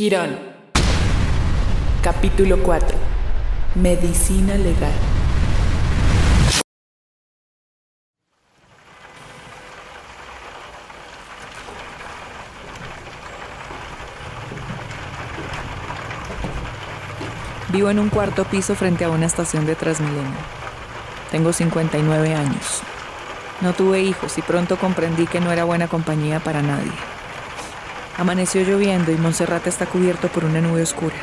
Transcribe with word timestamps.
Quirón. 0.00 0.34
Capítulo 2.02 2.62
4. 2.62 2.96
Medicina 3.74 4.54
legal. 4.54 4.94
Vivo 17.68 17.90
en 17.90 17.98
un 17.98 18.08
cuarto 18.08 18.44
piso 18.44 18.74
frente 18.74 19.04
a 19.04 19.10
una 19.10 19.26
estación 19.26 19.66
de 19.66 19.74
Transmilenio. 19.74 20.24
Tengo 21.30 21.52
59 21.52 22.34
años. 22.34 22.80
No 23.60 23.74
tuve 23.74 24.00
hijos 24.00 24.38
y 24.38 24.40
pronto 24.40 24.78
comprendí 24.78 25.26
que 25.26 25.40
no 25.40 25.52
era 25.52 25.64
buena 25.64 25.88
compañía 25.88 26.40
para 26.40 26.62
nadie. 26.62 27.19
Amaneció 28.20 28.60
lloviendo 28.60 29.12
y 29.12 29.16
Monserrate 29.16 29.70
está 29.70 29.86
cubierto 29.86 30.28
por 30.28 30.44
una 30.44 30.60
nube 30.60 30.82
oscura. 30.82 31.16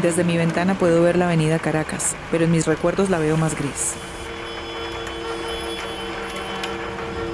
Desde 0.00 0.22
mi 0.22 0.36
ventana 0.36 0.78
puedo 0.78 1.02
ver 1.02 1.16
la 1.16 1.24
avenida 1.24 1.58
Caracas, 1.58 2.14
pero 2.30 2.44
en 2.44 2.52
mis 2.52 2.64
recuerdos 2.64 3.10
la 3.10 3.18
veo 3.18 3.36
más 3.36 3.58
gris. 3.58 3.94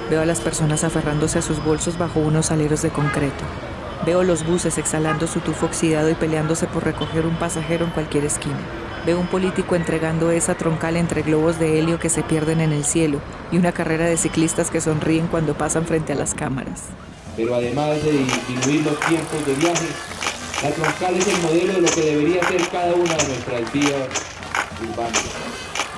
Veo 0.09 0.23
a 0.23 0.25
las 0.25 0.41
personas 0.41 0.83
aferrándose 0.83 1.37
a 1.37 1.43
sus 1.43 1.63
bolsos 1.63 1.99
bajo 1.99 2.19
unos 2.19 2.49
aleros 2.49 2.81
de 2.81 2.89
concreto. 2.89 3.43
Veo 4.07 4.23
los 4.23 4.43
buses 4.43 4.79
exhalando 4.79 5.27
su 5.27 5.39
tufo 5.39 5.67
oxidado 5.67 6.09
y 6.09 6.15
peleándose 6.15 6.65
por 6.65 6.83
recoger 6.83 7.27
un 7.27 7.35
pasajero 7.35 7.85
en 7.85 7.91
cualquier 7.91 8.25
esquina. 8.25 8.57
Veo 9.05 9.19
un 9.19 9.27
político 9.27 9.75
entregando 9.75 10.31
esa 10.31 10.55
troncal 10.55 10.97
entre 10.97 11.21
globos 11.21 11.59
de 11.59 11.77
helio 11.77 11.99
que 11.99 12.09
se 12.09 12.23
pierden 12.23 12.59
en 12.59 12.71
el 12.71 12.83
cielo 12.83 13.21
y 13.51 13.59
una 13.59 13.71
carrera 13.71 14.05
de 14.05 14.17
ciclistas 14.17 14.71
que 14.71 14.81
sonríen 14.81 15.27
cuando 15.27 15.53
pasan 15.53 15.85
frente 15.85 16.13
a 16.13 16.15
las 16.15 16.33
cámaras. 16.33 16.85
Pero 17.39 17.55
además 17.55 18.03
de 18.03 18.11
disminuir 18.11 18.83
los 18.83 18.99
tiempos 18.99 19.45
de 19.45 19.53
viaje, 19.53 19.87
la 20.61 20.71
troncal 20.71 21.15
es 21.15 21.25
el 21.25 21.41
modelo 21.41 21.73
de 21.75 21.81
lo 21.81 21.87
que 21.87 22.01
debería 22.01 22.45
ser 22.45 22.67
cada 22.67 22.93
una 22.93 23.15
de 23.15 23.27
nuestras 23.29 23.71
vías 23.71 24.09
urbanas. 24.83 25.23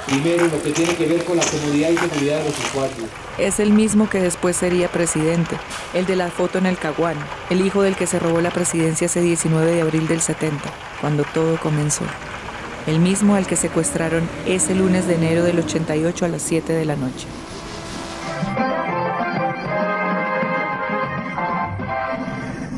Primero, 0.06 0.46
lo 0.46 0.62
que 0.62 0.70
tiene 0.70 0.94
que 0.94 1.08
ver 1.08 1.26
con 1.26 1.38
la 1.38 1.44
comodidad 1.44 1.90
y 1.90 1.98
seguridad 1.98 2.38
de 2.38 2.44
los 2.44 2.60
usuarios. 2.60 3.10
Es 3.40 3.60
el 3.60 3.72
mismo 3.72 4.08
que 4.08 4.20
después 4.20 4.56
sería 4.56 4.88
presidente, 4.88 5.58
el 5.96 6.06
de 6.06 6.16
la 6.16 6.30
foto 6.30 6.60
en 6.60 6.68
el 6.68 6.78
Caguán, 6.78 7.18
el 7.50 7.66
hijo 7.66 7.82
del 7.82 7.96
que 7.96 8.06
se 8.06 8.20
robó 8.20 8.40
la 8.40 8.52
presidencia 8.52 9.06
ese 9.06 9.22
19 9.22 9.72
de 9.72 9.82
abril 9.82 10.08
del 10.08 10.22
70, 10.22 10.62
cuando 11.02 11.24
todo 11.24 11.60
comenzó. 11.60 12.04
El 12.86 13.00
mismo 13.00 13.34
al 13.34 13.48
que 13.48 13.56
secuestraron 13.56 14.30
ese 14.46 14.76
lunes 14.76 15.08
de 15.08 15.16
enero 15.16 15.44
del 15.44 15.58
88 15.58 16.24
a 16.24 16.28
las 16.28 16.44
7 16.44 16.72
de 16.72 16.86
la 16.86 16.98
noche. 16.98 17.26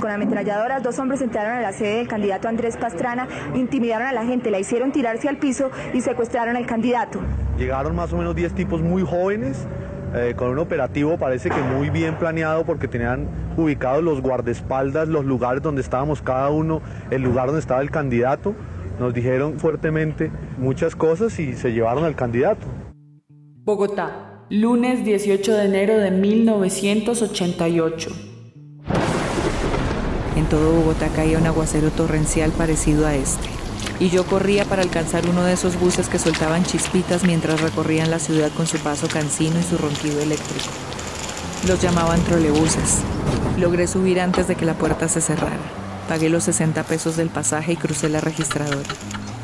Con 0.04 0.12
ametralladoras, 0.12 0.84
dos 0.84 1.00
hombres 1.00 1.22
entraron 1.22 1.54
a 1.54 1.62
la 1.62 1.72
sede 1.72 2.00
del 2.00 2.10
candidato 2.10 2.50
Andrés 2.50 2.76
Pastrana, 2.76 3.26
intimidaron 3.56 4.06
a 4.06 4.12
la 4.12 4.26
gente, 4.26 4.52
la 4.52 4.60
hicieron 4.60 4.92
tirarse 4.92 5.30
al 5.30 5.38
piso 5.38 5.72
y 5.94 6.02
secuestraron 6.02 6.58
al 6.58 6.66
candidato. 6.66 7.22
Llegaron 7.58 7.96
más 7.96 8.12
o 8.12 8.18
menos 8.18 8.36
10 8.36 8.54
tipos 8.54 8.82
muy 8.82 9.04
jóvenes, 9.04 9.66
eh, 10.14 10.34
con 10.36 10.50
un 10.50 10.60
operativo 10.60 11.18
parece 11.18 11.50
que 11.50 11.62
muy 11.62 11.90
bien 11.90 12.18
planeado 12.18 12.66
porque 12.66 12.90
tenían 12.90 13.30
ubicados 13.56 14.04
los 14.04 14.20
guardaespaldas, 14.20 15.08
los 15.08 15.24
lugares 15.24 15.64
donde 15.64 15.80
estábamos 15.80 16.22
cada 16.22 16.50
uno, 16.50 16.82
el 17.10 17.22
lugar 17.22 17.46
donde 17.46 17.62
estaba 17.62 17.80
el 17.80 17.90
candidato. 17.90 18.54
Nos 19.00 19.14
dijeron 19.14 19.58
fuertemente 19.58 20.34
muchas 20.58 20.98
cosas 20.98 21.40
y 21.40 21.54
se 21.54 21.72
llevaron 21.72 22.04
al 22.04 22.18
candidato. 22.18 22.68
Bogotá, 23.64 24.44
lunes 24.50 25.06
18 25.06 25.54
de 25.54 25.64
enero 25.64 25.98
de 25.98 26.12
1988. 26.12 28.33
En 30.44 30.50
todo 30.50 30.74
Bogotá 30.74 31.08
caía 31.08 31.38
un 31.38 31.48
aguacero 31.48 31.90
torrencial 31.90 32.52
parecido 32.52 33.08
a 33.08 33.16
este. 33.16 33.48
Y 34.02 34.10
yo 34.10 34.26
corría 34.26 34.66
para 34.66 34.82
alcanzar 34.82 35.26
uno 35.26 35.46
de 35.46 35.54
esos 35.54 35.80
buses 35.80 36.10
que 36.10 36.20
soltaban 36.20 36.66
chispitas 36.66 37.24
mientras 37.24 37.62
recorrían 37.62 38.12
la 38.12 38.20
ciudad 38.20 38.52
con 38.52 38.68
su 38.68 38.78
paso 38.80 39.08
cansino 39.08 39.58
y 39.58 39.64
su 39.64 39.78
ronquido 39.78 40.20
eléctrico. 40.20 40.66
Los 41.66 41.82
llamaban 41.82 42.22
trolebuses. 42.26 42.98
Logré 43.58 43.88
subir 43.88 44.20
antes 44.20 44.50
de 44.50 44.56
que 44.56 44.66
la 44.66 44.74
puerta 44.74 45.08
se 45.08 45.22
cerrara. 45.22 45.64
Pagué 46.10 46.28
los 46.28 46.44
60 46.44 46.84
pesos 46.84 47.16
del 47.16 47.30
pasaje 47.30 47.72
y 47.72 47.78
crucé 47.78 48.10
la 48.10 48.20
registradora. 48.20 48.90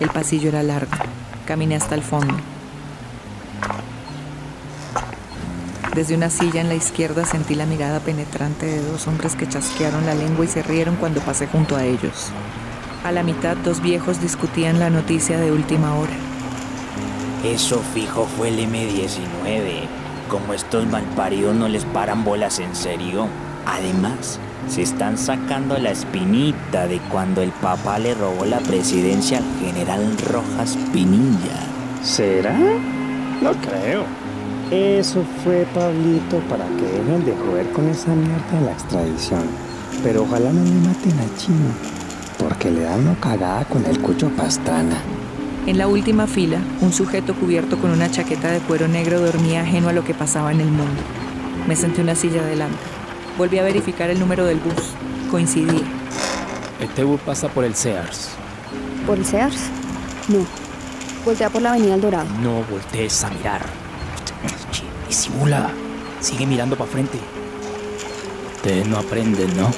El 0.01 0.09
pasillo 0.09 0.49
era 0.49 0.63
largo. 0.63 0.91
Caminé 1.45 1.77
hasta 1.77 1.95
el 1.95 2.03
fondo. 2.03 2.33
Desde 5.95 6.15
una 6.15 6.29
silla 6.29 6.61
en 6.61 6.69
la 6.69 6.75
izquierda 6.75 7.25
sentí 7.25 7.55
la 7.55 7.65
mirada 7.65 7.99
penetrante 7.99 8.67
de 8.67 8.83
dos 8.83 9.07
hombres 9.07 9.35
que 9.35 9.49
chasquearon 9.49 10.05
la 10.05 10.13
lengua 10.13 10.45
y 10.45 10.47
se 10.47 10.61
rieron 10.61 10.95
cuando 10.95 11.19
pasé 11.21 11.47
junto 11.47 11.75
a 11.75 11.83
ellos. 11.83 12.31
A 13.03 13.11
la 13.11 13.23
mitad, 13.23 13.57
dos 13.57 13.81
viejos 13.81 14.21
discutían 14.21 14.77
la 14.77 14.89
noticia 14.89 15.39
de 15.39 15.51
última 15.51 15.95
hora. 15.95 16.13
Eso 17.43 17.81
fijo 17.93 18.25
fue 18.37 18.49
el 18.49 18.59
M19. 18.59 19.87
Como 20.29 20.53
estos 20.53 20.85
malparidos 20.85 21.55
no 21.55 21.67
les 21.67 21.85
paran 21.85 22.23
bolas 22.23 22.59
en 22.59 22.75
serio. 22.75 23.27
Además, 23.65 24.39
se 24.67 24.83
están 24.83 25.17
sacando 25.17 25.77
la 25.79 25.89
espinita 25.89 26.87
de 26.87 26.99
cuando 27.09 27.41
el 27.41 27.51
papá 27.51 27.97
le 27.97 28.13
robó 28.13 28.45
la 28.45 28.59
presidencia 28.59 29.39
al 29.39 29.45
general 29.59 30.15
Rojas 30.31 30.77
Pinilla. 30.93 31.65
¿Será? 32.03 32.55
No 33.41 33.53
creo. 33.53 34.28
Eso 34.71 35.23
fue 35.43 35.65
Pablito 35.73 36.37
para 36.47 36.65
que 36.67 36.83
dejen 36.83 37.25
de 37.25 37.35
joder 37.35 37.71
con 37.71 37.89
esa 37.89 38.13
mierda 38.13 38.59
de 38.59 38.65
la 38.67 38.71
extradición. 38.73 39.41
Pero 40.03 40.21
ojalá 40.23 40.53
no 40.53 40.63
le 40.63 40.87
maten 40.87 41.19
a 41.19 41.37
Chino, 41.37 41.71
porque 42.37 42.69
le 42.69 42.81
dan 42.81 42.99
una 42.99 43.15
cagada 43.15 43.65
con 43.65 43.83
el 43.85 43.99
cucho 43.99 44.29
pastrana. 44.29 45.01
En 45.65 45.79
la 45.79 45.87
última 45.87 46.27
fila, 46.27 46.59
un 46.81 46.93
sujeto 46.93 47.33
cubierto 47.33 47.79
con 47.79 47.89
una 47.89 48.11
chaqueta 48.11 48.51
de 48.51 48.59
cuero 48.59 48.87
negro 48.87 49.19
dormía 49.19 49.61
ajeno 49.61 49.89
a 49.89 49.93
lo 49.93 50.03
que 50.03 50.13
pasaba 50.13 50.51
en 50.51 50.61
el 50.61 50.69
mundo. 50.69 51.01
Me 51.67 51.75
senté 51.75 52.01
en 52.01 52.03
una 52.03 52.15
silla 52.15 52.41
adelante. 52.41 52.77
Volví 53.39 53.57
a 53.57 53.63
verificar 53.63 54.11
el 54.11 54.19
número 54.19 54.45
del 54.45 54.59
bus. 54.59 54.93
Coincidía. 55.31 55.81
Este 56.79 57.03
bus 57.03 57.19
pasa 57.21 57.47
por 57.47 57.65
el 57.65 57.73
Sears. 57.73 58.29
¿Por 59.07 59.17
el 59.17 59.25
Sears? 59.25 59.61
No. 60.27 60.45
Voltea 61.25 61.49
por 61.49 61.63
la 61.63 61.71
avenida 61.71 61.95
El 61.95 62.01
Dorado. 62.01 62.29
No 62.43 62.63
voltees 62.69 63.23
a 63.23 63.31
mirar. 63.31 63.88
Disimula. 65.09 65.71
Sigue 66.21 66.45
mirando 66.45 66.77
para 66.77 66.91
frente. 66.91 67.17
Ustedes 68.57 68.87
no 68.87 68.99
aprenden, 68.99 69.57
¿no? 69.57 69.71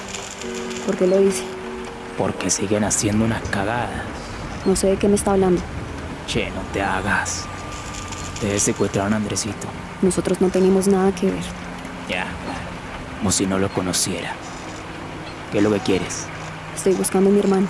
¿Por 0.85 0.97
qué 0.97 1.07
lo 1.07 1.19
dice? 1.19 1.43
Porque 2.17 2.49
siguen 2.49 2.83
haciendo 2.83 3.23
unas 3.23 3.41
cagadas. 3.49 4.03
No 4.65 4.75
sé 4.75 4.87
de 4.87 4.97
qué 4.97 5.07
me 5.07 5.15
está 5.15 5.31
hablando. 5.31 5.61
Che, 6.27 6.49
no 6.51 6.61
te 6.73 6.81
hagas. 6.81 7.45
Ustedes 8.33 8.61
secuestraron 8.61 9.13
a 9.13 9.15
Andresito. 9.15 9.67
Nosotros 10.01 10.41
no 10.41 10.49
tenemos 10.49 10.87
nada 10.87 11.15
que 11.15 11.27
ver. 11.27 11.43
Ya, 12.09 12.25
como 13.19 13.31
si 13.31 13.45
no 13.45 13.57
lo 13.57 13.69
conociera. 13.69 14.33
¿Qué 15.53 15.59
es 15.59 15.63
lo 15.63 15.71
que 15.71 15.79
quieres? 15.79 16.25
Estoy 16.75 16.93
buscando 16.93 17.29
a 17.29 17.33
mi 17.33 17.39
hermano. 17.39 17.67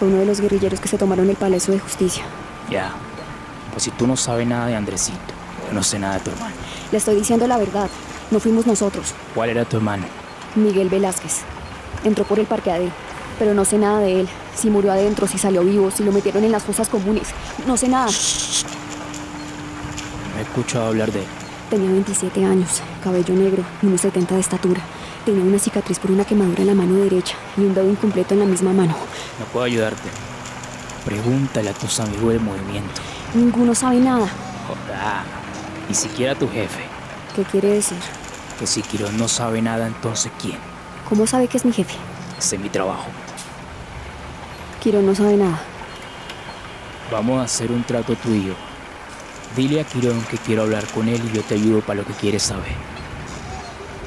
Fue 0.00 0.08
uno 0.08 0.16
de 0.16 0.26
los 0.26 0.40
guerrilleros 0.40 0.80
que 0.80 0.88
se 0.88 0.98
tomaron 0.98 1.30
el 1.30 1.36
Palacio 1.36 1.74
de 1.74 1.78
Justicia. 1.78 2.24
Ya. 2.68 2.90
Pues 3.70 3.84
si 3.84 3.92
tú 3.92 4.08
no 4.08 4.16
sabes 4.16 4.48
nada 4.48 4.66
de 4.66 4.74
Andresito, 4.74 5.18
yo 5.68 5.74
no 5.74 5.82
sé 5.84 6.00
nada 6.00 6.14
de 6.14 6.20
tu 6.20 6.30
hermano. 6.30 6.61
Le 6.92 6.98
estoy 6.98 7.16
diciendo 7.16 7.46
la 7.46 7.56
verdad. 7.56 7.88
No 8.30 8.38
fuimos 8.38 8.66
nosotros. 8.66 9.14
¿Cuál 9.34 9.50
era 9.50 9.64
tu 9.64 9.78
hermano? 9.78 10.04
Miguel 10.54 10.90
Velázquez. 10.90 11.40
Entró 12.04 12.24
por 12.24 12.38
el 12.38 12.46
parqueadero. 12.46 12.92
Pero 13.38 13.54
no 13.54 13.64
sé 13.64 13.78
nada 13.78 14.00
de 14.00 14.20
él. 14.20 14.28
Si 14.54 14.68
murió 14.68 14.92
adentro, 14.92 15.26
si 15.26 15.38
salió 15.38 15.62
vivo, 15.64 15.90
si 15.90 16.04
lo 16.04 16.12
metieron 16.12 16.44
en 16.44 16.52
las 16.52 16.62
fosas 16.62 16.88
comunes. 16.88 17.28
No 17.66 17.78
sé 17.78 17.88
nada. 17.88 18.10
No 20.32 20.38
he 20.38 20.42
escuchado 20.42 20.86
hablar 20.86 21.10
de 21.10 21.20
él. 21.20 21.26
Tenía 21.70 21.90
27 21.90 22.44
años, 22.44 22.82
cabello 23.02 23.34
negro, 23.34 23.64
unos 23.82 24.02
70 24.02 24.34
de 24.34 24.40
estatura. 24.42 24.82
Tenía 25.24 25.42
una 25.42 25.58
cicatriz 25.58 25.98
por 25.98 26.10
una 26.10 26.26
quemadura 26.26 26.60
en 26.60 26.66
la 26.66 26.74
mano 26.74 26.96
derecha 26.96 27.36
y 27.56 27.62
un 27.62 27.72
dedo 27.72 27.88
incompleto 27.88 28.34
en 28.34 28.40
la 28.40 28.46
misma 28.46 28.74
mano. 28.74 28.94
No 29.38 29.46
puedo 29.46 29.64
ayudarte. 29.64 30.10
Pregúntale 31.06 31.70
a 31.70 31.72
tus 31.72 31.98
amigos 32.00 32.34
del 32.34 32.40
movimiento. 32.40 33.00
Ninguno 33.32 33.74
sabe 33.74 33.96
nada. 33.96 34.28
Joda. 34.68 35.41
Ni 35.92 35.96
siquiera 35.96 36.34
tu 36.34 36.48
jefe. 36.48 36.80
¿Qué 37.36 37.42
quiere 37.42 37.68
decir? 37.68 37.98
Que 38.58 38.66
si 38.66 38.80
Quirón 38.80 39.18
no 39.18 39.28
sabe 39.28 39.60
nada, 39.60 39.86
entonces 39.86 40.32
¿quién? 40.40 40.56
¿Cómo 41.06 41.26
sabe 41.26 41.48
que 41.48 41.58
es 41.58 41.66
mi 41.66 41.72
jefe? 41.74 41.96
Ese 42.38 42.56
es 42.56 42.62
mi 42.62 42.70
trabajo. 42.70 43.04
Quirón 44.82 45.04
no 45.04 45.14
sabe 45.14 45.36
nada. 45.36 45.60
Vamos 47.10 47.42
a 47.42 47.44
hacer 47.44 47.70
un 47.70 47.84
trato 47.84 48.16
tú 48.16 48.30
y 48.30 48.46
yo. 48.46 48.54
Dile 49.54 49.82
a 49.82 49.84
Quirón 49.84 50.22
que 50.22 50.38
quiero 50.38 50.62
hablar 50.62 50.86
con 50.94 51.08
él 51.08 51.20
y 51.30 51.36
yo 51.36 51.42
te 51.42 51.56
ayudo 51.56 51.82
para 51.82 52.00
lo 52.00 52.06
que 52.06 52.14
quieres 52.14 52.44
saber. 52.44 52.72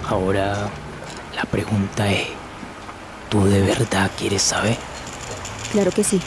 Ahora, 0.09 0.67
la 1.35 1.43
pregunta 1.43 2.11
es, 2.11 2.29
¿tú 3.29 3.45
de 3.45 3.61
verdad 3.61 4.09
quieres 4.17 4.41
saber? 4.41 4.75
Claro 5.71 5.91
que 5.91 6.03
sí. 6.03 6.19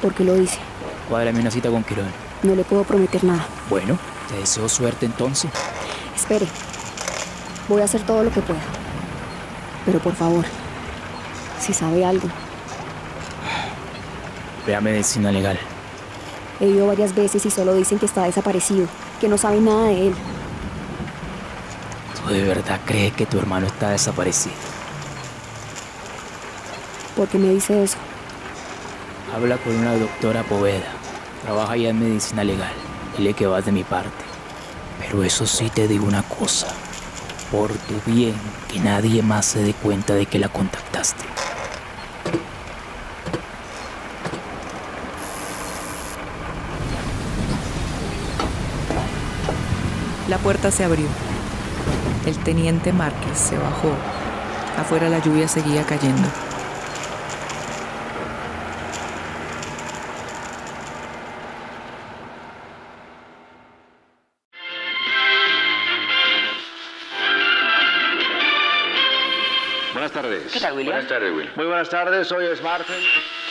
¿Por 0.00 0.14
qué 0.14 0.24
lo 0.24 0.36
dice? 0.36 0.56
Cuádrame 1.10 1.40
una 1.40 1.50
cita 1.50 1.68
con 1.68 1.84
Quirón. 1.84 2.08
No 2.42 2.54
le 2.54 2.64
puedo 2.64 2.82
prometer 2.82 3.24
nada. 3.24 3.46
Bueno, 3.68 3.98
te 4.28 4.36
deseo 4.36 4.68
suerte 4.68 5.06
entonces. 5.06 5.50
Espere. 6.14 6.46
Voy 7.68 7.82
a 7.82 7.84
hacer 7.84 8.02
todo 8.02 8.22
lo 8.22 8.30
que 8.30 8.40
pueda. 8.40 8.60
Pero 9.84 9.98
por 9.98 10.14
favor, 10.14 10.44
si 11.60 11.72
sabe 11.72 12.04
algo, 12.04 12.28
Ve 14.66 14.74
a 14.74 14.80
medicina 14.80 15.30
legal. 15.30 15.56
He 16.58 16.66
ido 16.66 16.88
varias 16.88 17.14
veces 17.14 17.46
y 17.46 17.50
solo 17.50 17.74
dicen 17.74 18.00
que 18.00 18.06
está 18.06 18.24
desaparecido, 18.24 18.88
que 19.20 19.28
no 19.28 19.38
saben 19.38 19.64
nada 19.64 19.84
de 19.84 20.08
él. 20.08 20.14
¿Tú 22.20 22.32
de 22.32 22.42
verdad 22.42 22.80
crees 22.84 23.12
que 23.12 23.26
tu 23.26 23.38
hermano 23.38 23.66
está 23.66 23.90
desaparecido? 23.90 24.56
¿Por 27.14 27.28
qué 27.28 27.38
me 27.38 27.50
dice 27.50 27.84
eso? 27.84 27.96
Habla 29.34 29.56
con 29.58 29.76
una 29.76 29.94
doctora 29.94 30.42
Poveda. 30.42 30.90
Trabaja 31.42 31.76
ya 31.76 31.90
en 31.90 32.00
medicina 32.00 32.42
legal. 32.42 32.85
Dile 33.16 33.34
que 33.34 33.46
vas 33.46 33.64
de 33.64 33.72
mi 33.72 33.84
parte. 33.84 34.24
Pero 35.00 35.22
eso 35.22 35.46
sí 35.46 35.70
te 35.70 35.88
digo 35.88 36.06
una 36.06 36.22
cosa. 36.22 36.68
Por 37.50 37.70
tu 37.72 38.10
bien, 38.10 38.34
que 38.68 38.80
nadie 38.80 39.22
más 39.22 39.46
se 39.46 39.62
dé 39.62 39.72
cuenta 39.72 40.14
de 40.14 40.26
que 40.26 40.38
la 40.38 40.48
contactaste. 40.48 41.24
La 50.28 50.38
puerta 50.38 50.70
se 50.70 50.84
abrió. 50.84 51.06
El 52.26 52.36
teniente 52.38 52.92
Márquez 52.92 53.38
se 53.38 53.56
bajó. 53.56 53.92
Afuera 54.76 55.08
la 55.08 55.20
lluvia 55.20 55.46
seguía 55.46 55.84
cayendo. 55.84 56.28
Tardes. 70.16 70.50
¿Qué 70.50 70.60
tal, 70.60 70.72
William? 70.72 70.94
Buenas 70.94 71.08
tardes, 71.10 71.32
Will. 71.34 71.50
Muy 71.56 71.66
buenas 71.66 71.90
tardes, 71.90 72.32
hoy 72.32 72.46
es 72.46 72.62
martes 72.62 72.96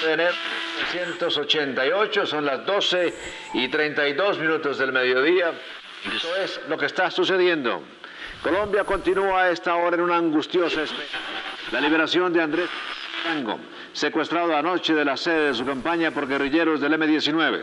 de 0.04 0.14
enero 0.14 0.32
de 0.32 1.00
1988, 1.00 2.26
son 2.26 2.44
las 2.44 2.66
12 2.66 3.14
y 3.54 3.68
32 3.68 4.40
minutos 4.40 4.80
del 4.80 4.92
mediodía. 4.92 5.52
Esto 6.12 6.36
es 6.38 6.60
lo 6.68 6.76
que 6.76 6.88
está 6.88 7.12
sucediendo. 7.12 7.84
Colombia 8.42 8.84
continúa 8.84 9.44
a 9.44 9.52
esta 9.52 9.76
hora 9.76 9.96
en 9.96 10.02
una 10.02 10.18
angustiosa 10.18 10.82
espera. 10.82 11.20
La 11.72 11.82
liberación 11.82 12.34
de 12.34 12.42
Andrés 12.42 12.70
Tango, 13.24 13.60
secuestrado 13.94 14.56
anoche 14.56 14.96
de 14.96 15.06
la 15.06 15.18
sede 15.18 15.50
de 15.50 15.54
su 15.54 15.68
campaña 15.68 16.10
por 16.10 16.28
guerrilleros 16.28 16.82
del 16.82 16.94
M-19. 16.94 17.62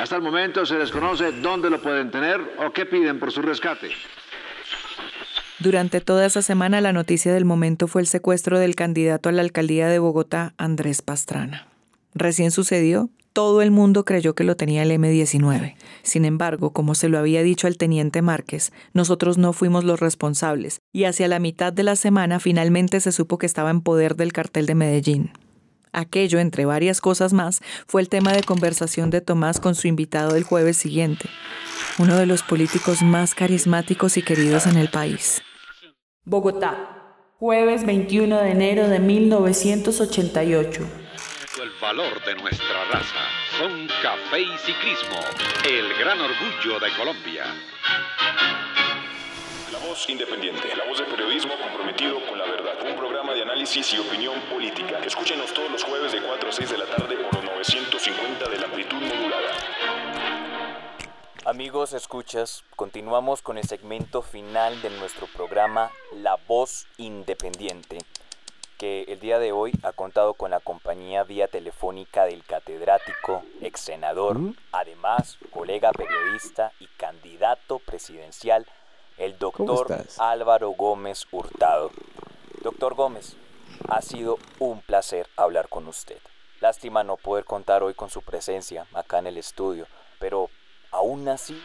Hasta 0.00 0.16
el 0.16 0.22
momento 0.22 0.64
se 0.64 0.78
desconoce 0.78 1.32
dónde 1.32 1.68
lo 1.68 1.82
pueden 1.82 2.10
tener 2.10 2.40
o 2.58 2.72
qué 2.72 2.86
piden 2.86 3.18
por 3.18 3.30
su 3.30 3.42
rescate. 3.42 3.94
Durante 5.60 6.00
toda 6.00 6.24
esa 6.24 6.40
semana 6.40 6.80
la 6.80 6.92
noticia 6.92 7.34
del 7.34 7.44
momento 7.44 7.88
fue 7.88 8.00
el 8.00 8.06
secuestro 8.06 8.60
del 8.60 8.76
candidato 8.76 9.28
a 9.28 9.32
la 9.32 9.42
alcaldía 9.42 9.88
de 9.88 9.98
Bogotá, 9.98 10.54
Andrés 10.56 11.02
Pastrana. 11.02 11.66
Recién 12.14 12.52
sucedió, 12.52 13.10
todo 13.32 13.60
el 13.60 13.72
mundo 13.72 14.04
creyó 14.04 14.36
que 14.36 14.44
lo 14.44 14.56
tenía 14.56 14.84
el 14.84 14.92
M-19. 14.92 15.74
Sin 16.02 16.24
embargo, 16.24 16.72
como 16.72 16.94
se 16.94 17.08
lo 17.08 17.18
había 17.18 17.42
dicho 17.42 17.66
al 17.66 17.76
teniente 17.76 18.22
Márquez, 18.22 18.72
nosotros 18.92 19.36
no 19.36 19.52
fuimos 19.52 19.82
los 19.82 19.98
responsables 19.98 20.78
y 20.92 21.04
hacia 21.04 21.26
la 21.26 21.40
mitad 21.40 21.72
de 21.72 21.82
la 21.82 21.96
semana 21.96 22.38
finalmente 22.38 23.00
se 23.00 23.10
supo 23.10 23.38
que 23.38 23.46
estaba 23.46 23.70
en 23.70 23.80
poder 23.80 24.14
del 24.14 24.32
cartel 24.32 24.66
de 24.66 24.76
Medellín. 24.76 25.32
Aquello, 25.92 26.38
entre 26.38 26.66
varias 26.66 27.00
cosas 27.00 27.32
más, 27.32 27.62
fue 27.88 28.00
el 28.00 28.08
tema 28.08 28.32
de 28.32 28.44
conversación 28.44 29.10
de 29.10 29.22
Tomás 29.22 29.58
con 29.58 29.74
su 29.74 29.88
invitado 29.88 30.34
del 30.34 30.44
jueves 30.44 30.76
siguiente, 30.76 31.28
uno 31.98 32.16
de 32.16 32.26
los 32.26 32.44
políticos 32.44 33.02
más 33.02 33.34
carismáticos 33.34 34.16
y 34.18 34.22
queridos 34.22 34.66
en 34.66 34.76
el 34.76 34.90
país. 34.90 35.42
Bogotá, 36.28 36.76
jueves 37.38 37.86
21 37.86 38.42
de 38.42 38.50
enero 38.50 38.86
de 38.86 38.98
1988. 38.98 40.82
El 41.62 41.70
valor 41.80 42.22
de 42.22 42.34
nuestra 42.34 42.84
raza 42.92 43.24
son 43.58 43.88
café 44.02 44.42
y 44.42 44.58
ciclismo, 44.58 45.16
el 45.66 45.88
gran 45.94 46.20
orgullo 46.20 46.78
de 46.80 46.90
Colombia. 46.98 47.44
La 49.72 49.78
voz 49.78 50.06
independiente, 50.10 50.68
la 50.76 50.84
voz 50.84 50.98
del 50.98 51.06
periodismo 51.06 51.54
comprometido 51.62 52.20
con 52.26 52.38
la 52.38 52.44
verdad. 52.44 52.74
Un 52.86 52.96
programa 52.98 53.32
de 53.32 53.40
análisis 53.40 53.90
y 53.94 53.98
opinión 53.98 54.38
política. 54.52 54.98
Escúchenos 54.98 55.54
todos 55.54 55.70
los 55.70 55.82
jueves 55.82 56.12
de 56.12 56.20
4 56.20 56.46
a 56.46 56.52
6 56.52 56.70
de 56.70 56.76
la 56.76 56.84
tarde 56.84 57.16
por 57.16 57.36
los 57.36 57.44
950 57.56 58.50
de 58.50 58.58
la 58.58 58.66
amplitud 58.66 59.00
modulada. 59.00 59.57
Amigos, 61.58 61.92
escuchas, 61.92 62.62
continuamos 62.76 63.42
con 63.42 63.58
el 63.58 63.64
segmento 63.66 64.22
final 64.22 64.80
de 64.80 64.90
nuestro 64.90 65.26
programa 65.26 65.90
La 66.12 66.36
Voz 66.46 66.86
Independiente, 66.98 67.98
que 68.78 69.02
el 69.08 69.18
día 69.18 69.40
de 69.40 69.50
hoy 69.50 69.72
ha 69.82 69.90
contado 69.90 70.34
con 70.34 70.52
la 70.52 70.60
compañía 70.60 71.24
vía 71.24 71.48
telefónica 71.48 72.26
del 72.26 72.44
catedrático, 72.44 73.42
ex 73.60 73.80
senador, 73.80 74.38
además 74.70 75.36
colega 75.50 75.90
periodista 75.90 76.70
y 76.78 76.86
candidato 76.96 77.80
presidencial, 77.80 78.64
el 79.16 79.36
doctor? 79.36 79.88
Álvaro 80.18 80.70
Gómez 80.70 81.26
Hurtado. 81.32 81.90
Doctor 82.62 82.94
Gómez, 82.94 83.36
ha 83.88 84.00
sido 84.00 84.38
un 84.60 84.80
placer 84.80 85.28
hablar 85.34 85.68
con 85.68 85.88
usted. 85.88 86.20
Lástima 86.60 87.02
no 87.02 87.16
poder 87.16 87.44
contar 87.44 87.82
hoy 87.82 87.94
con 87.94 88.10
su 88.10 88.22
presencia 88.22 88.86
acá 88.94 89.18
en 89.18 89.26
el 89.26 89.38
estudio, 89.38 89.88
pero 90.20 90.50
aún 90.90 91.28
así 91.28 91.60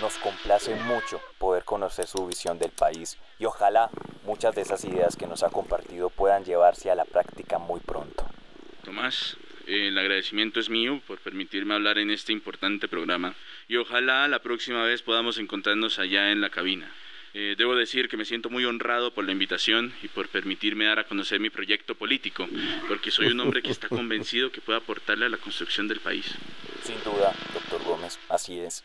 nos 0.00 0.18
complace 0.18 0.74
mucho 0.74 1.20
poder 1.38 1.64
conocer 1.64 2.06
su 2.06 2.26
visión 2.26 2.58
del 2.58 2.70
país 2.70 3.18
y 3.38 3.44
ojalá 3.44 3.90
muchas 4.24 4.54
de 4.54 4.62
esas 4.62 4.84
ideas 4.84 5.16
que 5.16 5.26
nos 5.26 5.42
ha 5.42 5.50
compartido 5.50 6.10
puedan 6.10 6.44
llevarse 6.44 6.90
a 6.90 6.94
la 6.94 7.04
práctica 7.04 7.58
muy 7.58 7.80
pronto. 7.80 8.26
Tomás, 8.84 9.36
el 9.66 9.96
agradecimiento 9.98 10.60
es 10.60 10.68
mío 10.68 11.00
por 11.06 11.18
permitirme 11.18 11.74
hablar 11.74 11.98
en 11.98 12.10
este 12.10 12.32
importante 12.32 12.88
programa 12.88 13.34
y 13.68 13.76
ojalá 13.76 14.28
la 14.28 14.40
próxima 14.40 14.84
vez 14.84 15.02
podamos 15.02 15.38
encontrarnos 15.38 15.98
allá 15.98 16.30
en 16.30 16.40
la 16.40 16.50
cabina. 16.50 16.92
Eh, 17.38 17.54
debo 17.58 17.74
decir 17.74 18.08
que 18.08 18.16
me 18.16 18.24
siento 18.24 18.48
muy 18.48 18.64
honrado 18.64 19.12
por 19.12 19.22
la 19.22 19.30
invitación 19.30 19.92
y 20.02 20.08
por 20.08 20.26
permitirme 20.26 20.86
dar 20.86 21.00
a 21.00 21.04
conocer 21.04 21.38
mi 21.38 21.50
proyecto 21.50 21.94
político, 21.94 22.48
porque 22.88 23.10
soy 23.10 23.26
un 23.26 23.38
hombre 23.40 23.60
que 23.60 23.70
está 23.70 23.88
convencido 23.90 24.50
que 24.50 24.62
puede 24.62 24.78
aportarle 24.78 25.26
a 25.26 25.28
la 25.28 25.36
construcción 25.36 25.86
del 25.86 26.00
país. 26.00 26.34
Sin 26.82 26.96
duda, 27.04 27.34
doctor 27.52 27.84
Gómez, 27.84 28.18
así 28.30 28.58
es. 28.58 28.84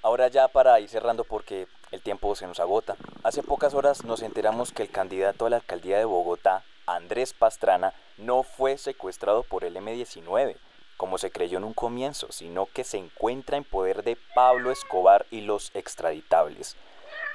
Ahora 0.00 0.28
ya 0.28 0.48
para 0.48 0.80
ir 0.80 0.88
cerrando 0.88 1.24
porque 1.24 1.66
el 1.90 2.00
tiempo 2.00 2.34
se 2.34 2.46
nos 2.46 2.60
agota. 2.60 2.96
Hace 3.24 3.42
pocas 3.42 3.74
horas 3.74 4.04
nos 4.04 4.22
enteramos 4.22 4.72
que 4.72 4.84
el 4.84 4.88
candidato 4.88 5.44
a 5.44 5.50
la 5.50 5.56
alcaldía 5.56 5.98
de 5.98 6.06
Bogotá, 6.06 6.64
Andrés 6.86 7.34
Pastrana, 7.34 7.92
no 8.16 8.42
fue 8.42 8.78
secuestrado 8.78 9.42
por 9.42 9.64
el 9.64 9.76
M-19, 9.76 10.56
como 10.96 11.18
se 11.18 11.30
creyó 11.30 11.58
en 11.58 11.64
un 11.64 11.74
comienzo, 11.74 12.32
sino 12.32 12.64
que 12.72 12.84
se 12.84 12.96
encuentra 12.96 13.58
en 13.58 13.64
poder 13.64 14.02
de 14.02 14.16
Pablo 14.34 14.70
Escobar 14.70 15.26
y 15.30 15.42
los 15.42 15.70
extraditables. 15.74 16.74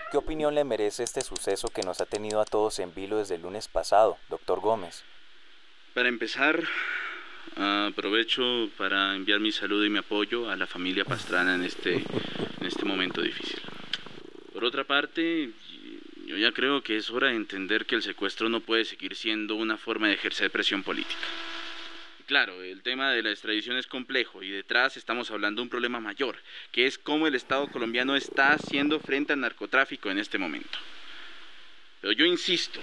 ¿Qué 0.09 0.15
opinión 0.15 0.55
le 0.55 0.63
merece 0.63 1.03
este 1.03 1.19
suceso 1.19 1.67
que 1.67 1.81
nos 1.81 1.99
ha 1.99 2.05
tenido 2.05 2.39
a 2.39 2.45
todos 2.45 2.79
en 2.79 2.93
vilo 2.93 3.17
desde 3.17 3.35
el 3.35 3.41
lunes 3.41 3.67
pasado, 3.67 4.17
doctor 4.29 4.61
Gómez? 4.61 5.03
Para 5.93 6.07
empezar, 6.07 6.63
aprovecho 7.57 8.69
para 8.77 9.15
enviar 9.15 9.41
mi 9.41 9.51
saludo 9.51 9.83
y 9.83 9.89
mi 9.89 9.99
apoyo 9.99 10.49
a 10.49 10.55
la 10.55 10.65
familia 10.65 11.03
Pastrana 11.03 11.55
en 11.55 11.63
este, 11.63 11.95
en 11.95 12.65
este 12.65 12.85
momento 12.85 13.21
difícil. 13.21 13.59
Por 14.53 14.63
otra 14.63 14.85
parte, 14.85 15.51
yo 16.25 16.37
ya 16.37 16.53
creo 16.53 16.81
que 16.81 16.95
es 16.95 17.09
hora 17.09 17.27
de 17.27 17.35
entender 17.35 17.85
que 17.85 17.95
el 17.95 18.01
secuestro 18.01 18.47
no 18.47 18.61
puede 18.61 18.85
seguir 18.85 19.13
siendo 19.13 19.55
una 19.55 19.75
forma 19.75 20.07
de 20.07 20.13
ejercer 20.13 20.49
presión 20.51 20.83
política. 20.83 21.19
Claro, 22.27 22.61
el 22.61 22.81
tema 22.81 23.11
de 23.11 23.23
la 23.23 23.31
extradición 23.31 23.77
es 23.77 23.87
complejo 23.87 24.43
y 24.43 24.49
detrás 24.49 24.97
estamos 24.97 25.31
hablando 25.31 25.61
de 25.61 25.63
un 25.63 25.69
problema 25.69 26.01
mayor, 26.01 26.37
que 26.73 26.85
es 26.85 26.97
cómo 26.97 27.25
el 27.25 27.35
Estado 27.35 27.67
colombiano 27.69 28.17
está 28.17 28.51
haciendo 28.51 28.99
frente 28.99 29.31
al 29.31 29.39
narcotráfico 29.39 30.11
en 30.11 30.19
este 30.19 30.37
momento. 30.37 30.77
Pero 32.01 32.11
yo 32.11 32.25
insisto, 32.25 32.81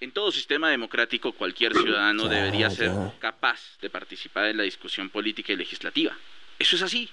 en 0.00 0.10
todo 0.10 0.32
sistema 0.32 0.70
democrático 0.70 1.32
cualquier 1.32 1.74
ciudadano 1.74 2.24
Ya, 2.24 2.30
debería 2.30 2.70
ser 2.70 2.86
ya. 2.88 3.12
capaz 3.18 3.60
de 3.82 3.90
participar 3.90 4.46
en 4.46 4.56
la 4.56 4.62
discusión 4.62 5.10
política 5.10 5.52
y 5.52 5.56
legislativa. 5.56 6.16
Eso 6.58 6.76
es 6.76 6.80
así. 6.82 7.10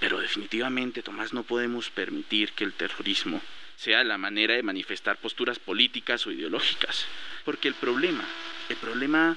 Pero 0.00 0.18
definitivamente, 0.18 1.00
Tomás, 1.00 1.32
no 1.32 1.44
podemos 1.44 1.90
permitir 1.90 2.50
que 2.52 2.64
el 2.64 2.72
terrorismo 2.72 3.40
sea 3.76 4.02
la 4.02 4.18
manera 4.18 4.54
de 4.54 4.64
manifestar 4.64 5.16
posturas 5.18 5.60
políticas 5.60 6.26
o 6.26 6.32
ideológicas. 6.32 7.06
Porque 7.44 7.68
el 7.68 7.74
problema, 7.74 8.24
el 8.68 8.76
problema 8.76 9.36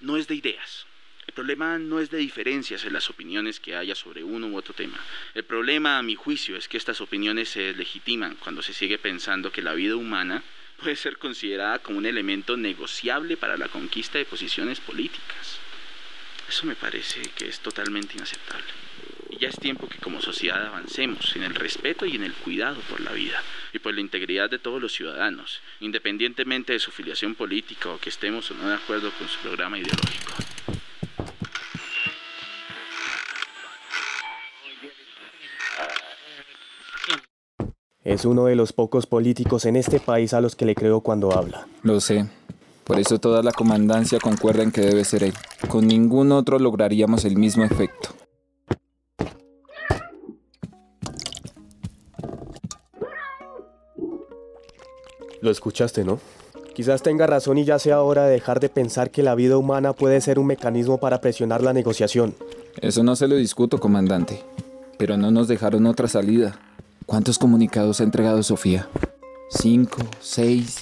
no 0.00 0.16
es 0.16 0.26
de 0.28 0.34
ideas. 0.34 0.86
El 1.26 1.32
problema 1.32 1.78
no 1.78 2.00
es 2.00 2.10
de 2.10 2.18
diferencias 2.18 2.84
en 2.84 2.92
las 2.92 3.08
opiniones 3.08 3.58
que 3.58 3.74
haya 3.74 3.94
sobre 3.94 4.22
uno 4.22 4.46
u 4.48 4.56
otro 4.56 4.74
tema. 4.74 4.98
El 5.34 5.44
problema, 5.44 5.98
a 5.98 6.02
mi 6.02 6.14
juicio, 6.14 6.56
es 6.56 6.68
que 6.68 6.76
estas 6.76 7.00
opiniones 7.00 7.48
se 7.48 7.60
deslegitiman 7.60 8.36
cuando 8.36 8.62
se 8.62 8.74
sigue 8.74 8.98
pensando 8.98 9.50
que 9.50 9.62
la 9.62 9.74
vida 9.74 9.96
humana 9.96 10.42
puede 10.76 10.96
ser 10.96 11.16
considerada 11.16 11.78
como 11.78 11.98
un 11.98 12.06
elemento 12.06 12.56
negociable 12.56 13.36
para 13.36 13.56
la 13.56 13.68
conquista 13.68 14.18
de 14.18 14.26
posiciones 14.26 14.80
políticas. 14.80 15.58
Eso 16.48 16.66
me 16.66 16.76
parece 16.76 17.22
que 17.36 17.48
es 17.48 17.60
totalmente 17.60 18.16
inaceptable 18.16 18.83
ya 19.36 19.48
es 19.48 19.58
tiempo 19.58 19.88
que 19.88 19.98
como 19.98 20.20
sociedad 20.20 20.66
avancemos 20.66 21.34
en 21.36 21.42
el 21.42 21.54
respeto 21.54 22.06
y 22.06 22.16
en 22.16 22.22
el 22.22 22.32
cuidado 22.32 22.80
por 22.88 23.00
la 23.00 23.12
vida 23.12 23.42
y 23.72 23.78
por 23.78 23.94
la 23.94 24.00
integridad 24.00 24.50
de 24.50 24.58
todos 24.58 24.80
los 24.80 24.92
ciudadanos, 24.92 25.60
independientemente 25.80 26.72
de 26.72 26.78
su 26.78 26.90
filiación 26.90 27.34
política 27.34 27.90
o 27.90 27.98
que 27.98 28.10
estemos 28.10 28.50
o 28.50 28.54
no 28.54 28.68
de 28.68 28.74
acuerdo 28.74 29.10
con 29.18 29.28
su 29.28 29.38
programa 29.40 29.78
ideológico. 29.78 30.32
Es 38.04 38.26
uno 38.26 38.44
de 38.44 38.54
los 38.54 38.74
pocos 38.74 39.06
políticos 39.06 39.64
en 39.64 39.76
este 39.76 39.98
país 39.98 40.34
a 40.34 40.42
los 40.42 40.54
que 40.54 40.66
le 40.66 40.74
creo 40.74 41.00
cuando 41.00 41.32
habla. 41.32 41.66
Lo 41.82 42.00
sé. 42.00 42.28
Por 42.84 43.00
eso 43.00 43.18
toda 43.18 43.42
la 43.42 43.50
comandancia 43.50 44.18
concuerda 44.20 44.62
en 44.62 44.72
que 44.72 44.82
debe 44.82 45.04
ser 45.04 45.24
él. 45.24 45.32
Con 45.68 45.86
ningún 45.86 46.30
otro 46.30 46.58
lograríamos 46.58 47.24
el 47.24 47.36
mismo 47.38 47.64
efecto. 47.64 48.23
Lo 55.44 55.50
escuchaste, 55.50 56.04
¿no? 56.04 56.20
Quizás 56.74 57.02
tenga 57.02 57.26
razón 57.26 57.58
y 57.58 57.66
ya 57.66 57.78
sea 57.78 58.00
hora 58.00 58.24
de 58.24 58.32
dejar 58.32 58.60
de 58.60 58.70
pensar 58.70 59.10
que 59.10 59.22
la 59.22 59.34
vida 59.34 59.58
humana 59.58 59.92
puede 59.92 60.22
ser 60.22 60.38
un 60.38 60.46
mecanismo 60.46 60.96
para 60.96 61.20
presionar 61.20 61.62
la 61.62 61.74
negociación. 61.74 62.34
Eso 62.80 63.02
no 63.02 63.14
se 63.14 63.28
lo 63.28 63.36
discuto, 63.36 63.78
comandante. 63.78 64.42
Pero 64.96 65.18
no 65.18 65.30
nos 65.30 65.46
dejaron 65.46 65.84
otra 65.84 66.08
salida. 66.08 66.58
¿Cuántos 67.04 67.38
comunicados 67.38 68.00
ha 68.00 68.04
entregado 68.04 68.42
Sofía? 68.42 68.88
¿Cinco? 69.50 69.98
¿Seis? 70.18 70.78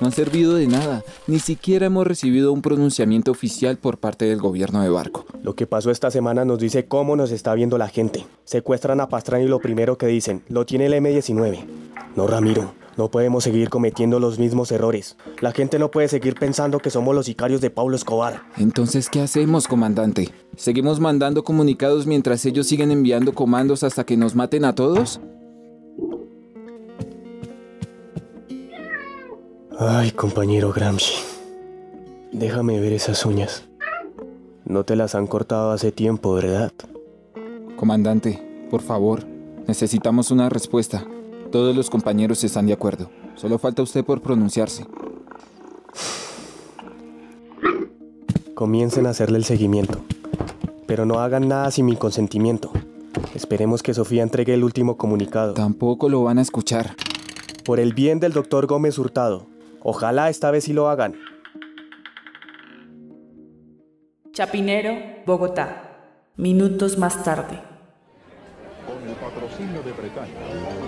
No 0.00 0.08
han 0.08 0.12
servido 0.12 0.56
de 0.56 0.66
nada. 0.66 1.04
Ni 1.28 1.38
siquiera 1.38 1.86
hemos 1.86 2.04
recibido 2.04 2.52
un 2.52 2.62
pronunciamiento 2.62 3.30
oficial 3.30 3.76
por 3.76 3.98
parte 3.98 4.24
del 4.24 4.40
gobierno 4.40 4.82
de 4.82 4.88
Barco. 4.88 5.24
Lo 5.44 5.54
que 5.54 5.68
pasó 5.68 5.92
esta 5.92 6.10
semana 6.10 6.44
nos 6.44 6.58
dice 6.58 6.86
cómo 6.86 7.14
nos 7.14 7.30
está 7.30 7.54
viendo 7.54 7.78
la 7.78 7.86
gente. 7.86 8.26
Secuestran 8.44 9.00
a 9.00 9.08
Pastrana 9.08 9.44
y 9.44 9.48
lo 9.48 9.60
primero 9.60 9.96
que 9.98 10.08
dicen, 10.08 10.42
lo 10.48 10.66
tiene 10.66 10.86
el 10.86 10.94
M-19. 10.94 11.64
No, 12.16 12.26
Ramiro, 12.28 12.74
no 12.96 13.10
podemos 13.10 13.42
seguir 13.42 13.70
cometiendo 13.70 14.20
los 14.20 14.38
mismos 14.38 14.70
errores. 14.70 15.16
La 15.40 15.50
gente 15.50 15.78
no 15.80 15.90
puede 15.90 16.08
seguir 16.08 16.34
pensando 16.36 16.78
que 16.78 16.90
somos 16.90 17.14
los 17.14 17.26
sicarios 17.26 17.60
de 17.60 17.70
Pablo 17.70 17.96
Escobar. 17.96 18.42
Entonces, 18.56 19.10
¿qué 19.10 19.20
hacemos, 19.20 19.66
comandante? 19.66 20.30
¿Seguimos 20.56 21.00
mandando 21.00 21.42
comunicados 21.42 22.06
mientras 22.06 22.44
ellos 22.46 22.68
siguen 22.68 22.92
enviando 22.92 23.32
comandos 23.32 23.82
hasta 23.82 24.04
que 24.04 24.16
nos 24.16 24.36
maten 24.36 24.64
a 24.64 24.74
todos? 24.74 25.20
Ay, 29.76 30.12
compañero 30.12 30.72
Gramsci. 30.72 31.14
Déjame 32.30 32.80
ver 32.80 32.92
esas 32.92 33.26
uñas. 33.26 33.64
No 34.64 34.84
te 34.84 34.94
las 34.94 35.16
han 35.16 35.26
cortado 35.26 35.72
hace 35.72 35.90
tiempo, 35.90 36.32
¿verdad? 36.34 36.72
Comandante, 37.76 38.40
por 38.70 38.82
favor, 38.82 39.24
necesitamos 39.66 40.30
una 40.30 40.48
respuesta. 40.48 41.04
Todos 41.54 41.76
los 41.76 41.88
compañeros 41.88 42.42
están 42.42 42.66
de 42.66 42.72
acuerdo. 42.72 43.08
Solo 43.36 43.60
falta 43.60 43.80
usted 43.80 44.04
por 44.04 44.20
pronunciarse. 44.20 44.88
Comiencen 48.56 49.06
a 49.06 49.10
hacerle 49.10 49.38
el 49.38 49.44
seguimiento. 49.44 50.00
Pero 50.88 51.06
no 51.06 51.20
hagan 51.20 51.46
nada 51.46 51.70
sin 51.70 51.86
mi 51.86 51.94
consentimiento. 51.94 52.72
Esperemos 53.36 53.84
que 53.84 53.94
Sofía 53.94 54.24
entregue 54.24 54.52
el 54.52 54.64
último 54.64 54.96
comunicado. 54.96 55.54
Tampoco 55.54 56.08
lo 56.08 56.24
van 56.24 56.38
a 56.38 56.42
escuchar. 56.42 56.96
Por 57.64 57.78
el 57.78 57.94
bien 57.94 58.18
del 58.18 58.32
doctor 58.32 58.66
Gómez 58.66 58.98
Hurtado, 58.98 59.46
Ojalá 59.80 60.30
esta 60.30 60.50
vez 60.50 60.64
sí 60.64 60.72
lo 60.72 60.88
hagan. 60.88 61.14
Chapinero, 64.32 64.92
Bogotá. 65.24 66.00
Minutos 66.36 66.98
más 66.98 67.22
tarde. 67.22 67.62
Con 68.88 69.08
el 69.08 69.14
patrocinio 69.14 69.84
de 69.84 69.92
Bretaña. 69.92 70.83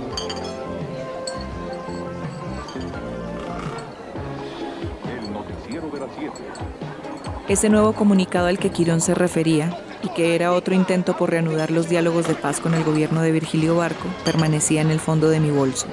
Ese 7.49 7.69
nuevo 7.69 7.93
comunicado 7.93 8.47
al 8.47 8.59
que 8.59 8.71
Quirón 8.71 9.01
se 9.01 9.15
refería, 9.15 9.79
y 10.03 10.09
que 10.11 10.35
era 10.35 10.53
otro 10.53 10.75
intento 10.75 11.17
por 11.17 11.31
reanudar 11.31 11.71
los 11.71 11.89
diálogos 11.89 12.29
de 12.29 12.35
paz 12.35 12.61
con 12.61 12.75
el 12.75 12.85
gobierno 12.85 13.23
de 13.23 13.33
Virgilio 13.33 13.77
Barco, 13.77 14.09
permanecía 14.25 14.81
en 14.81 14.91
el 14.91 15.01
fondo 15.01 15.29
de 15.29 15.41
mi 15.41 15.51
bolso 15.51 15.87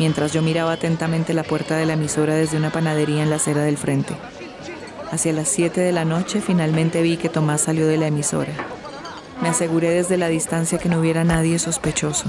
mientras 0.00 0.32
yo 0.32 0.40
miraba 0.40 0.72
atentamente 0.72 1.34
la 1.34 1.42
puerta 1.42 1.76
de 1.76 1.86
la 1.86 1.94
emisora 1.94 2.34
desde 2.34 2.56
una 2.56 2.70
panadería 2.70 3.22
en 3.22 3.30
la 3.30 3.36
acera 3.36 3.62
del 3.62 3.76
frente. 3.76 4.14
Hacia 5.10 5.32
las 5.32 5.48
7 5.48 5.80
de 5.80 5.92
la 5.92 6.06
noche 6.06 6.40
finalmente 6.40 7.02
vi 7.02 7.16
que 7.16 7.28
Tomás 7.28 7.62
salió 7.62 7.86
de 7.86 7.98
la 7.98 8.06
emisora. 8.06 8.52
Me 9.42 9.48
aseguré 9.48 9.90
desde 9.90 10.16
la 10.16 10.28
distancia 10.28 10.78
que 10.78 10.88
no 10.88 11.00
hubiera 11.00 11.24
nadie 11.24 11.58
sospechoso. 11.58 12.26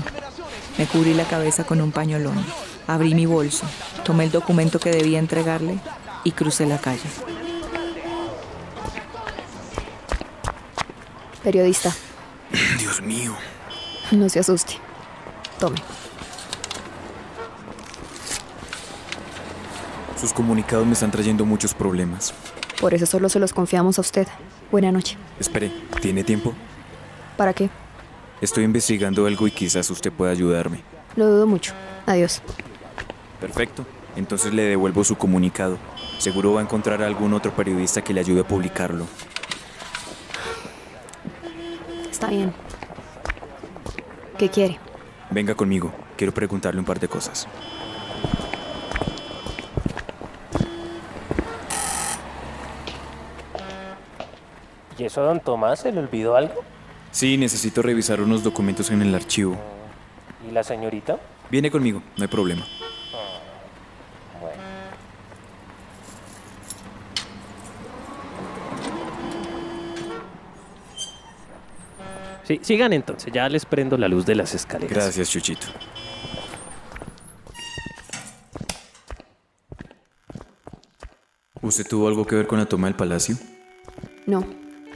Me 0.77 0.85
cubrí 0.85 1.13
la 1.13 1.23
cabeza 1.23 1.63
con 1.63 1.79
un 1.79 1.91
pañolón. 1.91 2.43
Abrí 2.87 3.13
mi 3.13 3.25
bolso, 3.25 3.65
tomé 4.03 4.25
el 4.25 4.31
documento 4.31 4.79
que 4.79 4.91
debía 4.91 5.19
entregarle 5.19 5.79
y 6.23 6.31
crucé 6.31 6.65
la 6.65 6.79
calle. 6.79 7.09
Periodista. 11.43 11.91
Dios 12.79 13.01
mío. 13.01 13.35
No 14.11 14.29
se 14.29 14.39
asuste. 14.39 14.73
Tome. 15.59 15.81
Sus 20.19 20.33
comunicados 20.33 20.85
me 20.85 20.93
están 20.93 21.09
trayendo 21.09 21.45
muchos 21.45 21.73
problemas. 21.73 22.33
Por 22.79 22.93
eso 22.93 23.05
solo 23.05 23.27
se 23.29 23.39
los 23.39 23.53
confiamos 23.53 23.97
a 23.97 24.01
usted. 24.01 24.27
Buena 24.71 24.91
noche. 24.91 25.17
Espere, 25.39 25.71
¿tiene 25.99 26.23
tiempo? 26.23 26.53
¿Para 27.37 27.53
qué? 27.53 27.69
Estoy 28.39 28.63
investigando 28.63 29.25
algo 29.25 29.47
y 29.47 29.51
quizás 29.51 29.89
usted 29.89 30.11
pueda 30.11 30.31
ayudarme. 30.31 30.83
Lo 31.15 31.27
dudo 31.27 31.47
mucho. 31.47 31.73
Adiós. 32.05 32.41
Perfecto. 33.39 33.85
Entonces 34.15 34.53
le 34.53 34.63
devuelvo 34.63 35.03
su 35.03 35.15
comunicado. 35.15 35.77
Seguro 36.21 36.53
va 36.53 36.59
a 36.59 36.63
encontrar 36.63 37.01
a 37.01 37.07
algún 37.07 37.33
otro 37.33 37.51
periodista 37.51 38.03
que 38.03 38.13
le 38.13 38.19
ayude 38.19 38.41
a 38.41 38.43
publicarlo. 38.43 39.07
Está 42.11 42.27
bien. 42.27 42.53
¿Qué 44.37 44.47
quiere? 44.47 44.77
Venga 45.31 45.55
conmigo. 45.55 45.91
Quiero 46.15 46.31
preguntarle 46.31 46.79
un 46.79 46.85
par 46.85 46.99
de 46.99 47.07
cosas. 47.07 47.47
¿Y 54.99 55.03
eso, 55.03 55.23
don 55.23 55.39
Tomás, 55.39 55.79
se 55.79 55.91
le 55.91 56.01
olvidó 56.01 56.35
algo? 56.35 56.63
Sí, 57.09 57.35
necesito 57.35 57.81
revisar 57.81 58.21
unos 58.21 58.43
documentos 58.43 58.91
en 58.91 59.01
el 59.01 59.15
archivo. 59.15 59.57
¿Y 60.47 60.51
la 60.51 60.63
señorita? 60.63 61.17
Viene 61.49 61.71
conmigo, 61.71 62.03
no 62.15 62.23
hay 62.23 62.27
problema. 62.27 62.67
Sí, 72.51 72.59
sigan 72.63 72.91
entonces, 72.91 73.31
ya 73.31 73.47
les 73.47 73.65
prendo 73.65 73.97
la 73.97 74.09
luz 74.09 74.25
de 74.25 74.35
las 74.35 74.53
escaleras. 74.53 74.93
Gracias, 74.93 75.29
Chuchito. 75.29 75.67
¿Usted 81.61 81.87
tuvo 81.87 82.09
algo 82.09 82.27
que 82.27 82.35
ver 82.35 82.47
con 82.47 82.59
la 82.59 82.65
toma 82.65 82.87
del 82.87 82.95
palacio? 82.97 83.37
No. 84.25 84.43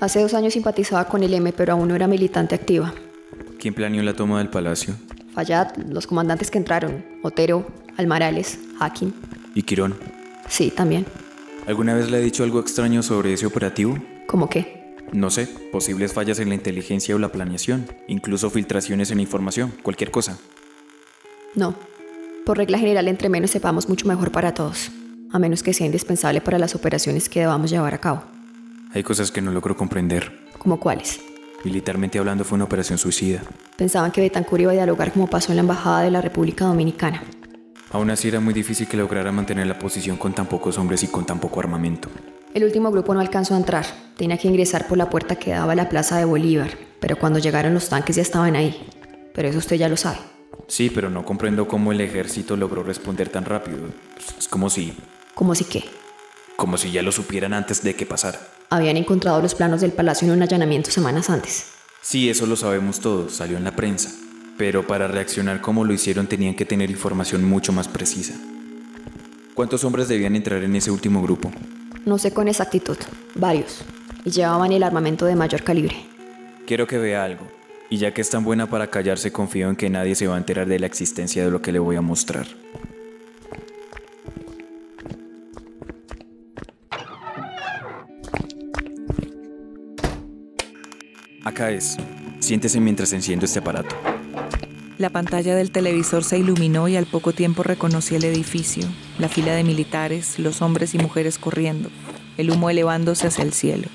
Hace 0.01 0.19
dos 0.21 0.33
años 0.33 0.51
simpatizaba 0.51 1.05
con 1.07 1.23
el 1.23 1.33
M, 1.33 1.53
pero 1.53 1.73
aún 1.73 1.87
no 1.87 1.95
era 1.95 2.07
militante 2.07 2.55
activa. 2.55 2.93
¿Quién 3.57 3.73
planeó 3.73 4.03
la 4.03 4.13
toma 4.13 4.39
del 4.39 4.49
palacio? 4.49 4.93
Fayad, 5.33 5.77
los 5.77 6.07
comandantes 6.07 6.51
que 6.51 6.57
entraron, 6.57 7.05
Otero, 7.23 7.65
Almarales, 7.97 8.59
Hacking. 8.79 9.13
¿Y 9.53 9.61
Quirón? 9.63 9.95
Sí, 10.49 10.71
también. 10.71 11.05
¿Alguna 11.67 11.93
vez 11.93 12.11
le 12.11 12.17
ha 12.17 12.19
dicho 12.19 12.43
algo 12.43 12.59
extraño 12.59 13.01
sobre 13.01 13.31
ese 13.31 13.45
operativo? 13.45 13.97
¿Cómo 14.27 14.49
qué? 14.49 14.74
No 15.11 15.29
sé, 15.29 15.47
posibles 15.71 16.13
fallas 16.13 16.39
en 16.39 16.49
la 16.49 16.55
inteligencia 16.55 17.15
o 17.15 17.19
la 17.19 17.31
planeación, 17.31 17.87
incluso 18.07 18.49
filtraciones 18.49 19.11
en 19.11 19.19
información, 19.19 19.73
cualquier 19.83 20.11
cosa. 20.11 20.37
No. 21.53 21.75
Por 22.45 22.57
regla 22.57 22.77
general, 22.77 23.07
entre 23.07 23.29
menos 23.29 23.51
sepamos 23.51 23.89
mucho 23.89 24.07
mejor 24.07 24.31
para 24.31 24.53
todos, 24.53 24.91
a 25.31 25.39
menos 25.39 25.63
que 25.63 25.73
sea 25.73 25.85
indispensable 25.85 26.41
para 26.41 26.59
las 26.59 26.75
operaciones 26.75 27.29
que 27.29 27.39
debamos 27.39 27.71
llevar 27.71 27.93
a 27.93 27.99
cabo. 27.99 28.23
Hay 28.93 29.03
cosas 29.03 29.31
que 29.31 29.41
no 29.41 29.51
logro 29.51 29.75
comprender. 29.75 30.47
¿Como 30.57 30.79
cuáles? 30.79 31.19
Militarmente 31.63 32.19
hablando 32.19 32.43
fue 32.43 32.57
una 32.57 32.65
operación 32.65 32.97
suicida. 32.97 33.41
Pensaban 33.75 34.11
que 34.11 34.21
Betancourt 34.21 34.61
iba 34.61 34.71
a 34.71 34.75
dialogar 34.75 35.11
como 35.11 35.27
pasó 35.27 35.51
en 35.51 35.57
la 35.57 35.61
Embajada 35.61 36.01
de 36.01 36.11
la 36.11 36.21
República 36.21 36.65
Dominicana. 36.65 37.23
Aún 37.91 38.09
así 38.09 38.27
era 38.27 38.39
muy 38.39 38.53
difícil 38.53 38.87
que 38.87 38.97
lograra 38.97 39.31
mantener 39.31 39.65
la 39.67 39.79
posición 39.79 40.17
con 40.17 40.33
tan 40.33 40.45
pocos 40.45 40.77
hombres 40.77 41.01
y 41.03 41.07
con 41.07 41.25
tan 41.25 41.39
poco 41.39 41.59
armamento. 41.59 42.09
El 42.55 42.63
último 42.63 42.89
grupo 42.89 43.13
no 43.13 43.19
alcanzó 43.19 43.53
a 43.53 43.57
entrar. 43.57 43.85
Tenía 44.15 44.37
que 44.37 44.47
ingresar 44.47 44.87
por 44.87 44.97
la 44.97 45.09
puerta 45.09 45.35
que 45.35 45.51
daba 45.51 45.73
a 45.73 45.75
la 45.75 45.89
plaza 45.89 46.17
de 46.17 46.23
Bolívar, 46.23 46.69
pero 47.01 47.19
cuando 47.19 47.37
llegaron 47.37 47.73
los 47.73 47.89
tanques 47.89 48.15
ya 48.15 48.21
estaban 48.21 48.55
ahí. 48.55 48.87
Pero 49.33 49.49
eso 49.49 49.57
usted 49.57 49.75
ya 49.75 49.89
lo 49.89 49.97
sabe. 49.97 50.19
Sí, 50.69 50.89
pero 50.89 51.09
no 51.09 51.25
comprendo 51.25 51.67
cómo 51.67 51.91
el 51.91 51.99
ejército 51.99 52.55
logró 52.55 52.81
responder 52.81 53.27
tan 53.27 53.43
rápido. 53.43 53.79
Es 54.39 54.47
como 54.47 54.69
si... 54.69 54.93
¿Cómo 55.33 55.53
si 55.53 55.65
qué? 55.65 55.83
Como 56.55 56.77
si 56.77 56.91
ya 56.91 57.01
lo 57.01 57.11
supieran 57.11 57.51
antes 57.51 57.83
de 57.83 57.93
que 57.93 58.05
pasara. 58.05 58.39
Habían 58.69 58.95
encontrado 58.95 59.41
los 59.41 59.53
planos 59.53 59.81
del 59.81 59.91
palacio 59.91 60.25
en 60.25 60.35
un 60.35 60.41
allanamiento 60.41 60.91
semanas 60.91 61.29
antes. 61.29 61.73
Sí, 62.01 62.29
eso 62.29 62.45
lo 62.45 62.55
sabemos 62.55 63.01
todos, 63.01 63.33
salió 63.33 63.57
en 63.57 63.65
la 63.65 63.75
prensa. 63.75 64.13
Pero 64.57 64.87
para 64.87 65.09
reaccionar 65.09 65.59
como 65.59 65.83
lo 65.83 65.91
hicieron 65.91 66.27
tenían 66.27 66.55
que 66.55 66.63
tener 66.63 66.89
información 66.89 67.43
mucho 67.43 67.73
más 67.73 67.89
precisa. 67.89 68.33
¿Cuántos 69.53 69.83
hombres 69.83 70.07
debían 70.07 70.37
entrar 70.37 70.63
en 70.63 70.73
ese 70.77 70.89
último 70.89 71.21
grupo? 71.21 71.51
No 72.05 72.19
sé 72.19 72.31
con 72.31 72.47
exactitud. 72.47 72.97
Varios. 73.33 73.83
Y 74.23 74.29
llevaban 74.29 74.71
el 74.71 74.83
armamento 74.83 75.25
de 75.25 75.35
mayor 75.35 75.63
calibre. 75.63 75.95
Quiero 76.67 76.85
que 76.85 76.99
vea 76.99 77.23
algo. 77.23 77.47
Y 77.89 77.97
ya 77.97 78.13
que 78.13 78.21
es 78.21 78.29
tan 78.29 78.43
buena 78.43 78.69
para 78.69 78.91
callarse, 78.91 79.31
confío 79.31 79.69
en 79.69 79.75
que 79.75 79.89
nadie 79.89 80.13
se 80.13 80.27
va 80.27 80.35
a 80.35 80.37
enterar 80.37 80.67
de 80.67 80.79
la 80.79 80.85
existencia 80.85 81.43
de 81.43 81.49
lo 81.49 81.63
que 81.63 81.71
le 81.71 81.79
voy 81.79 81.95
a 81.95 82.01
mostrar. 82.01 82.45
Acá 91.43 91.71
es. 91.71 91.97
Siéntese 92.39 92.79
mientras 92.79 93.13
enciendo 93.13 93.45
este 93.45 93.59
aparato. 93.59 93.95
La 94.97 95.09
pantalla 95.09 95.55
del 95.55 95.71
televisor 95.71 96.23
se 96.23 96.37
iluminó 96.37 96.87
y 96.87 96.95
al 96.95 97.05
poco 97.05 97.33
tiempo 97.33 97.63
reconocí 97.63 98.15
el 98.15 98.23
edificio, 98.23 98.87
la 99.19 99.27
fila 99.27 99.53
de 99.53 99.65
militares, 99.65 100.39
los 100.39 100.61
hombres 100.61 100.95
y 100.95 100.99
mujeres 100.99 101.37
corriendo, 101.37 101.89
el 102.37 102.49
humo 102.49 102.69
elevándose 102.69 103.27
hacia 103.27 103.43
el 103.43 103.51
cielo. 103.51 103.89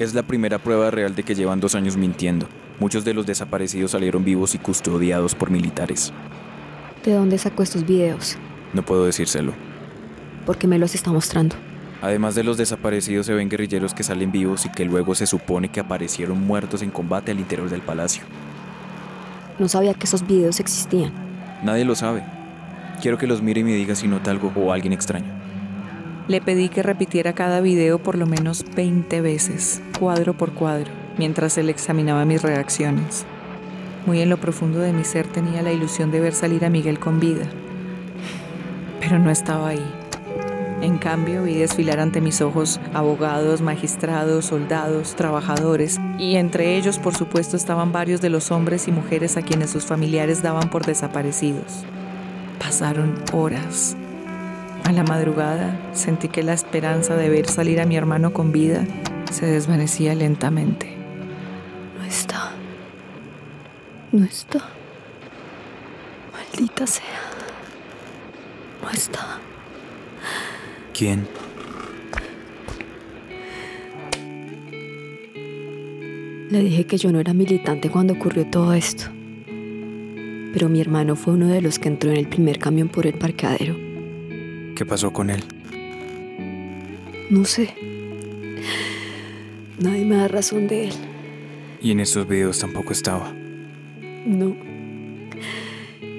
Es 0.00 0.12
la 0.12 0.24
primera 0.24 0.58
prueba 0.58 0.90
real 0.90 1.14
de 1.14 1.22
que 1.22 1.36
llevan 1.36 1.60
dos 1.60 1.76
años 1.76 1.96
mintiendo. 1.96 2.48
Muchos 2.80 3.04
de 3.04 3.14
los 3.14 3.26
desaparecidos 3.26 3.92
salieron 3.92 4.24
vivos 4.24 4.56
y 4.56 4.58
custodiados 4.58 5.36
por 5.36 5.50
militares. 5.50 6.12
¿De 7.04 7.12
dónde 7.12 7.38
sacó 7.38 7.62
estos 7.62 7.86
videos? 7.86 8.36
No 8.72 8.84
puedo 8.84 9.04
decírselo. 9.04 9.52
Porque 10.46 10.66
me 10.66 10.80
los 10.80 10.96
está 10.96 11.12
mostrando. 11.12 11.54
Además 12.04 12.34
de 12.34 12.44
los 12.44 12.58
desaparecidos 12.58 13.24
se 13.24 13.32
ven 13.32 13.48
guerrilleros 13.48 13.94
que 13.94 14.02
salen 14.02 14.30
vivos 14.30 14.66
y 14.66 14.68
que 14.68 14.84
luego 14.84 15.14
se 15.14 15.26
supone 15.26 15.70
que 15.70 15.80
aparecieron 15.80 16.46
muertos 16.46 16.82
en 16.82 16.90
combate 16.90 17.32
al 17.32 17.40
interior 17.40 17.70
del 17.70 17.80
palacio. 17.80 18.24
No 19.58 19.68
sabía 19.68 19.94
que 19.94 20.04
esos 20.04 20.26
videos 20.26 20.60
existían. 20.60 21.14
Nadie 21.62 21.86
lo 21.86 21.94
sabe. 21.94 22.22
Quiero 23.00 23.16
que 23.16 23.26
los 23.26 23.40
mire 23.40 23.62
y 23.62 23.64
me 23.64 23.74
diga 23.74 23.94
si 23.94 24.06
nota 24.06 24.30
algo 24.30 24.52
o 24.54 24.70
alguien 24.70 24.92
extraño. 24.92 25.32
Le 26.28 26.42
pedí 26.42 26.68
que 26.68 26.82
repitiera 26.82 27.32
cada 27.32 27.62
video 27.62 27.98
por 27.98 28.18
lo 28.18 28.26
menos 28.26 28.66
20 28.76 29.22
veces, 29.22 29.80
cuadro 29.98 30.34
por 30.34 30.52
cuadro, 30.52 30.90
mientras 31.16 31.56
él 31.56 31.70
examinaba 31.70 32.26
mis 32.26 32.42
reacciones. 32.42 33.24
Muy 34.04 34.20
en 34.20 34.28
lo 34.28 34.36
profundo 34.36 34.80
de 34.80 34.92
mi 34.92 35.04
ser 35.04 35.26
tenía 35.26 35.62
la 35.62 35.72
ilusión 35.72 36.10
de 36.10 36.20
ver 36.20 36.34
salir 36.34 36.66
a 36.66 36.68
Miguel 36.68 36.98
con 36.98 37.18
vida, 37.18 37.46
pero 39.00 39.18
no 39.18 39.30
estaba 39.30 39.68
ahí. 39.68 40.03
En 40.84 40.98
cambio, 40.98 41.44
vi 41.44 41.54
desfilar 41.54 41.98
ante 41.98 42.20
mis 42.20 42.42
ojos 42.42 42.78
abogados, 42.92 43.62
magistrados, 43.62 44.44
soldados, 44.44 45.16
trabajadores, 45.16 45.98
y 46.18 46.36
entre 46.36 46.76
ellos, 46.76 46.98
por 46.98 47.16
supuesto, 47.16 47.56
estaban 47.56 47.90
varios 47.90 48.20
de 48.20 48.28
los 48.28 48.50
hombres 48.50 48.86
y 48.86 48.92
mujeres 48.92 49.38
a 49.38 49.42
quienes 49.42 49.70
sus 49.70 49.86
familiares 49.86 50.42
daban 50.42 50.68
por 50.68 50.84
desaparecidos. 50.84 51.86
Pasaron 52.58 53.14
horas. 53.32 53.96
A 54.84 54.92
la 54.92 55.04
madrugada 55.04 55.74
sentí 55.94 56.28
que 56.28 56.42
la 56.42 56.52
esperanza 56.52 57.16
de 57.16 57.30
ver 57.30 57.48
salir 57.48 57.80
a 57.80 57.86
mi 57.86 57.96
hermano 57.96 58.34
con 58.34 58.52
vida 58.52 58.84
se 59.32 59.46
desvanecía 59.46 60.14
lentamente. 60.14 60.94
No 61.96 62.04
está. 62.04 62.52
No 64.12 64.22
está. 64.22 64.60
Maldita 66.30 66.86
sea. 66.86 67.22
No 68.82 68.90
está. 68.90 69.40
¿Quién? 70.96 71.26
Le 76.50 76.60
dije 76.60 76.86
que 76.86 76.98
yo 76.98 77.10
no 77.10 77.18
era 77.18 77.34
militante 77.34 77.90
cuando 77.90 78.12
ocurrió 78.12 78.46
todo 78.46 78.72
esto. 78.74 79.06
Pero 80.52 80.68
mi 80.68 80.80
hermano 80.80 81.16
fue 81.16 81.34
uno 81.34 81.48
de 81.48 81.60
los 81.60 81.80
que 81.80 81.88
entró 81.88 82.10
en 82.10 82.18
el 82.18 82.28
primer 82.28 82.60
camión 82.60 82.88
por 82.88 83.08
el 83.08 83.14
parqueadero. 83.14 83.74
¿Qué 84.76 84.86
pasó 84.86 85.12
con 85.12 85.30
él? 85.30 85.42
No 87.28 87.44
sé. 87.44 87.74
Nadie 89.80 90.04
me 90.04 90.14
da 90.14 90.28
razón 90.28 90.68
de 90.68 90.84
él. 90.84 90.92
Y 91.82 91.90
en 91.90 91.98
esos 91.98 92.28
videos 92.28 92.60
tampoco 92.60 92.92
estaba. 92.92 93.34
No. 94.24 94.54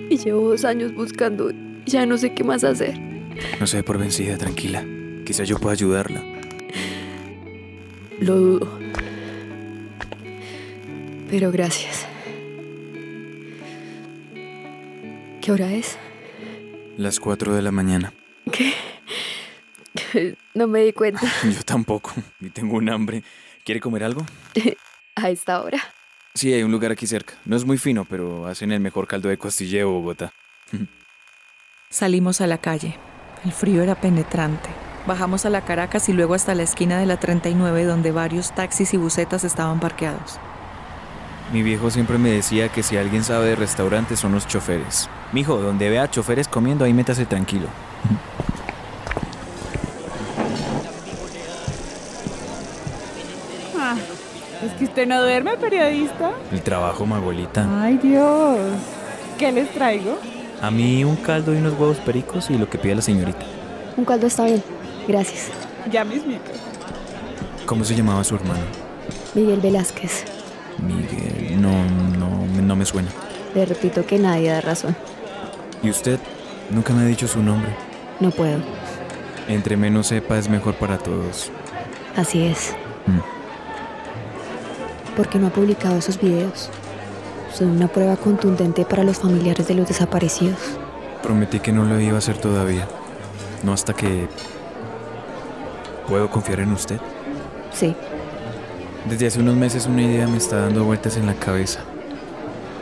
Y 0.09 0.17
llevo 0.17 0.49
dos 0.49 0.65
años 0.65 0.93
buscando 0.93 1.51
y 1.51 1.55
ya 1.85 2.05
no 2.05 2.17
sé 2.17 2.33
qué 2.33 2.43
más 2.43 2.65
hacer. 2.65 3.04
No 3.59 3.67
se 3.67 3.77
dé 3.77 3.83
por 3.83 3.97
vencida, 3.97 4.37
tranquila. 4.37 4.83
Quizá 5.25 5.43
yo 5.43 5.57
pueda 5.57 5.73
ayudarla. 5.73 6.23
Lo 8.19 8.35
dudo. 8.35 8.79
Pero 11.29 11.51
gracias. 11.51 12.05
¿Qué 15.41 15.51
hora 15.51 15.71
es? 15.73 15.97
Las 16.97 17.19
4 17.19 17.53
de 17.55 17.61
la 17.61 17.71
mañana. 17.71 18.13
¿Qué? 18.51 18.73
No 20.53 20.67
me 20.67 20.81
di 20.81 20.93
cuenta. 20.93 21.19
Yo 21.43 21.61
tampoco. 21.63 22.13
Y 22.39 22.49
tengo 22.49 22.77
un 22.77 22.89
hambre. 22.89 23.21
¿Quiere 23.65 23.81
comer 23.81 24.05
algo? 24.05 24.25
A 25.15 25.29
esta 25.29 25.61
hora. 25.61 25.83
Sí, 26.33 26.53
hay 26.53 26.63
un 26.63 26.71
lugar 26.71 26.91
aquí 26.91 27.05
cerca. 27.05 27.33
No 27.43 27.55
es 27.57 27.65
muy 27.65 27.77
fino, 27.77 28.05
pero 28.05 28.47
hacen 28.47 28.71
el 28.71 28.79
mejor 28.79 29.07
caldo 29.07 29.27
de 29.27 29.37
costilla 29.37 29.79
de 29.79 29.83
Bogotá. 29.83 30.33
Salimos 31.89 32.41
a 32.41 32.47
la 32.47 32.57
calle. 32.57 32.97
El 33.45 33.51
frío 33.51 33.83
era 33.83 33.93
penetrante. 33.93 34.69
Bajamos 35.05 35.45
a 35.45 35.51
la 35.51 35.61
Caracas 35.61 36.09
y 36.09 36.13
luego 36.13 36.33
hasta 36.33 36.55
la 36.55 36.63
esquina 36.63 36.97
de 36.97 37.05
la 37.05 37.17
39 37.17 37.85
donde 37.85 38.11
varios 38.11 38.51
taxis 38.53 38.91
y 38.95 38.97
busetas 38.97 39.43
estaban 39.43 39.79
parqueados. 39.79 40.39
Mi 41.53 41.61
viejo 41.61 41.91
siempre 41.91 42.17
me 42.17 42.31
decía 42.31 42.69
que 42.69 42.81
si 42.81 42.97
alguien 42.97 43.23
sabe 43.23 43.49
de 43.49 43.55
restaurantes 43.55 44.19
son 44.19 44.31
los 44.31 44.47
choferes. 44.47 45.07
Mijo, 45.31 45.57
donde 45.57 45.91
vea 45.91 46.09
choferes 46.09 46.47
comiendo, 46.47 46.85
ahí 46.85 46.93
métase 46.93 47.27
tranquilo. 47.27 47.67
Ah, 53.77 53.95
es 54.65 54.73
que 54.73 54.85
usted 54.85 55.07
no 55.07 55.21
duerme, 55.21 55.55
periodista. 55.57 56.31
El 56.51 56.63
trabajo, 56.63 57.05
Magolita. 57.05 57.83
Ay, 57.83 57.99
Dios. 57.99 58.57
¿Qué 59.37 59.51
les 59.51 59.71
traigo? 59.71 60.17
A 60.65 60.71
mí 60.71 61.03
un 61.03 61.15
caldo 61.15 61.53
y 61.53 61.57
unos 61.57 61.73
huevos 61.73 61.97
pericos 61.97 62.49
y 62.49 62.57
lo 62.57 62.67
que 62.67 62.79
pida 62.79 62.95
la 62.95 63.01
señorita. 63.03 63.45
Un 63.97 64.03
caldo 64.03 64.25
está 64.25 64.45
bien. 64.45 64.63
Gracias. 65.07 65.49
Ya 65.91 66.03
mismito. 66.03 66.49
¿Cómo 67.67 67.83
se 67.83 67.93
llamaba 67.93 68.23
su 68.23 68.33
hermano? 68.33 68.63
Miguel 69.35 69.59
Velázquez. 69.59 70.25
Miguel, 70.79 71.61
no, 71.61 71.69
no, 72.17 72.47
no 72.63 72.75
me 72.75 72.83
suena. 72.83 73.09
Le 73.53 73.63
repito 73.67 74.07
que 74.07 74.17
nadie 74.17 74.49
da 74.49 74.61
razón. 74.61 74.95
¿Y 75.83 75.91
usted? 75.91 76.19
Nunca 76.71 76.95
me 76.95 77.03
ha 77.03 77.05
dicho 77.05 77.27
su 77.27 77.43
nombre. 77.43 77.69
No 78.19 78.31
puedo. 78.31 78.57
Entre 79.47 79.77
menos 79.77 80.07
sepa 80.07 80.39
es 80.39 80.49
mejor 80.49 80.73
para 80.73 80.97
todos. 80.97 81.51
Así 82.15 82.43
es. 82.43 82.73
Mm. 83.05 83.19
¿Por 85.15 85.29
qué 85.29 85.37
no 85.37 85.45
ha 85.45 85.51
publicado 85.51 85.99
esos 85.99 86.19
videos? 86.19 86.71
Son 87.55 87.69
una 87.69 87.87
prueba 87.87 88.17
contundente 88.17 88.83
para 88.83 89.05
los 89.05 89.19
familiares 89.19 89.65
de 89.65 89.75
los 89.75 89.87
desaparecidos. 89.87 90.59
Prometí 91.23 91.61
que 91.61 91.71
no 91.71 91.85
lo 91.85 91.97
iba 92.01 92.15
a 92.15 92.17
hacer 92.17 92.37
todavía. 92.37 92.85
No 93.63 93.71
hasta 93.71 93.93
que... 93.93 94.27
¿Puedo 96.05 96.29
confiar 96.29 96.59
en 96.59 96.73
usted? 96.73 96.99
Sí. 97.71 97.95
Desde 99.09 99.27
hace 99.27 99.39
unos 99.39 99.55
meses 99.55 99.85
una 99.85 100.01
idea 100.01 100.27
me 100.27 100.35
está 100.35 100.59
dando 100.59 100.83
vueltas 100.83 101.15
en 101.15 101.27
la 101.27 101.33
cabeza. 101.35 101.79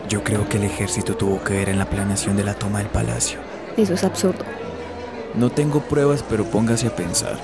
Yo 0.10 0.24
creo 0.24 0.50
que 0.50 0.58
el 0.58 0.64
ejército 0.64 1.16
tuvo 1.16 1.44
que 1.44 1.54
ver 1.54 1.70
en 1.70 1.78
la 1.78 1.86
planeación 1.86 2.36
de 2.36 2.44
la 2.44 2.56
toma 2.56 2.80
del 2.80 2.88
palacio. 2.88 3.42
Eso 3.78 3.94
es 3.94 4.04
absurdo. 4.04 4.44
No 5.36 5.52
tengo 5.52 5.82
pruebas, 5.82 6.26
pero 6.28 6.46
póngase 6.46 6.88
a 6.88 6.96
pensar. 6.96 7.38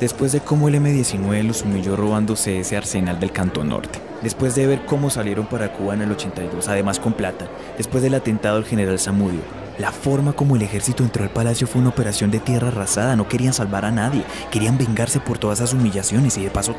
Después 0.00 0.32
de 0.32 0.40
cómo 0.40 0.68
el 0.68 0.74
M-19 0.74 1.44
los 1.44 1.62
humilló 1.62 1.94
robándose 1.94 2.58
ese 2.58 2.76
arsenal 2.76 3.20
del 3.20 3.30
Canto 3.30 3.62
Norte. 3.62 4.00
Después 4.22 4.54
de 4.54 4.66
ver 4.66 4.84
cómo 4.86 5.08
salieron 5.08 5.46
para 5.46 5.72
Cuba 5.72 5.94
en 5.94 6.02
el 6.02 6.10
82, 6.10 6.68
además 6.68 6.98
con 6.98 7.12
plata. 7.12 7.46
Después 7.76 8.02
del 8.02 8.14
atentado 8.14 8.56
al 8.56 8.64
general 8.64 8.98
Zamudio. 8.98 9.40
La 9.78 9.92
forma 9.92 10.32
como 10.32 10.56
el 10.56 10.62
ejército 10.62 11.04
entró 11.04 11.22
al 11.22 11.30
palacio 11.30 11.66
fue 11.66 11.80
una 11.80 11.90
operación 11.90 12.30
de 12.30 12.40
tierra 12.40 12.68
arrasada. 12.68 13.14
No 13.14 13.28
querían 13.28 13.52
salvar 13.52 13.84
a 13.84 13.92
nadie. 13.92 14.24
Querían 14.50 14.78
vengarse 14.78 15.20
por 15.20 15.38
todas 15.38 15.60
esas 15.60 15.74
humillaciones 15.74 16.36
y 16.38 16.42
de 16.42 16.50
paso... 16.50 16.74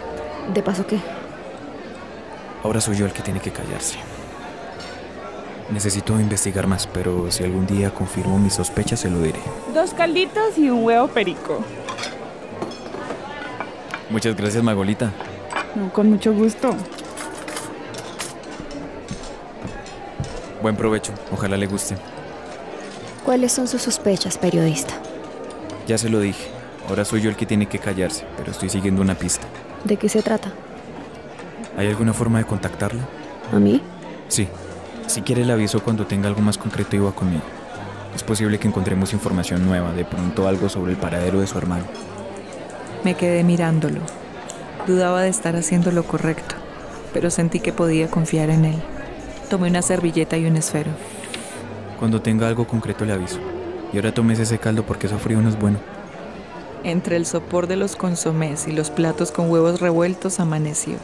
¿De 0.54 0.62
paso 0.62 0.86
qué? 0.86 1.00
Ahora 2.64 2.82
soy 2.82 2.98
yo 2.98 3.06
el 3.06 3.14
que 3.14 3.22
tiene 3.22 3.40
que 3.40 3.52
callarse. 3.52 3.98
Necesito 5.72 6.20
investigar 6.20 6.68
más, 6.68 6.86
pero 6.86 7.32
si 7.32 7.44
algún 7.44 7.66
día 7.66 7.92
confirmo 7.92 8.38
mis 8.40 8.54
sospechas, 8.54 9.00
se 9.00 9.10
lo 9.10 9.22
diré. 9.22 9.40
Dos 9.74 9.94
calditos 9.94 10.58
y 10.58 10.70
un 10.70 10.84
huevo 10.84 11.08
perico. 11.08 11.64
Muchas 14.10 14.36
gracias, 14.36 14.64
Magolita. 14.64 15.12
No, 15.76 15.92
con 15.92 16.10
mucho 16.10 16.34
gusto. 16.34 16.76
Buen 20.62 20.76
provecho, 20.76 21.14
ojalá 21.32 21.58
le 21.58 21.68
guste. 21.68 21.96
¿Cuáles 23.24 23.52
son 23.52 23.68
sus 23.68 23.82
sospechas, 23.82 24.38
periodista? 24.38 24.94
Ya 25.88 25.98
se 25.98 26.10
lo 26.10 26.20
dije. 26.20 26.48
Ahora 26.88 27.06
soy 27.06 27.22
yo 27.22 27.30
el 27.30 27.36
que 27.36 27.46
tiene 27.46 27.68
que 27.68 27.80
callarse, 27.80 28.26
pero 28.38 28.52
estoy 28.52 28.70
siguiendo 28.70 29.02
una 29.02 29.16
pista. 29.16 29.48
¿De 29.84 29.98
qué 29.98 30.10
se 30.10 30.22
trata? 30.22 30.52
¿Hay 31.78 31.88
alguna 31.88 32.14
forma 32.14 32.38
de 32.38 32.46
contactarla? 32.46 33.04
¿A 33.52 33.60
mí? 33.60 33.82
Sí. 34.28 34.48
Si 35.08 35.22
quiere 35.22 35.46
le 35.46 35.54
aviso 35.54 35.84
cuando 35.84 36.06
tenga 36.06 36.28
algo 36.28 36.42
más 36.42 36.58
concreto 36.58 36.96
y 36.96 37.00
va 37.00 37.12
conmigo. 37.12 37.44
Es 38.16 38.24
posible 38.24 38.58
que 38.60 38.68
encontremos 38.68 39.14
información 39.14 39.66
nueva, 39.66 39.92
de 39.92 40.06
pronto 40.06 40.48
algo 40.48 40.70
sobre 40.70 40.94
el 40.94 40.98
paradero 40.98 41.42
de 41.42 41.48
su 41.48 41.58
hermano. 41.58 41.86
Me 43.06 43.14
quedé 43.14 43.44
mirándolo. 43.44 44.02
Dudaba 44.88 45.22
de 45.22 45.30
estar 45.30 45.56
haciendo 45.56 45.92
lo 45.92 46.06
correcto, 46.06 46.56
pero 47.14 47.30
sentí 47.30 47.60
que 47.60 47.72
podía 47.72 48.10
confiar 48.10 48.50
en 48.50 48.66
él. 48.66 48.82
Tomé 49.48 49.70
una 49.70 49.84
servilleta 49.84 50.38
y 50.38 50.48
un 50.48 50.56
esfero. 50.56 50.90
Cuando 52.00 52.24
tenga 52.24 52.48
algo 52.48 52.66
concreto 52.66 53.06
le 53.06 53.14
aviso. 53.14 53.38
Y 53.94 53.98
ahora 53.98 54.12
tomes 54.12 54.40
ese 54.40 54.58
caldo 54.58 54.88
porque 54.88 55.06
eso 55.06 55.20
frío 55.20 55.40
no 55.40 55.50
es 55.50 55.60
bueno. 55.60 55.78
Entre 56.84 57.16
el 57.16 57.28
sopor 57.28 57.68
de 57.68 57.76
los 57.76 57.96
consomés 57.96 58.68
y 58.68 58.72
los 58.72 58.90
platos 58.90 59.32
con 59.32 59.52
huevos 59.52 59.82
revueltos 59.82 60.40
amaneció. 60.40 60.96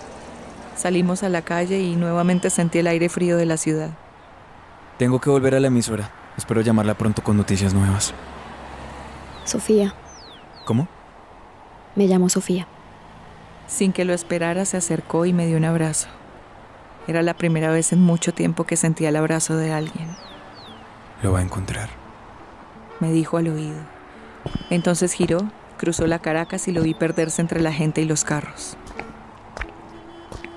Salimos 0.76 1.22
a 1.22 1.30
la 1.30 1.44
calle 1.44 1.82
y 1.82 1.96
nuevamente 1.96 2.50
sentí 2.50 2.80
el 2.80 2.88
aire 2.88 3.10
frío 3.10 3.38
de 3.38 3.46
la 3.46 3.58
ciudad. 3.58 3.92
Tengo 4.98 5.22
que 5.22 5.30
volver 5.30 5.54
a 5.54 5.60
la 5.60 5.68
emisora. 5.68 6.10
Espero 6.36 6.62
llamarla 6.62 6.96
pronto 6.96 7.22
con 7.22 7.38
noticias 7.38 7.76
nuevas. 7.76 8.12
Sofía, 9.46 9.94
¿Cómo? 10.66 10.88
Me 11.96 12.08
llamo 12.08 12.30
Sofía. 12.30 12.68
Sin 13.68 13.94
que 13.94 14.06
lo 14.06 14.14
esperara, 14.14 14.66
se 14.66 14.78
acercó 14.78 15.26
y 15.26 15.34
me 15.34 15.46
dio 15.48 15.58
un 15.58 15.66
abrazo. 15.66 16.08
Era 17.08 17.22
la 17.22 17.34
primera 17.34 17.72
vez 17.72 17.94
en 17.94 18.02
mucho 18.02 18.34
tiempo 18.34 18.66
que 18.66 18.78
sentía 18.78 19.10
el 19.10 19.16
abrazo 19.16 19.58
de 19.58 19.72
alguien. 19.72 20.08
Lo 21.24 21.32
va 21.32 21.40
a 21.40 21.44
encontrar. 21.44 21.90
Me 23.00 23.12
dijo 23.12 23.38
al 23.38 23.48
oído. 23.48 23.80
Entonces 24.70 25.14
giró, 25.14 25.40
cruzó 25.78 26.08
la 26.08 26.20
Caracas 26.20 26.68
y 26.68 26.72
lo 26.72 26.82
vi 26.84 26.94
perderse 26.94 27.42
entre 27.42 27.62
la 27.62 27.74
gente 27.74 28.02
y 28.02 28.06
los 28.06 28.24
carros. 28.24 28.78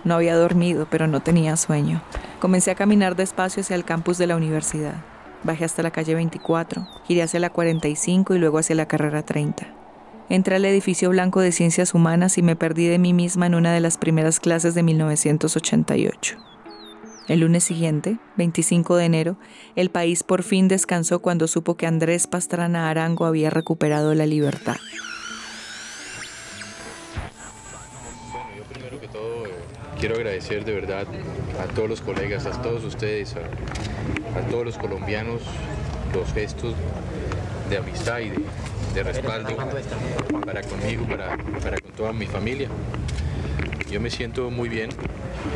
No 0.05 0.15
había 0.15 0.37
dormido, 0.37 0.87
pero 0.91 1.07
no 1.07 1.23
tenía 1.23 1.57
sueño. 1.57 2.03
Comencé 2.41 2.71
a 2.71 2.75
caminar 2.75 3.17
despacio 3.17 3.63
hacia 3.63 3.77
el 3.77 3.85
campus 3.85 4.19
de 4.19 4.27
la 4.27 4.37
universidad. 4.37 4.97
Bajé 5.45 5.65
hasta 5.65 5.83
la 5.83 5.91
calle 5.91 6.15
24, 6.15 6.87
giré 7.07 7.23
hacia 7.23 7.41
la 7.41 7.51
45 7.51 8.35
y 8.35 8.39
luego 8.39 8.59
hacia 8.59 8.77
la 8.77 8.87
carrera 8.87 9.23
30. 9.23 9.84
Entré 10.31 10.57
al 10.57 10.65
edificio 10.65 11.11
blanco 11.11 11.41
de 11.41 11.53
Ciencias 11.53 11.93
Humanas 11.93 12.39
y 12.39 12.43
me 12.43 12.57
perdí 12.57 12.87
de 12.87 12.99
mí 12.99 13.13
misma 13.13 13.47
en 13.47 13.55
una 13.55 13.75
de 13.75 13.81
las 13.81 13.99
primeras 13.99 14.41
clases 14.41 14.75
de 14.75 14.83
1988. 14.83 16.39
El 17.29 17.41
lunes 17.41 17.65
siguiente, 17.65 18.19
25 18.37 18.97
de 18.97 19.05
enero, 19.05 19.37
el 19.77 19.91
país 19.91 20.23
por 20.23 20.43
fin 20.43 20.67
descansó 20.69 21.21
cuando 21.21 21.47
supo 21.47 21.77
que 21.77 21.87
Andrés 21.87 22.27
Pastrana 22.27 22.89
Arango 22.89 23.27
había 23.27 23.51
recuperado 23.51 24.15
la 24.15 24.27
libertad. 24.27 24.77
Primero 28.73 29.01
que 29.01 29.09
todo, 29.09 29.47
eh, 29.47 29.51
quiero 30.01 30.17
agradecer 30.17 30.65
de 30.65 30.73
verdad 30.73 31.07
a 31.63 31.73
todos 31.75 31.89
los 31.89 32.01
colegas, 32.01 32.47
a 32.47 32.63
todos 32.63 32.83
ustedes, 32.85 33.37
a, 33.37 34.39
a 34.39 34.43
todos 34.51 34.65
los 34.65 34.79
colombianos, 34.79 35.43
los 36.15 36.33
gestos 36.33 36.75
de 37.71 37.79
amistad 37.79 38.21
y 38.21 38.31
de, 38.31 38.45
de 38.95 39.03
respaldo 39.03 39.57
para 40.45 40.63
conmigo, 40.63 41.05
para, 41.07 41.37
para 41.63 41.79
con 41.79 41.91
toda 41.93 42.13
mi 42.13 42.27
familia. 42.27 42.69
Yo 43.91 44.01
me 44.01 44.11
siento 44.11 44.51
muy 44.51 44.69
bien. 44.69 44.91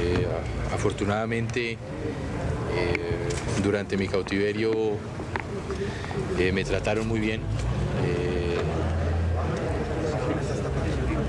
eh, 0.01 0.27
afortunadamente, 0.75 1.73
eh, 1.73 1.77
durante 3.63 3.97
mi 3.97 4.09
cautiverio 4.09 4.73
eh, 6.39 6.53
me 6.53 6.65
trataron 6.65 7.07
muy 7.07 7.21
bien. 7.21 7.41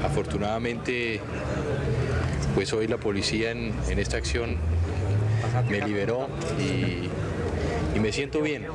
Afortunadamente, 0.03 1.19
pues 2.55 2.73
hoy 2.73 2.87
la 2.87 2.97
policía 2.97 3.51
en, 3.51 3.73
en 3.89 3.99
esta 3.99 4.17
acción 4.17 4.57
me 5.69 5.81
liberó 5.81 6.27
y 7.95 7.99
me 7.99 8.11
siento 8.11 8.41
bien. 8.41 8.65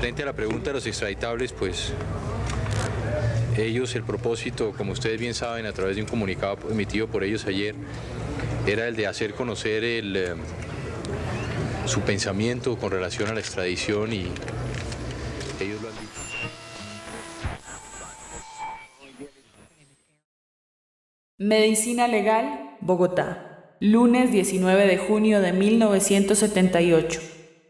Frente 0.00 0.22
a 0.22 0.26
la 0.26 0.32
pregunta 0.32 0.70
de 0.70 0.72
los 0.72 0.86
extraditables, 0.86 1.52
pues 1.52 1.92
ellos, 3.58 3.94
el 3.94 4.02
propósito, 4.02 4.72
como 4.74 4.92
ustedes 4.92 5.20
bien 5.20 5.34
saben, 5.34 5.66
a 5.66 5.72
través 5.72 5.96
de 5.96 6.02
un 6.02 6.08
comunicado 6.08 6.56
emitido 6.70 7.06
por 7.06 7.22
ellos 7.22 7.44
ayer, 7.44 7.74
era 8.66 8.88
el 8.88 8.96
de 8.96 9.06
hacer 9.06 9.34
conocer 9.34 9.84
el, 9.84 10.16
eh, 10.16 10.34
su 11.84 12.00
pensamiento 12.00 12.78
con 12.78 12.90
relación 12.90 13.28
a 13.28 13.34
la 13.34 13.40
extradición 13.40 14.14
y 14.14 14.20
ellos 15.60 15.82
lo 15.82 15.88
han 15.88 15.94
dicho. 16.00 16.20
Medicina 21.36 22.08
Legal, 22.08 22.78
Bogotá. 22.80 23.76
Lunes 23.80 24.32
19 24.32 24.86
de 24.86 24.96
junio 24.96 25.42
de 25.42 25.52
1978. 25.52 27.20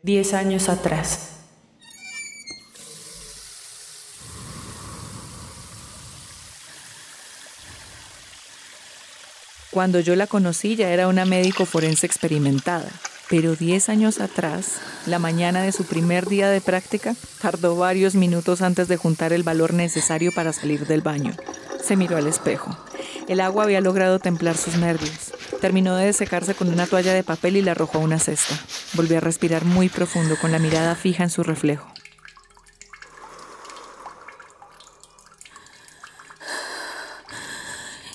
10 0.03 0.35
años 0.35 0.69
atrás. 0.69 1.30
Cuando 9.70 10.00
yo 10.00 10.16
la 10.16 10.26
conocí 10.26 10.74
ya 10.74 10.90
era 10.90 11.06
una 11.06 11.24
médico 11.24 11.64
forense 11.64 12.04
experimentada, 12.04 12.88
pero 13.28 13.54
10 13.54 13.88
años 13.88 14.20
atrás, 14.20 14.80
la 15.06 15.20
mañana 15.20 15.62
de 15.62 15.70
su 15.70 15.85
primer 15.85 16.26
día 16.26 16.48
de 16.50 16.61
práctica, 16.61 17.14
tardó 17.40 17.76
varios 17.76 18.16
minutos 18.16 18.62
antes 18.62 18.88
de 18.88 18.96
juntar 18.96 19.33
el 19.33 19.44
valor 19.44 19.72
necesario 19.72 20.33
para 20.35 20.52
salir 20.52 20.88
del 20.88 21.02
baño. 21.02 21.35
Se 21.85 21.94
miró 21.94 22.16
al 22.16 22.26
espejo. 22.26 22.76
El 23.28 23.40
agua 23.40 23.62
había 23.62 23.80
logrado 23.80 24.18
templar 24.18 24.56
sus 24.56 24.76
nervios. 24.76 25.33
Terminó 25.61 25.94
de 25.94 26.12
secarse 26.14 26.54
con 26.54 26.68
una 26.68 26.88
toalla 26.88 27.14
de 27.14 27.22
papel 27.22 27.56
y 27.56 27.62
la 27.62 27.70
arrojó 27.70 27.98
a 27.98 28.02
una 28.02 28.18
cesta. 28.18 28.59
Volvió 28.94 29.18
a 29.18 29.20
respirar 29.20 29.64
muy 29.64 29.88
profundo 29.88 30.37
con 30.40 30.50
la 30.50 30.59
mirada 30.59 30.96
fija 30.96 31.22
en 31.22 31.30
su 31.30 31.44
reflejo. 31.44 31.87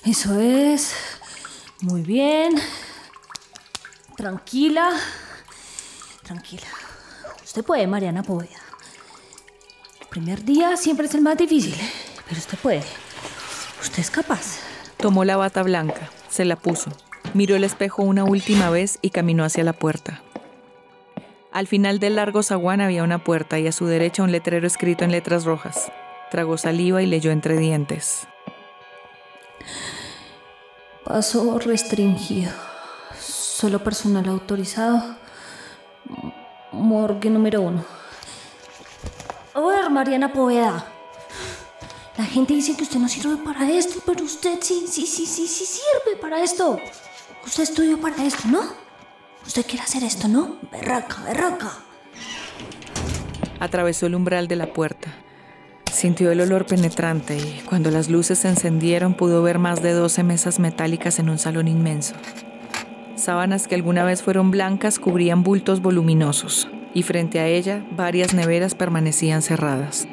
Eso 0.04 0.38
es. 0.42 1.15
Muy 1.82 2.02
bien. 2.02 2.56
Tranquila. 4.16 4.92
Tranquila. 6.24 6.68
Usted 7.44 7.64
puede, 7.64 7.88
Mariana 7.88 8.24
Poveda. 8.24 8.60
El 10.02 10.08
primer 10.08 10.44
día 10.44 10.78
siempre 10.78 11.08
es 11.08 11.16
el 11.16 11.22
más 11.22 11.38
difícil, 11.38 11.76
pero 12.28 12.40
usted 12.40 12.58
puede. 12.58 12.84
Usted 13.82 14.00
es 14.00 14.10
capaz. 14.10 14.60
Tomó 14.98 15.26
la 15.26 15.38
bata 15.38 15.62
blanca, 15.62 16.10
se 16.30 16.46
la 16.46 16.56
puso, 16.56 16.90
miró 17.34 17.56
el 17.56 17.64
espejo 17.64 18.02
una 18.02 18.24
última 18.24 18.70
vez 18.70 18.98
y 19.02 19.10
caminó 19.10 19.44
hacia 19.44 19.64
la 19.64 19.74
puerta. 19.74 20.24
Al 21.52 21.68
final 21.68 22.00
del 22.00 22.16
largo 22.16 22.44
zaguán 22.44 22.82
había 22.82 23.04
una 23.04 23.24
puerta 23.24 23.60
y 23.60 23.68
a 23.68 23.72
su 23.72 23.86
derecha 23.86 24.24
un 24.24 24.32
letrero 24.32 24.66
escrito 24.66 25.04
en 25.04 25.12
letras 25.12 25.46
rojas. 25.46 25.92
Tragó 26.32 26.58
saliva 26.58 27.02
y 27.02 27.06
leyó 27.06 27.32
entre 27.32 27.58
dientes. 27.58 28.28
Paso 31.06 31.60
restringido. 31.60 32.52
Solo 33.20 33.84
personal 33.84 34.28
autorizado. 34.28 35.16
Morgue 36.72 37.30
número 37.30 37.62
uno. 37.62 37.86
A 39.54 39.60
ver, 39.60 39.88
Mariana 39.92 40.34
Poveda. 40.34 40.84
La 42.18 42.26
gente 42.26 42.56
dice 42.56 42.76
que 42.76 42.84
usted 42.84 42.98
no 42.98 43.08
sirve 43.08 43.38
para 43.38 43.70
esto, 43.70 44.02
pero 44.04 44.24
usted 44.24 44.58
sí, 44.62 44.86
sí, 44.88 45.06
sí, 45.06 45.28
sí, 45.28 45.48
sí 45.48 45.66
sirve 45.66 46.18
para 46.20 46.42
esto. 46.42 46.80
Usted 47.46 47.64
estudió 47.64 48.02
para 48.02 48.24
esto, 48.26 48.48
¿no? 48.48 48.64
Usted 49.46 49.64
quiere 49.64 49.84
hacer 49.84 50.04
esto, 50.04 50.28
¿no? 50.28 50.56
Berraca, 50.72 51.22
berraca. 51.22 51.72
Atravesó 53.60 54.08
el 54.08 54.16
umbral 54.16 54.48
de 54.48 54.56
la 54.56 54.74
puerta. 54.74 55.14
Sintió 55.96 56.30
el 56.30 56.42
olor 56.42 56.66
penetrante 56.66 57.38
y 57.38 57.62
cuando 57.66 57.90
las 57.90 58.10
luces 58.10 58.40
se 58.40 58.50
encendieron 58.50 59.14
pudo 59.14 59.42
ver 59.42 59.60
más 59.60 59.82
de 59.82 59.94
12 59.94 60.24
mesas 60.24 60.60
metálicas 60.60 61.20
en 61.20 61.30
un 61.30 61.38
salón 61.38 61.70
inmenso. 61.70 62.16
Sábanas 63.16 63.66
que 63.70 63.76
alguna 63.76 64.04
vez 64.04 64.22
fueron 64.22 64.52
blancas 64.52 65.00
cubrían 65.00 65.44
bultos 65.44 65.82
voluminosos 65.82 66.68
y 66.94 67.04
frente 67.04 67.40
a 67.40 67.48
ella 67.48 67.82
varias 67.96 68.34
neveras 68.34 68.76
permanecían 68.76 69.42
cerradas. 69.42 70.06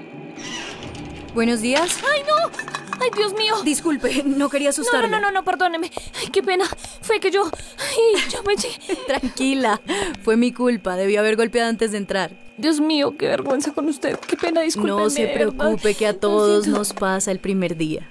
Buenos 1.35 1.63
días. 1.63 1.99
¡Ay, 2.15 2.23
no! 2.29 2.82
¡Ay, 3.03 3.11
Dios 3.17 3.35
mío! 3.35 3.55
Disculpe, 3.65 4.23
no 4.25 4.49
quería 4.49 4.71
asustarla. 4.71 5.09
No, 5.09 5.19
no, 5.19 5.27
no, 5.27 5.33
no, 5.33 5.45
perdóneme. 5.45 5.91
Ay, 6.21 6.29
qué 6.29 6.43
pena. 6.43 6.65
Fue 7.01 7.19
que 7.21 7.31
yo. 7.31 7.45
Ay, 7.45 8.23
yo 8.31 8.43
me 8.45 8.53
eché. 8.53 8.69
Tranquila, 9.07 9.81
fue 10.23 10.37
mi 10.37 10.53
culpa. 10.53 10.97
Debió 10.97 11.21
haber 11.21 11.37
golpeado 11.37 11.69
antes 11.69 11.93
de 11.93 11.99
entrar. 11.99 12.31
Dios 12.59 12.81
mío, 12.81 13.17
qué 13.19 13.29
vergüenza 13.29 13.73
con 13.73 13.89
usted. 13.89 14.19
Qué 14.21 14.37
pena, 14.37 14.61
discúlpeme. 14.61 15.03
No 15.03 15.11
se 15.11 15.27
verdad. 15.27 15.57
preocupe, 15.57 15.95
que 15.95 16.07
a 16.07 16.19
todos 16.19 16.67
nos 16.67 16.93
pasa 16.93 17.31
el 17.31 17.39
primer 17.41 17.77
día. 17.77 18.09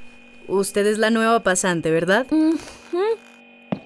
Usted 0.48 0.86
es 0.88 0.98
la 0.98 1.10
nueva 1.10 1.42
pasante, 1.42 1.92
¿verdad? 1.92 2.28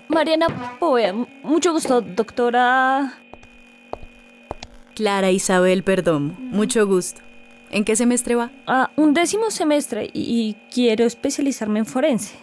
Mariana 0.08 0.78
Poveda, 0.80 1.14
mucho 1.44 1.74
gusto, 1.74 2.02
doctora. 2.02 3.20
Clara 4.96 5.30
Isabel 5.30 5.84
Perdomo, 5.84 6.36
mucho 6.40 6.88
gusto. 6.88 7.22
¿En 7.76 7.84
qué 7.84 7.98
semestre 7.98 8.36
va? 8.36 8.52
Ah, 8.68 8.90
un 8.96 9.14
décimo 9.14 9.52
semestre 9.52 10.10
y, 10.14 10.22
y 10.22 10.56
quiero 10.74 11.04
especializarme 11.04 11.80
en 11.80 11.86
forense. 11.86 12.34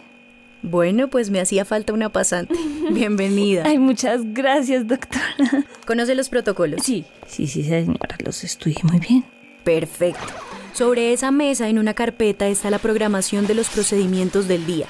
Bueno, 0.61 1.07
pues 1.07 1.31
me 1.31 1.41
hacía 1.41 1.65
falta 1.65 1.91
una 1.91 2.09
pasante. 2.09 2.53
Bienvenida. 2.91 3.63
Ay, 3.65 3.79
muchas 3.79 4.21
gracias, 4.31 4.87
doctora. 4.87 5.65
¿Conoce 5.87 6.13
los 6.13 6.29
protocolos? 6.29 6.83
Sí, 6.83 7.05
sí, 7.25 7.47
sí, 7.47 7.63
señora, 7.63 8.15
los 8.23 8.43
estudié 8.43 8.77
muy 8.83 8.99
bien. 8.99 9.25
Perfecto. 9.63 10.21
Sobre 10.71 11.13
esa 11.13 11.31
mesa 11.31 11.67
en 11.67 11.79
una 11.79 11.95
carpeta 11.95 12.47
está 12.47 12.69
la 12.69 12.77
programación 12.77 13.47
de 13.47 13.55
los 13.55 13.71
procedimientos 13.71 14.47
del 14.47 14.67
día. 14.67 14.85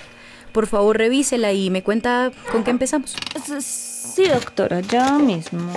Por 0.52 0.68
favor, 0.68 0.98
revísela 0.98 1.54
y 1.54 1.70
me 1.70 1.84
cuenta 1.84 2.34
con 2.52 2.66
qué 2.66 2.72
empezamos. 2.72 3.16
Sí, 3.62 4.28
doctora, 4.28 4.82
ya 4.82 5.18
mismo. 5.20 5.72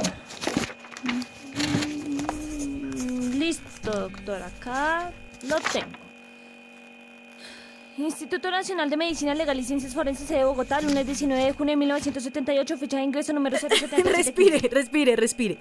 Listo, 3.87 4.01
doctora, 4.01 4.47
acá 4.47 5.13
lo 5.49 5.57
tengo. 5.73 5.87
Instituto 7.99 8.51
Nacional 8.51 8.91
de 8.91 8.97
Medicina 8.97 9.33
Legal 9.35 9.59
y 9.61 9.63
Ciencias 9.63 9.95
Forenses 9.95 10.29
de 10.29 10.45
Bogotá, 10.45 10.81
lunes 10.81 11.07
19 11.07 11.45
de 11.45 11.53
junio 11.53 11.73
de 11.73 11.77
1978, 11.77 12.79
fecha 12.79 12.97
de 12.97 13.05
ingreso 13.05 13.33
número 13.33 13.57
077. 13.61 14.03
respire, 14.13 14.59
respire, 14.69 15.15
respire. 15.17 15.59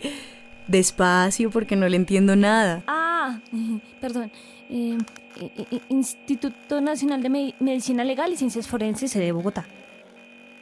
Despacio 0.67 1.51
porque 1.51 1.75
no 1.75 1.87
le 1.87 1.97
entiendo 1.97 2.35
nada. 2.35 2.81
Ah, 2.87 3.39
perdón. 4.01 4.31
Eh, 4.71 4.97
eh, 5.39 5.51
eh, 5.71 5.79
Instituto 5.89 6.81
Nacional 6.81 7.21
de 7.21 7.29
Me- 7.29 7.53
Medicina 7.59 8.03
Legal 8.03 8.33
y 8.33 8.37
Ciencias 8.37 8.67
Forenses 8.67 9.13
de 9.13 9.31
Bogotá. 9.31 9.65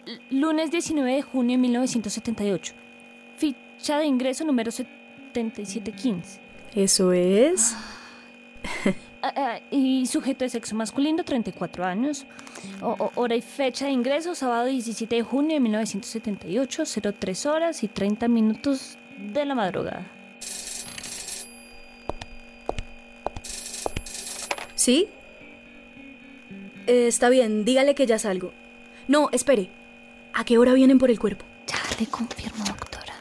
L- 0.06 0.19
Lunes 0.32 0.69
19 0.69 1.10
de 1.15 1.21
junio 1.21 1.54
de 1.56 1.62
1978. 1.62 2.73
Ficha 3.38 3.97
de 3.99 4.06
ingreso 4.06 4.43
número 4.43 4.69
7715. 4.69 6.42
Eso 6.76 7.12
es. 7.14 7.76
Ah, 9.22 9.34
ah, 9.38 9.60
y 9.72 10.06
sujeto 10.06 10.44
de 10.44 10.50
sexo 10.50 10.76
masculino, 10.76 11.24
34 11.24 11.86
años. 11.86 12.26
O- 12.82 13.12
hora 13.16 13.36
y 13.36 13.42
fecha 13.42 13.86
de 13.86 13.92
ingreso, 13.92 14.36
sábado 14.36 14.66
17 14.66 15.16
de 15.16 15.22
junio 15.24 15.54
de 15.56 15.60
1978, 15.62 16.84
03 17.18 17.46
horas 17.46 17.84
y 17.84 17.88
30 17.88 18.28
minutos 18.28 18.98
de 19.18 19.46
la 19.46 19.56
madrugada. 19.56 20.06
¿Sí? 24.76 25.08
Eh, 26.88 27.08
está 27.08 27.30
bien, 27.30 27.64
dígale 27.64 27.96
que 27.96 28.06
ya 28.06 28.20
salgo. 28.20 28.52
No, 29.08 29.30
espere. 29.32 29.70
¿A 30.34 30.44
qué 30.44 30.58
hora 30.58 30.74
vienen 30.74 30.98
por 30.98 31.10
el 31.12 31.20
cuerpo? 31.20 31.46
Ya 31.68 31.78
le 32.00 32.08
confirmo, 32.08 32.64
doctora. 32.66 33.14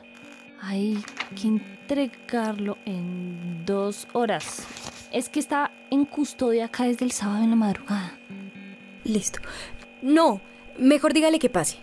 Hay 0.63 0.99
que 1.41 1.47
entregarlo 1.83 2.79
en 2.87 3.65
dos 3.67 4.07
horas. 4.13 4.67
Es 5.13 5.29
que 5.29 5.41
está 5.41 5.73
en 5.91 6.05
custodia 6.05 6.67
acá 6.67 6.85
desde 6.85 7.05
el 7.05 7.13
sábado 7.13 7.43
en 7.43 7.51
la 7.51 7.57
madrugada. 7.57 8.17
Listo. 9.05 9.41
No, 10.01 10.41
mejor 10.79 11.13
dígale 11.13 11.39
que 11.39 11.51
pase. 11.51 11.79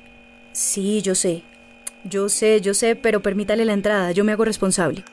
Sí, 0.51 1.01
yo 1.01 1.15
sé. 1.15 1.43
Yo 2.05 2.29
sé, 2.29 2.61
yo 2.61 2.73
sé, 2.73 2.95
pero 2.95 3.21
permítale 3.21 3.65
la 3.65 3.73
entrada. 3.73 4.11
Yo 4.13 4.23
me 4.23 4.31
hago 4.31 4.45
responsable. 4.45 5.03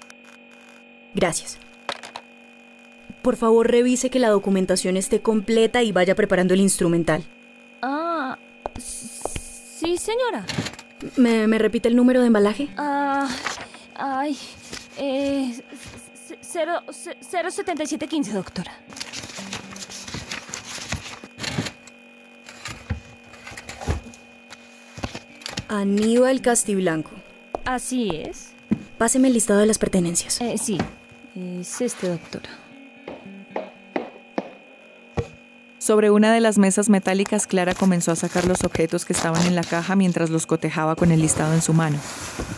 Gracias. 1.15 1.59
Por 3.23 3.37
favor, 3.37 3.69
revise 3.69 4.09
que 4.09 4.21
la 4.21 4.29
documentación 4.29 4.97
esté 4.97 5.21
completa 5.21 5.83
y 5.83 5.91
vaya 5.91 6.15
preparando 6.15 6.55
el 6.55 6.61
instrumental. 6.61 7.25
Ah, 7.83 8.39
sí, 8.79 9.99
señora. 9.99 10.47
¿Me, 11.17 11.49
me 11.49 11.59
repite 11.59 11.89
el 11.89 11.97
número 11.97 12.21
de 12.21 12.29
embalaje? 12.29 12.69
Ah, 12.77 13.29
ay, 13.99 14.37
eh, 14.99 15.53
c- 16.29 16.39
cero- 16.43 16.83
c- 16.91 17.17
07715, 17.21 18.33
doctora. 18.33 18.73
Aníbal 25.69 26.41
Castiblanco. 26.41 27.11
Así 27.65 28.11
es. 28.11 28.51
Páseme 28.99 29.29
el 29.29 29.35
listado 29.35 29.61
de 29.61 29.67
las 29.67 29.79
pertenencias. 29.79 30.41
Eh, 30.41 30.57
sí, 30.59 30.79
es 31.35 31.81
este, 31.81 32.09
doctora. 32.09 32.49
Sobre 35.87 36.11
una 36.11 36.33
de 36.33 36.41
las 36.41 36.59
mesas 36.59 36.89
metálicas, 36.89 37.47
Clara 37.47 37.73
comenzó 37.73 38.11
a 38.11 38.17
sacar 38.17 38.45
los 38.45 38.65
objetos 38.65 39.05
que 39.05 39.13
estaban 39.13 39.47
en 39.47 39.55
la 39.55 39.63
caja 39.63 39.95
mientras 39.95 40.31
los 40.31 40.45
cotejaba 40.45 40.97
con 40.97 41.13
el 41.13 41.21
listado 41.21 41.55
en 41.55 41.63
su 41.63 41.75
mano. 41.75 41.97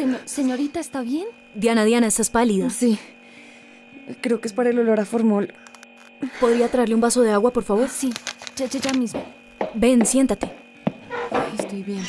Señor- 0.00 0.20
señorita, 0.24 0.80
¿está 0.80 1.02
bien? 1.02 1.26
Diana, 1.54 1.84
Diana, 1.84 2.06
estás 2.06 2.30
pálida. 2.30 2.70
Sí. 2.70 2.98
Creo 4.20 4.40
que 4.40 4.48
es 4.48 4.52
por 4.54 4.66
el 4.66 4.78
olor 4.78 4.98
a 5.00 5.04
formol. 5.04 5.52
¿Podría 6.40 6.68
traerle 6.68 6.94
un 6.94 7.00
vaso 7.00 7.22
de 7.22 7.30
agua, 7.32 7.52
por 7.52 7.64
favor? 7.64 7.88
Sí, 7.88 8.12
ya, 8.56 8.66
ya, 8.66 8.80
ya 8.80 8.92
mismo. 8.92 9.22
Ven, 9.74 10.04
siéntate. 10.06 10.50
Estoy 11.58 11.82
bien. 11.82 12.02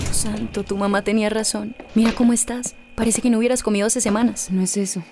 Dios 0.00 0.16
santo, 0.16 0.64
tu 0.64 0.76
mamá 0.76 1.02
tenía 1.02 1.28
razón. 1.28 1.74
Mira 1.94 2.12
cómo 2.14 2.32
estás. 2.32 2.74
Parece 2.94 3.20
que 3.22 3.30
no 3.30 3.38
hubieras 3.38 3.62
comido 3.62 3.86
hace 3.86 4.00
semanas. 4.00 4.50
No 4.50 4.62
es 4.62 4.76
eso. 4.76 5.02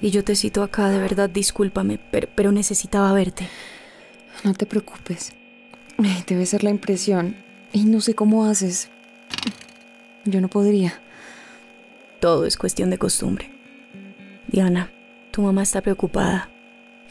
Y 0.00 0.10
yo 0.10 0.24
te 0.24 0.36
cito 0.36 0.62
acá, 0.62 0.88
de 0.90 0.98
verdad, 0.98 1.30
discúlpame, 1.30 1.98
pero, 2.10 2.28
pero 2.34 2.52
necesitaba 2.52 3.12
verte. 3.12 3.48
No 4.44 4.54
te 4.54 4.66
preocupes. 4.66 5.32
Debe 6.26 6.46
ser 6.46 6.64
la 6.64 6.70
impresión. 6.70 7.36
Y 7.72 7.84
no 7.84 8.00
sé 8.00 8.14
cómo 8.14 8.44
haces. 8.44 8.88
Yo 10.24 10.40
no 10.40 10.48
podría. 10.48 11.00
Todo 12.24 12.46
es 12.46 12.56
cuestión 12.56 12.88
de 12.88 12.96
costumbre. 12.96 13.50
Diana, 14.48 14.90
tu 15.30 15.42
mamá 15.42 15.62
está 15.62 15.82
preocupada. 15.82 16.48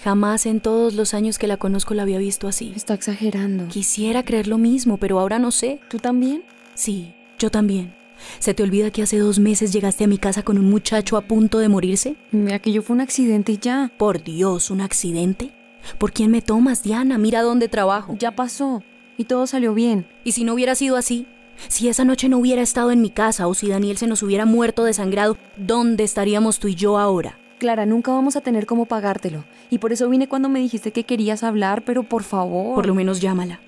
Jamás 0.04 0.48
en 0.48 0.60
todos 0.60 0.96
los 0.96 1.14
años 1.14 1.38
que 1.38 1.46
la 1.46 1.58
conozco 1.58 1.94
la 1.94 2.02
había 2.02 2.18
visto 2.18 2.48
así. 2.48 2.74
Está 2.76 2.96
exagerando. 2.96 3.68
Quisiera 3.68 4.26
creer 4.26 4.48
lo 4.48 4.58
mismo, 4.58 4.98
pero 4.98 5.20
ahora 5.20 5.38
no 5.38 5.52
sé. 5.52 5.80
¿Tú 5.88 6.00
también? 6.00 6.42
Sí, 6.74 7.14
yo 7.38 7.52
también. 7.52 7.94
¿Se 8.40 8.56
te 8.56 8.64
olvida 8.64 8.90
que 8.90 9.04
hace 9.04 9.20
dos 9.20 9.38
meses 9.38 9.72
llegaste 9.72 10.06
a 10.06 10.08
mi 10.08 10.18
casa 10.18 10.42
con 10.42 10.58
un 10.58 10.68
muchacho 10.68 11.16
a 11.16 11.22
punto 11.22 11.60
de 11.60 11.70
morirse? 11.70 12.16
Aquello 12.52 12.82
fue 12.82 12.96
un 12.96 13.02
accidente 13.02 13.52
y 13.52 13.60
ya. 13.60 13.92
Por 14.00 14.24
Dios, 14.24 14.72
¿un 14.72 14.82
accidente? 14.82 15.52
¿Por 16.00 16.12
quién 16.12 16.32
me 16.32 16.42
tomas, 16.42 16.82
Diana? 16.82 17.20
Mira 17.20 17.44
dónde 17.44 17.70
trabajo. 17.70 18.16
Ya 18.18 18.32
pasó. 18.32 18.82
Y 19.16 19.26
todo 19.26 19.46
salió 19.46 19.76
bien. 19.76 20.08
¿Y 20.24 20.32
si 20.32 20.44
no 20.44 20.56
hubiera 20.56 20.74
sido 20.74 20.98
así? 20.98 21.28
Si 21.68 21.88
esa 21.90 22.06
noche 22.06 22.30
no 22.30 22.38
hubiera 22.38 22.62
estado 22.62 22.92
en 22.92 23.02
mi 23.02 23.10
casa 23.10 23.48
o 23.48 23.54
si 23.54 23.70
Daniel 23.70 23.98
se 23.98 24.08
nos 24.08 24.24
hubiera 24.24 24.46
muerto 24.46 24.84
desangrado, 24.84 25.38
¿dónde 25.58 26.04
estaríamos 26.04 26.60
tú 26.60 26.68
y 26.68 26.76
yo 26.76 26.98
ahora? 26.98 27.38
Clara, 27.60 27.86
nunca 27.86 28.12
vamos 28.12 28.36
a 28.36 28.42
tener 28.42 28.66
cómo 28.66 28.86
pagártelo. 28.86 29.46
Y 29.70 29.78
por 29.78 29.94
eso 29.94 30.10
vine 30.10 30.28
cuando 30.28 30.50
me 30.50 30.60
dijiste 30.60 30.92
que 30.92 31.06
querías 31.06 31.44
hablar, 31.44 31.84
pero 31.86 32.04
por 32.04 32.24
favor. 32.24 32.76
Por 32.76 32.88
lo 32.88 32.96
menos 32.96 33.22
llámala. 33.22 33.62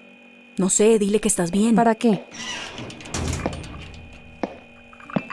No 0.57 0.69
sé, 0.69 0.99
dile 0.99 1.19
que 1.19 1.27
estás 1.27 1.51
bien. 1.51 1.75
¿Para 1.75 1.95
qué? 1.95 2.25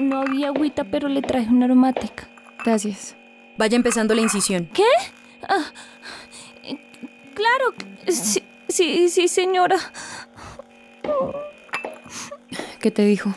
No 0.00 0.20
había 0.20 0.48
agüita, 0.48 0.84
pero 0.84 1.08
le 1.08 1.22
traje 1.22 1.48
una 1.48 1.66
aromática. 1.66 2.28
Gracias. 2.64 3.16
Vaya 3.58 3.76
empezando 3.76 4.14
la 4.14 4.22
incisión. 4.22 4.68
¿Qué? 4.72 4.84
Ah, 5.48 5.64
eh, 6.64 6.78
claro. 7.34 7.74
Sí, 8.08 8.42
sí, 8.68 9.08
sí, 9.08 9.28
señora. 9.28 9.76
¿Qué 12.82 12.90
te 12.90 13.04
dijo? 13.04 13.32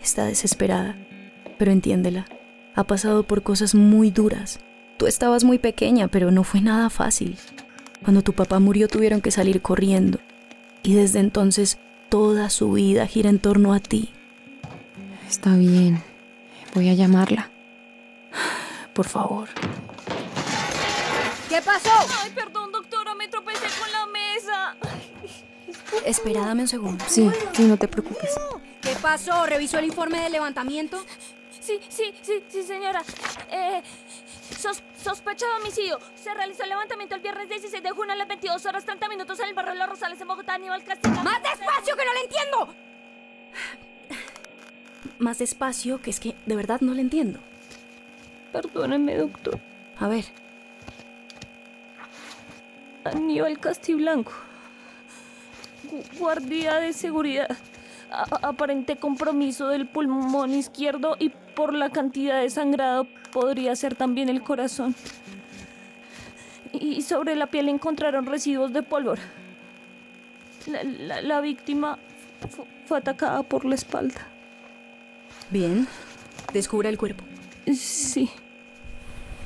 Está 0.00 0.24
desesperada, 0.26 0.94
pero 1.58 1.72
entiéndela. 1.72 2.26
Ha 2.76 2.84
pasado 2.84 3.24
por 3.24 3.42
cosas 3.42 3.74
muy 3.74 4.12
duras. 4.12 4.60
Tú 4.98 5.08
estabas 5.08 5.42
muy 5.42 5.58
pequeña, 5.58 6.06
pero 6.06 6.30
no 6.30 6.44
fue 6.44 6.60
nada 6.60 6.90
fácil. 6.90 7.36
Cuando 8.04 8.22
tu 8.22 8.34
papá 8.34 8.60
murió 8.60 8.86
tuvieron 8.86 9.20
que 9.20 9.32
salir 9.32 9.62
corriendo. 9.62 10.20
Y 10.84 10.94
desde 10.94 11.18
entonces 11.18 11.76
toda 12.08 12.50
su 12.50 12.70
vida 12.70 13.08
gira 13.08 13.30
en 13.30 13.40
torno 13.40 13.74
a 13.74 13.80
ti. 13.80 14.10
Está 15.28 15.56
bien. 15.56 16.00
Voy 16.72 16.88
a 16.88 16.94
llamarla. 16.94 17.50
Por 18.92 19.08
favor. 19.08 19.48
¿Qué 21.48 21.60
pasó? 21.62 21.90
Ay, 22.22 22.30
perdón, 22.32 22.70
doctora, 22.70 23.16
me 23.16 23.26
tropecé 23.26 23.66
con 23.76 23.90
la 23.90 24.06
mesa. 24.06 24.76
Espera, 26.06 26.46
dame 26.46 26.62
un 26.62 26.68
segundo. 26.68 27.04
Sí, 27.08 27.28
sí, 27.54 27.64
no 27.64 27.76
te 27.76 27.88
preocupes. 27.88 28.30
¿Qué 28.94 29.00
pasó? 29.02 29.44
¿Revisó 29.46 29.78
el 29.78 29.86
informe 29.86 30.20
de 30.20 30.30
levantamiento? 30.30 31.04
Sí, 31.60 31.80
sí, 31.88 32.14
sí, 32.22 32.42
sí, 32.48 32.62
señora. 32.62 33.02
Eh, 33.50 33.82
sos- 34.58 34.82
Sospecha 35.02 35.46
de 35.46 35.52
homicidio. 35.62 35.98
Se 36.14 36.32
realizó 36.32 36.62
el 36.62 36.70
levantamiento 36.70 37.14
el 37.14 37.20
viernes 37.20 37.48
16 37.48 37.82
de 37.82 37.90
junio 37.90 38.12
a 38.12 38.16
las 38.16 38.28
22 38.28 38.64
horas 38.66 38.84
30 38.84 39.08
minutos 39.08 39.38
en 39.40 39.48
el 39.48 39.54
barrio 39.54 39.74
Los 39.74 39.88
Rosales 39.88 40.20
en 40.20 40.28
Bogotá, 40.28 40.54
Aníbal 40.54 40.82
Castillo. 40.84 41.14
¡Más 41.22 41.42
despacio 41.42 41.96
que 41.96 42.04
no 42.04 42.14
le 42.14 42.20
entiendo! 42.20 42.74
Más 45.18 45.38
despacio, 45.38 46.00
que 46.00 46.10
es 46.10 46.20
que 46.20 46.34
de 46.46 46.56
verdad 46.56 46.80
no 46.80 46.94
le 46.94 47.02
entiendo. 47.02 47.38
Perdóneme, 48.52 49.16
doctor. 49.16 49.58
A 49.98 50.08
ver. 50.08 50.24
Aníbal 53.04 53.58
Castiblanco. 53.58 54.32
Gu- 55.90 56.18
Guardia 56.18 56.74
de 56.80 56.92
seguridad. 56.94 57.48
Aparente 58.42 58.96
compromiso 58.96 59.68
del 59.68 59.86
pulmón 59.88 60.52
izquierdo 60.54 61.16
y 61.18 61.30
por 61.30 61.74
la 61.74 61.90
cantidad 61.90 62.40
de 62.40 62.50
sangrado 62.50 63.06
podría 63.32 63.74
ser 63.76 63.94
también 63.94 64.28
el 64.28 64.42
corazón. 64.42 64.94
Y 66.72 67.02
sobre 67.02 67.36
la 67.36 67.46
piel 67.46 67.68
encontraron 67.68 68.26
residuos 68.26 68.72
de 68.72 68.82
pólvora. 68.82 69.22
La, 70.66 70.82
la- 70.82 71.20
la 71.22 71.40
víctima 71.40 71.98
fu- 72.50 72.66
fue 72.86 72.98
atacada 72.98 73.42
por 73.42 73.64
la 73.64 73.74
espalda. 73.74 74.26
Bien. 75.50 75.86
Descubra 76.52 76.88
el 76.88 76.98
cuerpo. 76.98 77.24
Sí. 77.72 78.30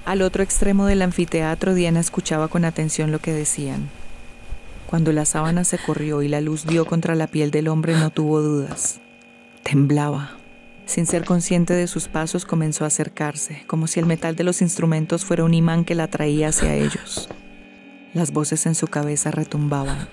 Al 0.04 0.22
otro 0.22 0.42
extremo 0.42 0.87
del 0.87 1.02
anfiteatro, 1.02 1.74
Diana 1.74 2.00
escuchaba 2.00 2.48
con 2.48 2.64
atención 2.64 3.12
lo 3.12 3.18
que 3.18 3.33
decían. 3.33 3.90
Cuando 4.88 5.12
la 5.12 5.27
sábana 5.27 5.64
se 5.64 5.77
corrió 5.77 6.22
y 6.22 6.29
la 6.29 6.40
luz 6.40 6.64
dio 6.64 6.87
contra 6.87 7.14
la 7.14 7.27
piel 7.27 7.51
del 7.51 7.68
hombre, 7.68 7.92
no 7.94 8.09
tuvo 8.09 8.40
dudas. 8.40 9.01
Temblaba. 9.62 10.38
Sin 10.87 11.05
ser 11.05 11.27
consciente 11.27 11.74
de 11.74 11.87
sus 11.87 12.09
pasos, 12.09 12.46
comenzó 12.46 12.85
a 12.85 12.87
acercarse, 12.87 13.64
como 13.66 13.87
si 13.87 14.01
el 14.01 14.07
metal 14.07 14.35
de 14.35 14.44
los 14.44 14.62
instrumentos 14.62 15.27
fuera 15.27 15.44
un 15.44 15.53
imán 15.53 15.85
que 15.85 15.94
la 15.94 16.05
atraía 16.05 16.48
hacia 16.48 16.74
ellos. 16.74 17.29
Las 18.14 18.33
voces 18.33 18.64
en 18.64 18.74
su 18.74 18.87
cabeza 18.87 19.31
retumbaban. 19.31 20.09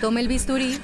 Tome 0.00 0.20
el 0.20 0.26
bisturí. 0.26 0.80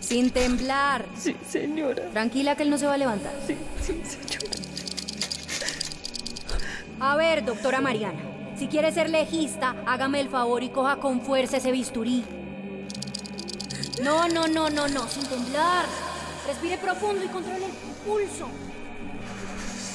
Sin 0.00 0.30
temblar. 0.30 1.04
Sí, 1.14 1.36
señora. 1.46 2.08
Tranquila 2.12 2.56
que 2.56 2.62
él 2.62 2.70
no 2.70 2.78
se 2.78 2.86
va 2.86 2.94
a 2.94 2.98
levantar. 2.98 3.34
Sí, 3.46 3.54
sí, 3.82 4.00
señora. 4.02 4.46
A 7.00 7.16
ver, 7.16 7.44
doctora 7.44 7.82
Mariana. 7.82 8.27
Si 8.58 8.66
quiere 8.66 8.90
ser 8.92 9.08
legista, 9.10 9.76
hágame 9.86 10.20
el 10.20 10.28
favor 10.28 10.62
y 10.62 10.70
coja 10.70 10.96
con 10.96 11.20
fuerza 11.20 11.58
ese 11.58 11.70
bisturí. 11.70 12.24
No, 14.02 14.28
no, 14.28 14.46
no, 14.48 14.68
no, 14.70 14.88
no, 14.88 15.06
sin 15.08 15.24
temblar. 15.26 15.84
Respire 16.46 16.78
profundo 16.78 17.24
y 17.24 17.28
controle 17.28 17.66
el 17.66 17.72
pulso. 18.06 18.48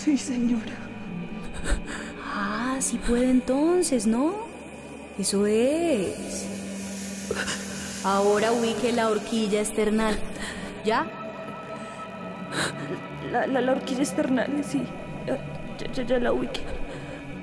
Sí, 0.04 0.18
señora. 0.18 0.74
Ah, 2.26 2.78
sí 2.80 2.98
puede 2.98 3.30
entonces, 3.30 4.08
¿no? 4.08 4.34
Eso 5.18 5.46
es. 5.46 6.46
Ahora 8.04 8.52
ubique 8.52 8.92
la 8.92 9.10
horquilla 9.10 9.62
external. 9.62 10.18
¿Ya? 10.86 11.06
La, 13.32 13.48
la, 13.48 13.62
la 13.62 13.72
horquilla 13.72 14.02
external, 14.02 14.50
sí. 14.68 14.84
Ya, 15.26 15.38
ya- 15.94 16.04
ya, 16.04 16.20
la 16.20 16.34
ubiqué. 16.34 16.62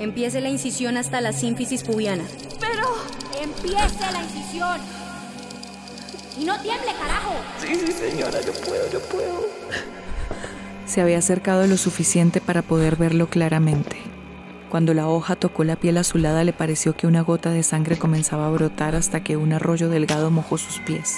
Empiece 0.01 0.41
la 0.41 0.49
incisión 0.49 0.97
hasta 0.97 1.21
la 1.21 1.35
sínfisis 1.35 1.85
pubiana. 1.85 2.25
Pero. 2.59 2.89
¡Empiece 3.39 4.11
la 4.11 4.23
incisión! 4.23 4.81
¡Y 6.41 6.45
no 6.47 6.59
tiemble, 6.63 6.91
carajo! 6.99 7.35
Sí, 7.61 7.75
sí, 7.75 7.93
señora, 7.93 8.41
yo 8.41 8.53
puedo, 8.65 8.91
yo 8.91 8.99
puedo. 9.01 9.47
Se 10.87 11.03
había 11.03 11.19
acercado 11.19 11.67
lo 11.67 11.77
suficiente 11.77 12.41
para 12.41 12.63
poder 12.63 12.97
verlo 12.97 13.29
claramente. 13.29 13.99
Cuando 14.71 14.95
la 14.95 15.07
hoja 15.07 15.37
tocó 15.37 15.65
la 15.65 15.77
piel 15.77 15.99
azulada 15.99 16.45
le 16.45 16.55
pareció 16.55 16.97
que 16.97 17.07
una 17.07 17.21
gota 17.21 17.51
de 17.51 17.63
sangre 17.63 17.99
comenzaba 17.99 18.47
a 18.47 18.51
brotar 18.51 18.95
hasta 18.95 19.23
que 19.23 19.37
un 19.37 19.53
arroyo 19.53 19.91
delgado 19.91 20.31
mojó 20.31 20.57
sus 20.57 20.79
pies. 20.81 21.17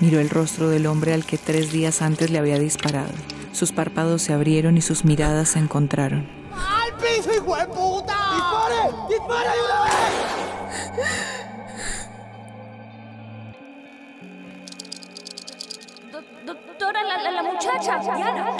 Miró 0.00 0.18
el 0.18 0.30
rostro 0.30 0.70
del 0.70 0.86
hombre 0.86 1.14
al 1.14 1.24
que 1.24 1.38
tres 1.38 1.70
días 1.70 2.02
antes 2.02 2.32
le 2.32 2.38
había 2.38 2.58
disparado. 2.58 3.12
Sus 3.52 3.70
párpados 3.70 4.22
se 4.22 4.32
abrieron 4.32 4.76
y 4.76 4.82
sus 4.82 5.04
miradas 5.04 5.50
se 5.50 5.60
encontraron. 5.60 6.45
¡Al 6.96 7.02
piso, 7.02 7.30
hijo 7.34 7.56
de 7.56 7.66
puta! 7.66 8.14
¡Dispare! 8.32 8.90
¡Dispare 9.08 9.50
de 9.50 9.62
una 9.64 9.84
vez! 9.84 11.26
Do- 16.12 16.52
doctora, 16.54 17.02
la, 17.04 17.16
la, 17.22 17.30
la 17.32 17.42
muchacha, 17.42 17.98
Diana. 17.98 18.56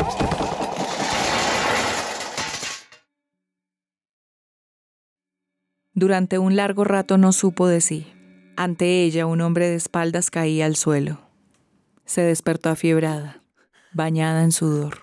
Durante 5.95 6.39
un 6.39 6.57
largo 6.57 6.85
rato 6.85 7.17
no 7.19 7.33
supo 7.33 7.67
de 7.69 7.81
sí. 7.81 8.13
Ante 8.57 9.03
ella 9.03 9.27
un 9.27 9.41
hombre 9.41 9.69
de 9.69 9.77
espaldas 9.77 10.31
caía 10.31 10.67
al 10.67 10.77
suelo. 10.77 11.21
Se 12.05 12.23
despertó 12.23 12.71
afiebrada, 12.71 13.43
bañada 13.93 14.43
en 14.45 14.53
sudor. 14.53 14.99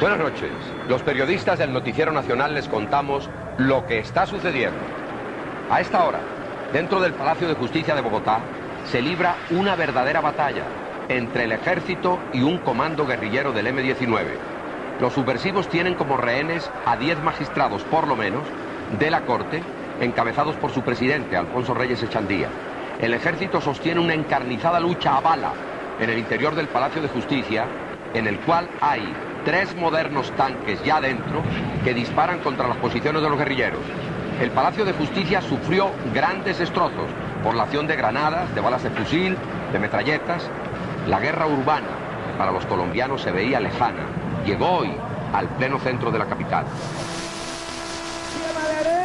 Buenas 0.00 0.18
noches. 0.18 0.50
Los 0.88 1.02
periodistas 1.02 1.58
del 1.58 1.72
Noticiero 1.72 2.12
Nacional 2.12 2.54
les 2.54 2.68
contamos 2.68 3.28
lo 3.58 3.86
que 3.86 3.98
está 3.98 4.26
sucediendo. 4.26 4.78
A 5.70 5.80
esta 5.80 6.04
hora, 6.04 6.20
dentro 6.72 7.00
del 7.00 7.14
Palacio 7.14 7.48
de 7.48 7.54
Justicia 7.54 7.94
de 7.94 8.02
Bogotá, 8.02 8.40
se 8.84 9.02
libra 9.02 9.36
una 9.50 9.74
verdadera 9.74 10.20
batalla 10.20 10.64
entre 11.08 11.44
el 11.44 11.52
ejército 11.52 12.20
y 12.32 12.42
un 12.42 12.58
comando 12.58 13.06
guerrillero 13.06 13.52
del 13.52 13.66
M-19. 13.68 14.26
Los 15.00 15.14
subversivos 15.14 15.68
tienen 15.68 15.94
como 15.94 16.16
rehenes 16.16 16.70
a 16.84 16.96
10 16.96 17.22
magistrados, 17.22 17.82
por 17.82 18.06
lo 18.06 18.16
menos, 18.16 18.42
de 18.98 19.10
la 19.10 19.22
Corte, 19.22 19.62
encabezados 20.00 20.56
por 20.56 20.70
su 20.70 20.82
presidente, 20.82 21.36
Alfonso 21.36 21.74
Reyes 21.74 22.02
Echandía. 22.02 22.48
El 23.00 23.14
ejército 23.14 23.60
sostiene 23.60 24.00
una 24.00 24.14
encarnizada 24.14 24.80
lucha 24.80 25.16
a 25.16 25.20
bala 25.20 25.52
en 26.00 26.10
el 26.10 26.18
interior 26.18 26.54
del 26.54 26.68
Palacio 26.68 27.02
de 27.02 27.08
Justicia, 27.08 27.66
en 28.14 28.26
el 28.26 28.38
cual 28.40 28.68
hay 28.80 29.12
tres 29.44 29.74
modernos 29.76 30.30
tanques 30.32 30.82
ya 30.84 31.00
dentro 31.00 31.42
que 31.84 31.94
disparan 31.94 32.40
contra 32.40 32.68
las 32.68 32.76
posiciones 32.78 33.22
de 33.22 33.28
los 33.28 33.38
guerrilleros. 33.38 33.80
El 34.40 34.50
Palacio 34.50 34.84
de 34.84 34.92
Justicia 34.92 35.40
sufrió 35.40 35.90
grandes 36.12 36.58
destrozos 36.58 37.10
por 37.42 37.54
la 37.54 37.64
acción 37.64 37.86
de 37.86 37.96
granadas, 37.96 38.54
de 38.54 38.60
balas 38.60 38.82
de 38.82 38.90
fusil, 38.90 39.36
de 39.72 39.78
metralletas. 39.78 40.48
La 41.08 41.20
guerra 41.20 41.46
urbana 41.46 41.86
para 42.36 42.52
los 42.52 42.66
colombianos 42.66 43.22
se 43.22 43.30
veía 43.30 43.60
lejana. 43.60 44.04
Llegó 44.44 44.78
hoy 44.78 44.92
al 45.32 45.48
pleno 45.50 45.78
centro 45.78 46.10
de 46.10 46.18
la 46.18 46.26
capital. 46.26 46.66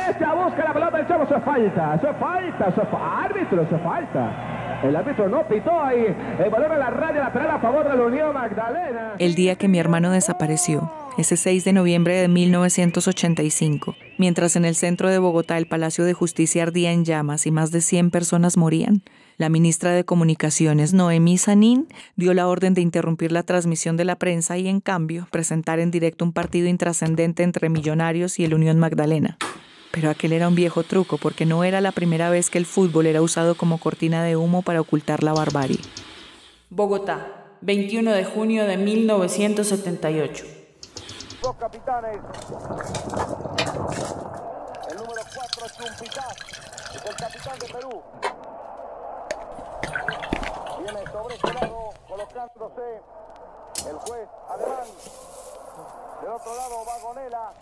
Derecha, 0.07 0.33
busca 0.33 0.63
la 0.63 0.73
pelota 0.73 0.97
del 0.97 1.07
chavo, 1.07 1.23
eso 1.23 1.35
es 1.35 1.43
falta, 1.43 1.95
eso 1.95 2.09
es 2.09 2.17
falta, 2.17 3.23
árbitro, 3.23 3.61
eso 3.61 3.75
es 3.75 3.81
falta. 3.81 4.79
El 4.83 4.95
árbitro 4.95 5.29
no 5.29 5.47
pitó 5.47 5.79
ahí, 5.79 6.05
el 6.43 6.49
balón 6.49 6.71
a 6.71 6.77
la 6.77 6.89
raya 6.89 7.19
lateral 7.19 7.51
a 7.51 7.59
favor 7.59 7.87
de 7.87 7.95
la 7.95 8.03
Unión 8.03 8.33
Magdalena. 8.33 9.13
El 9.19 9.35
día 9.35 9.55
que 9.55 9.67
mi 9.67 9.77
hermano 9.77 10.09
desapareció, 10.09 10.91
ese 11.17 11.37
6 11.37 11.65
de 11.65 11.73
noviembre 11.73 12.15
de 12.15 12.27
1985, 12.27 13.95
mientras 14.17 14.55
en 14.55 14.65
el 14.65 14.75
centro 14.75 15.09
de 15.09 15.19
Bogotá 15.19 15.57
el 15.57 15.67
Palacio 15.67 16.03
de 16.03 16.13
Justicia 16.13 16.63
ardía 16.63 16.91
en 16.91 17.05
llamas 17.05 17.45
y 17.45 17.51
más 17.51 17.71
de 17.71 17.81
100 17.81 18.09
personas 18.09 18.57
morían, 18.57 19.03
la 19.37 19.49
ministra 19.49 19.91
de 19.91 20.03
Comunicaciones, 20.03 20.93
Noemí 20.93 21.37
Sanín, 21.37 21.87
dio 22.15 22.33
la 22.33 22.47
orden 22.47 22.73
de 22.73 22.81
interrumpir 22.81 23.31
la 23.31 23.43
transmisión 23.43 23.97
de 23.97 24.05
la 24.05 24.15
prensa 24.15 24.57
y, 24.57 24.67
en 24.67 24.81
cambio, 24.81 25.27
presentar 25.31 25.79
en 25.79 25.89
directo 25.89 26.25
un 26.25 26.31
partido 26.31 26.67
intrascendente 26.67 27.43
entre 27.43 27.69
Millonarios 27.69 28.39
y 28.39 28.45
el 28.45 28.53
Unión 28.53 28.77
Magdalena. 28.77 29.37
Pero 29.91 30.09
aquel 30.09 30.33
era 30.33 30.47
un 30.47 30.55
viejo 30.55 30.83
truco 30.83 31.17
porque 31.17 31.45
no 31.45 31.63
era 31.63 31.81
la 31.81 31.91
primera 31.91 32.29
vez 32.29 32.49
que 32.49 32.57
el 32.57 32.65
fútbol 32.65 33.05
era 33.05 33.21
usado 33.21 33.55
como 33.55 33.77
cortina 33.77 34.23
de 34.23 34.37
humo 34.37 34.61
para 34.61 34.79
ocultar 34.81 35.21
la 35.23 35.33
barbarie. 35.33 35.79
Bogotá, 36.69 37.57
21 37.61 38.13
de 38.13 38.23
junio 38.23 38.65
de 38.65 38.77
1978. 38.77 40.45
Dos 41.41 41.55
capitanes. 41.57 42.17
El 44.89 44.97
número 44.97 45.21
4 45.35 45.67
Chumpitá, 45.77 46.27
es 46.95 47.05
el 47.05 47.15
capitán 47.15 47.59
de 47.59 47.67
Perú. 47.73 48.01
Viene 50.79 51.11
sobre 51.11 51.35
este 51.35 51.53
lado, 51.53 51.89
colocándose 52.07 53.01
el 53.89 53.95
juez 53.97 54.29
alemán. 54.49 54.87
Del 56.21 56.31
otro 56.31 56.55
lado, 56.55 56.85
Vagonela. 56.85 57.53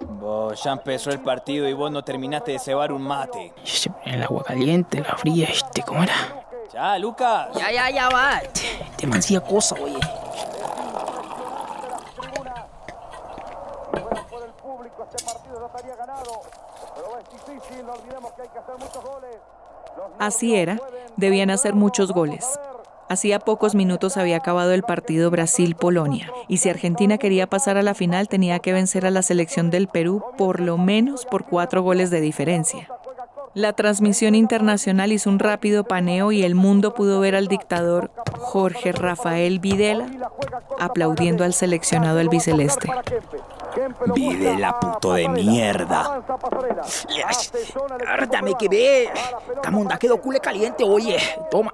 Vos 0.00 0.62
ya 0.62 0.72
empezó 0.72 1.10
el 1.10 1.20
partido 1.20 1.68
y 1.68 1.72
vos 1.72 1.90
no 1.90 2.02
terminaste 2.02 2.52
de 2.52 2.58
cebar 2.58 2.92
un 2.92 3.02
mate. 3.02 3.52
El 4.04 4.22
agua 4.22 4.42
caliente, 4.42 5.00
la 5.00 5.16
fría, 5.16 5.48
este, 5.50 5.82
¿cómo 5.82 6.02
era? 6.02 6.14
Ya, 6.72 6.98
Lucas. 6.98 7.48
Ya, 7.56 7.70
ya, 7.70 7.90
ya, 7.90 8.08
va. 8.08 8.40
Te 8.96 9.06
mancía 9.06 9.40
cosa, 9.40 9.76
oye. 9.80 9.98
Así 20.18 20.56
era, 20.56 20.78
debían 21.16 21.50
hacer 21.50 21.74
muchos 21.74 22.12
goles. 22.12 22.58
Hacía 23.14 23.38
pocos 23.38 23.76
minutos 23.76 24.16
había 24.16 24.38
acabado 24.38 24.72
el 24.72 24.82
partido 24.82 25.30
Brasil-Polonia, 25.30 26.32
y 26.48 26.56
si 26.56 26.68
Argentina 26.68 27.16
quería 27.16 27.46
pasar 27.46 27.76
a 27.76 27.82
la 27.82 27.94
final 27.94 28.26
tenía 28.26 28.58
que 28.58 28.72
vencer 28.72 29.06
a 29.06 29.12
la 29.12 29.22
selección 29.22 29.70
del 29.70 29.86
Perú 29.86 30.24
por 30.36 30.58
lo 30.58 30.78
menos 30.78 31.24
por 31.24 31.44
cuatro 31.44 31.80
goles 31.80 32.10
de 32.10 32.20
diferencia. 32.20 32.88
La 33.54 33.72
transmisión 33.72 34.34
internacional 34.34 35.12
hizo 35.12 35.30
un 35.30 35.38
rápido 35.38 35.84
paneo 35.84 36.32
y 36.32 36.42
el 36.42 36.56
mundo 36.56 36.92
pudo 36.92 37.20
ver 37.20 37.36
al 37.36 37.46
dictador 37.46 38.10
Jorge 38.40 38.90
Rafael 38.90 39.60
Videla 39.60 40.08
aplaudiendo 40.80 41.44
al 41.44 41.54
seleccionado 41.54 42.18
albiceleste. 42.18 42.90
Videla, 44.12 44.80
puto 44.80 45.12
de 45.12 45.28
mierda. 45.28 46.20
Dame 48.28 48.54
que 48.58 48.68
ve. 48.68 49.08
Camunda 49.62 49.98
quedó 49.98 50.20
cule 50.20 50.40
caliente, 50.40 50.82
oye. 50.82 51.18
Toma. 51.48 51.72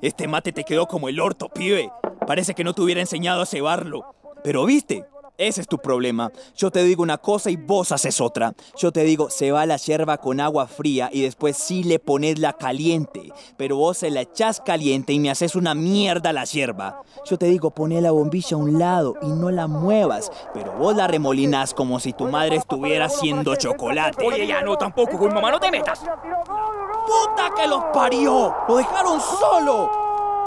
Este 0.00 0.28
mate 0.28 0.52
te 0.52 0.64
quedó 0.64 0.86
como 0.86 1.08
el 1.08 1.18
orto, 1.20 1.48
pibe. 1.48 1.90
Parece 2.26 2.54
que 2.54 2.64
no 2.64 2.74
te 2.74 2.82
hubiera 2.82 3.00
enseñado 3.00 3.42
a 3.42 3.46
cebarlo. 3.46 4.14
Pero 4.44 4.64
viste, 4.64 5.04
ese 5.38 5.60
es 5.60 5.68
tu 5.68 5.78
problema. 5.78 6.32
Yo 6.56 6.70
te 6.70 6.82
digo 6.82 7.02
una 7.02 7.16
cosa 7.18 7.48
y 7.50 7.56
vos 7.56 7.92
haces 7.92 8.20
otra. 8.20 8.52
Yo 8.76 8.90
te 8.92 9.04
digo, 9.04 9.30
se 9.30 9.52
va 9.52 9.64
la 9.66 9.76
yerba 9.76 10.18
con 10.18 10.40
agua 10.40 10.66
fría 10.66 11.08
y 11.12 11.22
después 11.22 11.56
sí 11.56 11.84
le 11.84 12.00
pones 12.00 12.40
la 12.40 12.54
caliente. 12.54 13.32
Pero 13.56 13.76
vos 13.76 13.98
se 13.98 14.10
la 14.10 14.22
echás 14.22 14.60
caliente 14.60 15.12
y 15.12 15.20
me 15.20 15.30
haces 15.30 15.54
una 15.54 15.74
mierda 15.74 16.32
la 16.32 16.44
yerba. 16.44 17.02
Yo 17.24 17.38
te 17.38 17.46
digo, 17.46 17.70
poné 17.70 18.00
la 18.00 18.10
bombilla 18.10 18.56
a 18.56 18.60
un 18.60 18.78
lado 18.78 19.14
y 19.22 19.28
no 19.28 19.50
la 19.50 19.68
muevas. 19.68 20.30
Pero 20.52 20.72
vos 20.72 20.96
la 20.96 21.06
remolinas 21.06 21.72
como 21.72 22.00
si 22.00 22.12
tu 22.12 22.26
madre 22.26 22.56
estuviera 22.56 23.06
haciendo 23.06 23.54
chocolate. 23.54 24.26
Oye, 24.26 24.44
ya 24.46 24.60
no, 24.62 24.76
tampoco, 24.76 25.18
con 25.18 25.32
mamá 25.32 25.52
no 25.52 25.60
te 25.60 25.70
metas. 25.70 26.00
¡Puta 26.00 27.54
que 27.56 27.68
los 27.68 27.84
parió! 27.94 28.54
¡Lo 28.68 28.76
dejaron 28.76 29.20
solo! 29.20 29.90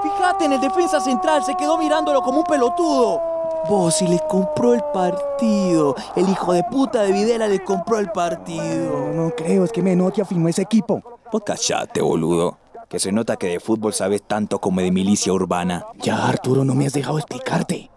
Fíjate 0.03 0.45
en 0.45 0.53
el 0.53 0.61
defensa 0.61 0.99
central, 0.99 1.43
se 1.45 1.55
quedó 1.55 1.77
mirándolo 1.77 2.21
como 2.21 2.39
un 2.39 2.43
pelotudo. 2.43 3.30
Vos, 3.70 4.01
y 4.01 4.07
le 4.07 4.20
compró 4.28 4.74
el 4.74 4.82
partido. 4.93 5.95
El 6.16 6.30
hijo 6.30 6.53
de 6.53 6.64
puta 6.64 7.03
de 7.03 7.12
Videla 7.12 7.47
le 7.47 7.64
compró 7.64 7.99
el 7.99 8.12
partido. 8.12 9.12
No, 9.14 9.14
no 9.14 9.30
creo, 9.36 9.64
es 9.64 9.72
que 9.72 9.82
Menotti 9.82 10.22
afinó 10.22 10.47
ese 10.47 10.64
equipo. 10.64 11.01
Pues 11.32 11.43
callate, 11.45 12.01
boludo. 12.01 12.57
Que 12.89 12.99
se 12.99 13.12
nota 13.12 13.38
que 13.38 13.47
de 13.47 13.59
fútbol 13.59 13.93
sabes 13.93 14.24
tanto 14.24 14.59
como 14.59 14.82
de 14.82 14.91
milicia 14.91 15.32
urbana. 15.32 15.86
Ya, 15.99 16.28
Arturo, 16.28 16.66
no 16.66 16.76
me 16.76 16.88
has 16.88 16.93
dejado 16.93 17.20
explicarte. 17.20 17.89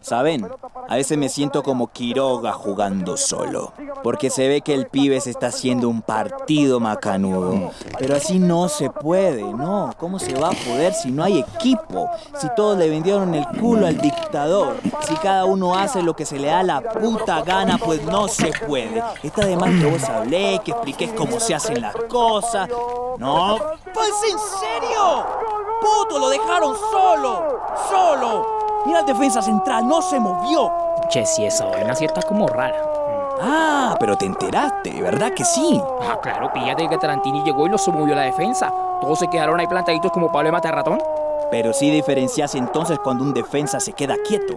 ¿Saben? 0.00 0.48
A 0.88 0.96
veces 0.96 1.18
me 1.18 1.28
siento 1.28 1.62
como 1.62 1.88
Quiroga 1.88 2.52
jugando 2.52 3.16
solo. 3.16 3.72
Porque 4.02 4.30
se 4.30 4.48
ve 4.48 4.60
que 4.60 4.74
el 4.74 4.86
pibe 4.86 5.20
se 5.20 5.30
está 5.30 5.48
haciendo 5.48 5.88
un 5.88 6.02
partido 6.02 6.80
macanudo. 6.80 7.70
Pero 7.98 8.16
así 8.16 8.38
no 8.38 8.68
se 8.68 8.90
puede, 8.90 9.42
¿no? 9.42 9.92
¿Cómo 9.98 10.18
se 10.18 10.34
va 10.34 10.48
a 10.48 10.52
poder 10.52 10.94
si 10.94 11.10
no 11.10 11.22
hay 11.22 11.40
equipo? 11.40 12.08
Si 12.36 12.48
todos 12.56 12.78
le 12.78 12.88
vendieron 12.88 13.34
el 13.34 13.46
culo 13.58 13.86
al 13.86 14.00
dictador. 14.00 14.76
Si 15.02 15.14
cada 15.16 15.44
uno 15.44 15.78
hace 15.78 16.02
lo 16.02 16.14
que 16.14 16.24
se 16.24 16.38
le 16.38 16.48
da 16.48 16.62
la 16.62 16.80
puta 16.80 17.42
gana, 17.42 17.78
pues 17.78 18.02
no 18.04 18.28
se 18.28 18.52
puede. 18.66 19.02
Está 19.22 19.44
de 19.44 19.56
más 19.56 19.70
que 19.70 19.90
vos 19.90 20.04
hablé, 20.04 20.60
que 20.64 20.72
expliques 20.72 21.12
cómo 21.12 21.38
se 21.40 21.54
hacen 21.54 21.80
las 21.80 21.94
cosas. 22.08 22.68
No, 23.18 23.58
pues 23.92 24.10
en 24.30 24.38
serio. 24.38 25.26
Puto, 25.80 26.18
lo 26.18 26.28
dejaron 26.28 26.76
solo. 26.90 27.60
Solo. 27.88 28.59
Mira 28.86 29.00
el 29.00 29.06
defensa 29.06 29.42
central, 29.42 29.86
no 29.86 30.00
se 30.02 30.18
movió. 30.18 30.72
Che, 31.08 31.26
si 31.26 31.44
esa 31.44 31.66
vaina 31.66 31.94
sí 31.94 32.04
está 32.04 32.22
como 32.22 32.48
rara. 32.48 32.76
Ah, 33.42 33.96
pero 33.98 34.16
te 34.16 34.26
enteraste, 34.26 35.00
¿verdad 35.00 35.32
que 35.32 35.44
sí? 35.44 35.80
Ah, 36.02 36.18
claro, 36.20 36.52
píllate 36.52 36.88
que 36.88 36.98
Tarantini 36.98 37.42
llegó 37.42 37.66
y 37.66 37.70
lo 37.70 37.78
movió 37.92 38.14
la 38.14 38.22
defensa. 38.22 38.72
Todos 39.00 39.18
se 39.18 39.28
quedaron 39.28 39.58
ahí 39.58 39.66
plantaditos 39.66 40.12
como 40.12 40.30
Pablo 40.30 40.48
de 40.48 40.52
Matarratón. 40.52 40.98
Pero 41.50 41.72
sí 41.72 41.90
diferencias 41.90 42.54
entonces 42.54 42.98
cuando 43.00 43.24
un 43.24 43.34
defensa 43.34 43.80
se 43.80 43.92
queda 43.92 44.16
quieto. 44.26 44.56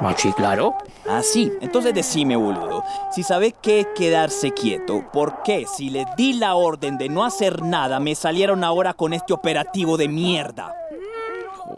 Machi, 0.00 0.32
claro. 0.32 0.74
Ah, 1.08 1.20
sí. 1.22 1.52
Entonces 1.60 1.94
decime, 1.94 2.34
boludo. 2.34 2.82
Si 3.12 3.22
sabes 3.22 3.54
qué 3.62 3.80
es 3.80 3.86
quedarse 3.94 4.50
quieto, 4.50 5.04
¿por 5.12 5.42
qué 5.42 5.64
si 5.66 5.90
les 5.90 6.06
di 6.16 6.32
la 6.32 6.56
orden 6.56 6.98
de 6.98 7.08
no 7.08 7.24
hacer 7.24 7.62
nada 7.62 8.00
me 8.00 8.14
salieron 8.14 8.64
ahora 8.64 8.94
con 8.94 9.12
este 9.12 9.32
operativo 9.32 9.96
de 9.96 10.08
mierda? 10.08 10.74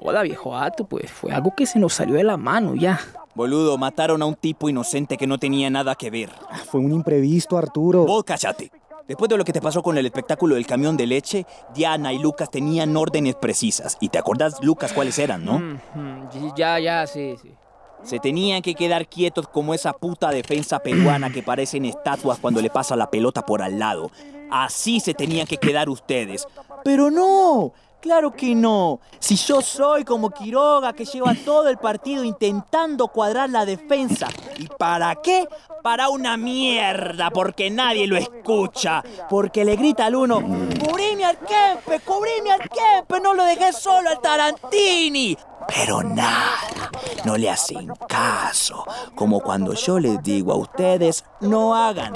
Joda, 0.05 0.23
viejo 0.23 0.55
alto, 0.55 0.85
pues 0.85 1.11
fue 1.11 1.33
algo 1.33 1.55
que 1.57 1.65
se 1.65 1.79
nos 1.79 1.95
salió 1.95 2.17
de 2.17 2.25
la 2.25 2.37
mano 2.37 2.75
ya. 2.75 3.01
Boludo, 3.35 3.79
mataron 3.79 4.21
a 4.21 4.27
un 4.27 4.35
tipo 4.35 4.69
inocente 4.69 5.17
que 5.17 5.27
no 5.27 5.39
tenía 5.39 5.71
nada 5.71 5.95
que 5.95 6.11
ver. 6.11 6.29
Fue 6.67 6.83
un 6.83 6.93
imprevisto, 6.93 7.57
Arturo. 7.57 8.05
Vos 8.05 8.23
cállate. 8.23 8.71
Después 9.09 9.31
de 9.31 9.39
lo 9.39 9.47
que 9.47 9.55
te 9.55 9.63
pasó 9.63 9.83
con 9.83 9.97
el 9.97 10.05
espectáculo 10.05 10.57
del 10.57 10.67
camión 10.67 10.99
de 10.99 11.07
leche, 11.07 11.47
Diana 11.75 12.13
y 12.13 12.19
Lucas 12.19 12.51
tenían 12.51 12.95
órdenes 12.95 13.35
precisas. 13.37 13.97
¿Y 13.99 14.11
te 14.11 14.19
acordás, 14.19 14.63
Lucas, 14.63 14.93
cuáles 14.93 15.19
eran, 15.19 15.43
no? 15.43 15.59
Mm, 15.59 15.81
mm, 15.95 16.55
ya, 16.55 16.79
ya, 16.79 17.07
sí, 17.07 17.37
sí. 17.41 17.55
Se 18.03 18.19
tenían 18.19 18.61
que 18.61 18.75
quedar 18.75 19.09
quietos 19.09 19.49
como 19.49 19.73
esa 19.73 19.95
puta 19.95 20.29
defensa 20.29 20.81
peruana 20.81 21.31
que 21.31 21.43
parecen 21.43 21.87
estatuas 21.87 22.39
cuando 22.41 22.61
le 22.61 22.69
pasa 22.69 22.95
la 22.95 23.09
pelota 23.11 23.47
por 23.47 23.63
al 23.63 23.79
lado. 23.79 24.11
Así 24.51 25.01
se 25.01 25.15
tenían 25.15 25.47
que 25.47 25.57
quedar 25.57 25.89
ustedes. 25.89 26.47
Pero 26.85 27.11
no, 27.11 27.73
Claro 28.05 28.33
que 28.33 28.55
no. 28.55 29.01
Si 29.19 29.35
yo 29.35 29.63
soy 29.63 30.05
como 30.05 30.29
Quiroga 30.29 30.93
que 30.93 31.07
lleva 31.07 31.35
todo 31.43 31.71
el 31.71 31.79
partido 31.79 32.23
intentando 32.23 33.09
cuadrar 33.09 33.49
la 33.49 33.65
defensa. 33.65 34.29
¿Y 34.59 34.67
para 34.67 35.15
qué? 35.23 35.49
Para 35.83 36.11
una 36.11 36.37
mierda, 36.37 37.31
porque 37.31 37.71
nadie 37.71 38.07
lo 38.07 38.19
escucha. 38.19 39.03
Porque 39.31 39.65
le 39.65 39.77
grita 39.77 40.05
al 40.05 40.17
uno, 40.17 40.43
¡Cubrime 40.43 41.25
al 41.25 41.39
Kempe! 41.39 42.01
¡Cubrime 42.01 42.53
al 42.53 42.69
Kempe! 42.69 43.21
¡No 43.23 43.33
lo 43.33 43.43
dejé 43.45 43.73
solo 43.73 44.11
al 44.11 44.21
Tarantini! 44.21 45.39
Pero 45.69 46.03
nada, 46.03 46.91
no 47.25 47.37
le 47.37 47.51
hacen 47.51 47.93
caso. 48.09 48.85
Como 49.15 49.41
cuando 49.41 49.75
yo 49.75 49.99
les 49.99 50.23
digo 50.23 50.53
a 50.53 50.57
ustedes, 50.57 51.25
no 51.41 51.75
hagan. 51.75 52.13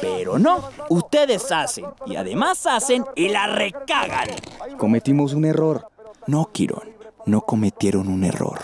Pero 0.00 0.38
no, 0.38 0.62
ustedes 0.88 1.50
hacen. 1.52 1.86
Y 2.06 2.16
además 2.16 2.66
hacen 2.66 3.04
y 3.14 3.28
la 3.28 3.46
recagan. 3.46 4.28
Cometimos 4.76 5.32
un 5.32 5.44
error. 5.44 5.88
No, 6.26 6.50
Quirón, 6.52 6.90
no 7.26 7.40
cometieron 7.42 8.08
un 8.08 8.24
error. 8.24 8.58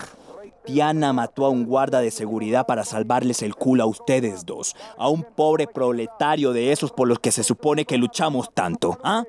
Diana 0.67 1.13
mató 1.13 1.45
a 1.45 1.51
un 1.51 1.67
guarda 1.67 2.01
de 2.01 2.11
seguridad 2.11 2.67
para 2.67 2.85
salvarles 2.85 3.43
el 3.43 3.55
culo 3.55 3.85
a 3.85 3.87
ustedes 3.87 4.47
dos. 4.47 4.75
A 4.97 5.09
un 5.09 5.23
pobre 5.23 5.67
proletario 5.67 6.53
de 6.53 6.73
esos 6.73 6.91
por 6.91 7.07
los 7.07 7.19
que 7.19 7.33
se 7.33 7.45
supone 7.45 7.85
que 7.85 7.99
luchamos 7.99 8.51
tanto. 8.55 8.99
¿Ah? 9.05 9.25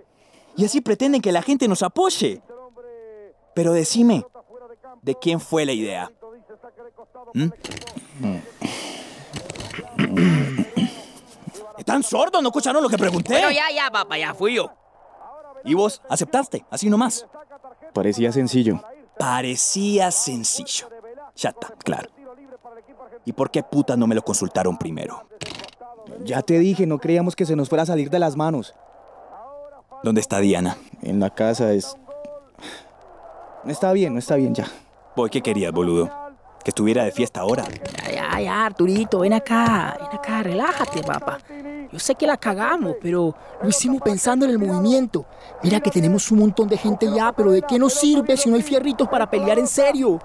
Y 0.55 0.63
así 0.63 0.79
pretenden 0.79 1.21
que 1.21 1.33
la 1.33 1.41
gente 1.41 1.67
nos 1.67 1.83
apoye. 1.83 2.41
Pero 3.53 3.73
decime, 3.73 4.25
¿De 5.05 5.13
quién 5.13 5.39
fue 5.39 5.65
la 5.65 5.71
idea? 5.71 6.11
¿Mm? 7.35 7.45
¿Están 11.77 12.01
sordos? 12.01 12.41
¿No 12.41 12.49
escucharon 12.49 12.81
lo 12.81 12.89
que 12.89 12.97
pregunté? 12.97 13.33
Bueno, 13.33 13.51
ya, 13.51 13.69
ya, 13.69 13.91
papá, 13.91 14.17
ya 14.17 14.33
fui 14.33 14.55
yo. 14.55 14.71
¿Y 15.63 15.75
vos 15.75 16.01
aceptaste? 16.09 16.65
Así 16.71 16.89
nomás. 16.89 17.27
Parecía 17.93 18.31
sencillo. 18.31 18.81
Parecía 19.19 20.09
sencillo. 20.09 20.89
Ya 21.35 21.49
está, 21.49 21.67
claro. 21.83 22.09
¿Y 23.25 23.33
por 23.33 23.51
qué 23.51 23.61
putas 23.61 23.99
no 23.99 24.07
me 24.07 24.15
lo 24.15 24.23
consultaron 24.23 24.75
primero? 24.75 25.29
Ya 26.23 26.41
te 26.41 26.57
dije, 26.57 26.87
no 26.87 26.97
creíamos 26.97 27.35
que 27.35 27.45
se 27.45 27.55
nos 27.55 27.69
fuera 27.69 27.83
a 27.83 27.85
salir 27.85 28.09
de 28.09 28.17
las 28.17 28.35
manos. 28.35 28.73
¿Dónde 30.01 30.21
está 30.21 30.39
Diana? 30.39 30.77
En 31.03 31.19
la 31.19 31.29
casa 31.29 31.73
es... 31.73 31.95
No 33.63 33.71
está 33.71 33.93
bien, 33.93 34.13
no 34.13 34.19
está 34.19 34.35
bien 34.35 34.55
ya. 34.55 34.65
¿Vos 35.15 35.29
qué 35.29 35.41
querías, 35.41 35.71
boludo? 35.71 36.09
¿Que 36.63 36.71
estuviera 36.71 37.03
de 37.03 37.11
fiesta 37.11 37.41
ahora? 37.41 37.63
Ya, 38.03 38.11
ya, 38.11 38.39
ya, 38.41 38.65
Arturito, 38.65 39.19
ven 39.19 39.33
acá, 39.33 39.95
ven 39.99 40.19
acá, 40.19 40.43
relájate, 40.43 41.03
papá. 41.03 41.37
Yo 41.91 41.99
sé 41.99 42.15
que 42.15 42.27
la 42.27 42.35
cagamos, 42.35 42.95
pero 43.01 43.33
lo 43.61 43.69
hicimos 43.69 44.01
pensando 44.01 44.45
en 44.45 44.51
el 44.51 44.59
movimiento. 44.59 45.25
Mira 45.63 45.79
que 45.79 45.89
tenemos 45.89 46.29
un 46.31 46.39
montón 46.39 46.67
de 46.67 46.77
gente 46.77 47.07
ya, 47.15 47.31
pero 47.31 47.51
¿de 47.51 47.61
qué 47.61 47.79
nos 47.79 47.93
sirve 47.93 48.35
si 48.35 48.49
no 48.49 48.55
hay 48.55 48.63
fierritos 48.63 49.07
para 49.07 49.29
pelear 49.29 49.57
en 49.59 49.67
serio? 49.67 50.19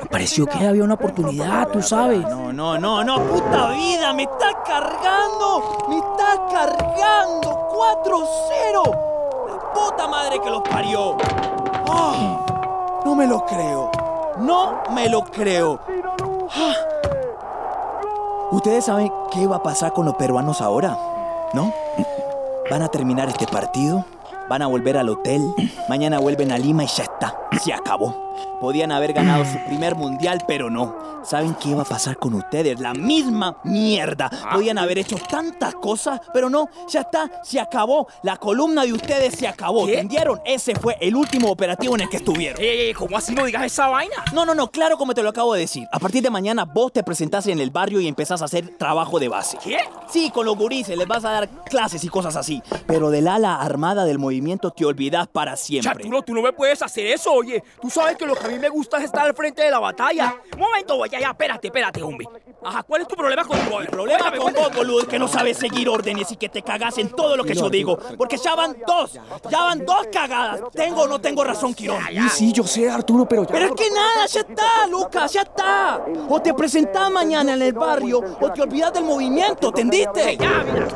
Me 0.00 0.06
pareció 0.06 0.46
que 0.46 0.58
había 0.58 0.84
una 0.84 0.94
oportunidad, 0.94 1.68
tú 1.70 1.82
sabes. 1.82 2.20
No, 2.20 2.52
no, 2.52 2.78
no, 2.78 3.02
no, 3.02 3.20
puta 3.22 3.70
vida, 3.70 4.12
me 4.12 4.24
está 4.24 4.62
cargando, 4.64 5.86
me 5.88 5.96
está 5.96 6.46
cargando. 6.52 7.68
4-0. 8.04 9.48
La 9.48 9.72
puta 9.72 10.06
madre 10.06 10.38
que 10.40 10.50
los 10.50 10.62
parió. 10.62 11.16
Oh, 11.88 13.02
no 13.04 13.14
me 13.14 13.26
lo 13.26 13.44
creo. 13.46 13.90
No 14.40 14.82
me 14.94 15.08
lo 15.08 15.24
creo. 15.24 15.80
Ah. 16.54 16.74
Ustedes 18.50 18.84
saben 18.86 19.12
qué 19.32 19.46
va 19.46 19.56
a 19.56 19.62
pasar 19.62 19.92
con 19.92 20.06
los 20.06 20.14
peruanos 20.14 20.60
ahora, 20.60 20.96
¿no? 21.52 21.72
Van 22.70 22.82
a 22.82 22.88
terminar 22.88 23.28
este 23.28 23.46
partido, 23.46 24.04
van 24.48 24.62
a 24.62 24.66
volver 24.66 24.96
al 24.96 25.08
hotel, 25.08 25.52
mañana 25.88 26.18
vuelven 26.18 26.52
a 26.52 26.58
Lima 26.58 26.84
y 26.84 26.86
ya 26.86 27.04
está. 27.04 27.47
Se 27.62 27.72
acabó. 27.72 28.28
Podían 28.60 28.92
haber 28.92 29.12
ganado 29.12 29.44
su 29.44 29.58
primer 29.66 29.94
mundial, 29.94 30.42
pero 30.46 30.70
no. 30.70 31.08
¿Saben 31.24 31.54
qué 31.54 31.70
iba 31.70 31.82
a 31.82 31.84
pasar 31.84 32.16
con 32.16 32.34
ustedes? 32.34 32.80
La 32.80 32.94
misma 32.94 33.58
mierda. 33.64 34.30
Podían 34.52 34.78
haber 34.78 34.98
hecho 34.98 35.16
tantas 35.16 35.74
cosas, 35.74 36.20
pero 36.32 36.48
no. 36.48 36.68
Ya 36.88 37.00
está, 37.00 37.30
se 37.42 37.60
acabó. 37.60 38.08
La 38.22 38.36
columna 38.36 38.84
de 38.84 38.92
ustedes 38.92 39.34
se 39.34 39.46
acabó. 39.46 39.88
¿Entendieron? 39.88 40.40
Ese 40.44 40.74
fue 40.74 40.96
el 41.00 41.16
último 41.16 41.50
operativo 41.50 41.94
en 41.94 42.02
el 42.02 42.08
que 42.08 42.18
estuvieron. 42.18 42.58
Eh, 42.60 42.92
¿Cómo 42.96 43.16
así 43.16 43.34
no 43.34 43.44
digas 43.44 43.64
esa 43.64 43.88
vaina? 43.88 44.16
No, 44.32 44.44
no, 44.44 44.54
no, 44.54 44.70
claro 44.70 44.96
como 44.96 45.14
te 45.14 45.22
lo 45.22 45.28
acabo 45.30 45.54
de 45.54 45.60
decir. 45.60 45.86
A 45.92 45.98
partir 45.98 46.22
de 46.22 46.30
mañana 46.30 46.64
vos 46.64 46.92
te 46.92 47.02
presentás 47.02 47.46
en 47.48 47.60
el 47.60 47.70
barrio 47.70 48.00
y 48.00 48.08
empezás 48.08 48.42
a 48.42 48.46
hacer 48.46 48.76
trabajo 48.78 49.18
de 49.18 49.28
base. 49.28 49.58
¿Qué? 49.62 49.78
Sí, 50.08 50.30
con 50.30 50.46
los 50.46 50.56
gurises 50.56 50.96
les 50.96 51.06
vas 51.06 51.24
a 51.24 51.30
dar 51.30 51.48
clases 51.64 52.02
y 52.04 52.08
cosas 52.08 52.36
así. 52.36 52.62
Pero 52.86 53.10
del 53.10 53.28
ala 53.28 53.56
armada 53.60 54.04
del 54.04 54.18
movimiento 54.18 54.70
te 54.70 54.84
olvidás 54.84 55.26
para 55.28 55.56
siempre. 55.56 55.90
Arturo, 55.90 56.22
tú 56.22 56.34
no 56.34 56.42
me 56.42 56.52
puedes 56.52 56.80
hacer 56.82 57.06
eso, 57.06 57.37
oye. 57.38 57.62
Tú 57.80 57.90
sabes 57.90 58.16
que 58.16 58.26
lo 58.26 58.34
que 58.34 58.46
a 58.46 58.48
mí 58.48 58.58
me 58.58 58.68
gusta 58.68 58.98
es 58.98 59.04
estar 59.04 59.26
al 59.26 59.34
frente 59.34 59.62
de 59.62 59.70
la 59.70 59.78
batalla. 59.78 60.36
Momento, 60.56 60.96
voy 60.96 61.08
ya, 61.08 61.18
espérate, 61.18 61.68
espérate, 61.68 62.02
hombre. 62.02 62.26
Ajá, 62.62 62.82
¿cuál 62.82 63.02
es 63.02 63.08
tu 63.08 63.14
problema 63.14 63.44
con 63.44 63.56
El 63.58 63.86
problema 63.86 64.32
con 64.32 64.52
vos, 64.52 64.74
boludo, 64.74 65.00
es 65.02 65.08
que 65.08 65.18
no 65.18 65.28
sabes 65.28 65.58
seguir 65.58 65.88
órdenes 65.88 66.30
y 66.32 66.36
que 66.36 66.48
te 66.48 66.62
cagas 66.62 66.98
en 66.98 67.10
todo 67.10 67.36
lo 67.36 67.44
que 67.44 67.54
yo 67.54 67.70
digo. 67.70 67.98
Porque 68.16 68.36
ya 68.36 68.54
van 68.54 68.76
dos, 68.86 69.12
ya 69.48 69.62
van 69.62 69.84
dos 69.84 70.08
cagadas. 70.12 70.60
¿Tengo 70.72 71.02
o 71.02 71.08
no 71.08 71.20
tengo 71.20 71.44
razón, 71.44 71.74
Quirón? 71.74 72.02
Sí, 72.08 72.28
sí, 72.30 72.52
yo 72.52 72.64
sé, 72.64 72.90
Arturo, 72.90 73.26
pero 73.26 73.44
ya... 73.44 73.52
Pero 73.52 73.66
es 73.66 73.72
que 73.72 73.90
nada, 73.90 74.26
ya 74.26 74.40
está, 74.40 74.86
Lucas, 74.88 75.32
ya 75.32 75.42
está. 75.42 76.00
O 76.28 76.40
te 76.42 76.52
presentás 76.52 77.10
mañana 77.10 77.54
en 77.54 77.62
el 77.62 77.72
barrio 77.72 78.20
o 78.40 78.52
te 78.52 78.62
olvidas 78.62 78.92
del 78.92 79.04
movimiento, 79.04 79.68
¿entendiste? 79.68 80.36
Ya, 80.36 80.64
mira. 80.64 80.88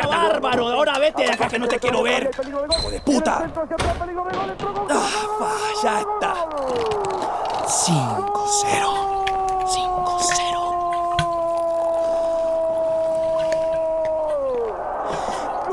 ¡Qué 0.00 0.06
bárbaro! 0.06 0.68
Ahora 0.68 0.98
vete 0.98 1.22
de 1.22 1.30
acá 1.30 1.48
que 1.48 1.58
no 1.58 1.66
te 1.66 1.78
quiero 1.78 2.02
ver. 2.02 2.30
¡Hijo 2.78 2.90
de 2.90 3.00
puta! 3.00 3.50
Ah, 4.90 5.08
ya 5.82 6.00
está. 6.00 6.34
5-0. 7.66 8.26
5-0. 8.66 9.15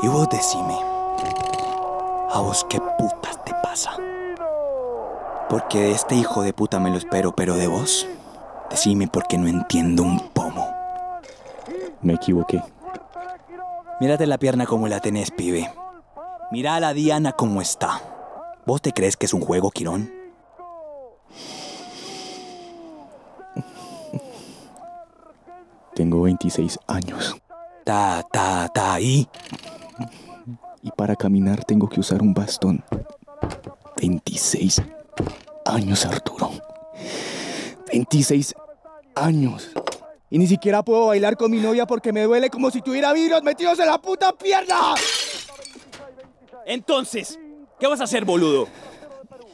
Y 0.04 0.06
vos 0.06 0.28
decime, 0.28 0.76
¿a 2.30 2.38
vos 2.38 2.66
qué 2.68 2.78
putas 2.78 3.42
te 3.42 3.54
pasa? 3.62 3.96
Porque 5.48 5.80
de 5.80 5.92
este 5.92 6.14
hijo 6.14 6.42
de 6.42 6.52
puta 6.52 6.78
me 6.78 6.90
lo 6.90 6.98
espero, 6.98 7.34
pero 7.34 7.56
de 7.56 7.68
vos, 7.68 8.06
decime 8.68 9.08
porque 9.08 9.38
no 9.38 9.48
entiendo 9.48 10.02
un 10.02 10.20
pomo. 10.28 10.68
Me 12.02 12.12
equivoqué. 12.12 12.62
Mírate 13.98 14.26
la 14.26 14.36
pierna 14.36 14.66
como 14.66 14.88
la 14.88 15.00
tenés, 15.00 15.30
pibe. 15.30 15.72
Mira 16.50 16.74
a 16.74 16.80
la 16.80 16.92
Diana 16.92 17.32
como 17.32 17.62
está. 17.62 18.02
¿Vos 18.66 18.82
te 18.82 18.92
crees 18.92 19.16
que 19.16 19.24
es 19.24 19.32
un 19.32 19.40
juego, 19.40 19.70
Quirón? 19.70 20.12
Tengo 25.94 26.20
26 26.20 26.78
años. 26.88 27.36
Ta, 27.84 28.22
ta, 28.30 28.68
ta, 28.68 29.00
¿y? 29.00 29.30
Y 30.84 30.90
para 30.90 31.16
caminar 31.16 31.64
tengo 31.64 31.88
que 31.88 31.98
usar 31.98 32.20
un 32.20 32.34
bastón. 32.34 32.84
26 33.96 34.82
años, 35.64 36.04
Arturo. 36.04 36.50
26 37.90 38.54
años. 39.14 39.70
Y 40.28 40.36
ni 40.36 40.46
siquiera 40.46 40.82
puedo 40.82 41.06
bailar 41.06 41.38
con 41.38 41.50
mi 41.50 41.58
novia 41.58 41.86
porque 41.86 42.12
me 42.12 42.24
duele 42.24 42.50
como 42.50 42.70
si 42.70 42.82
tuviera 42.82 43.14
virus 43.14 43.42
metidos 43.42 43.78
en 43.78 43.86
la 43.86 43.96
puta 43.96 44.32
pierna. 44.32 44.94
Entonces, 46.66 47.38
¿qué 47.80 47.86
vas 47.86 48.02
a 48.02 48.04
hacer, 48.04 48.26
boludo? 48.26 48.68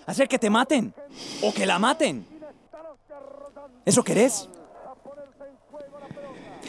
¿Hacer 0.06 0.26
que 0.26 0.38
te 0.40 0.50
maten? 0.50 0.92
¿O 1.42 1.54
que 1.54 1.64
la 1.64 1.78
maten? 1.78 2.26
¿Eso 3.84 4.02
querés? 4.02 4.48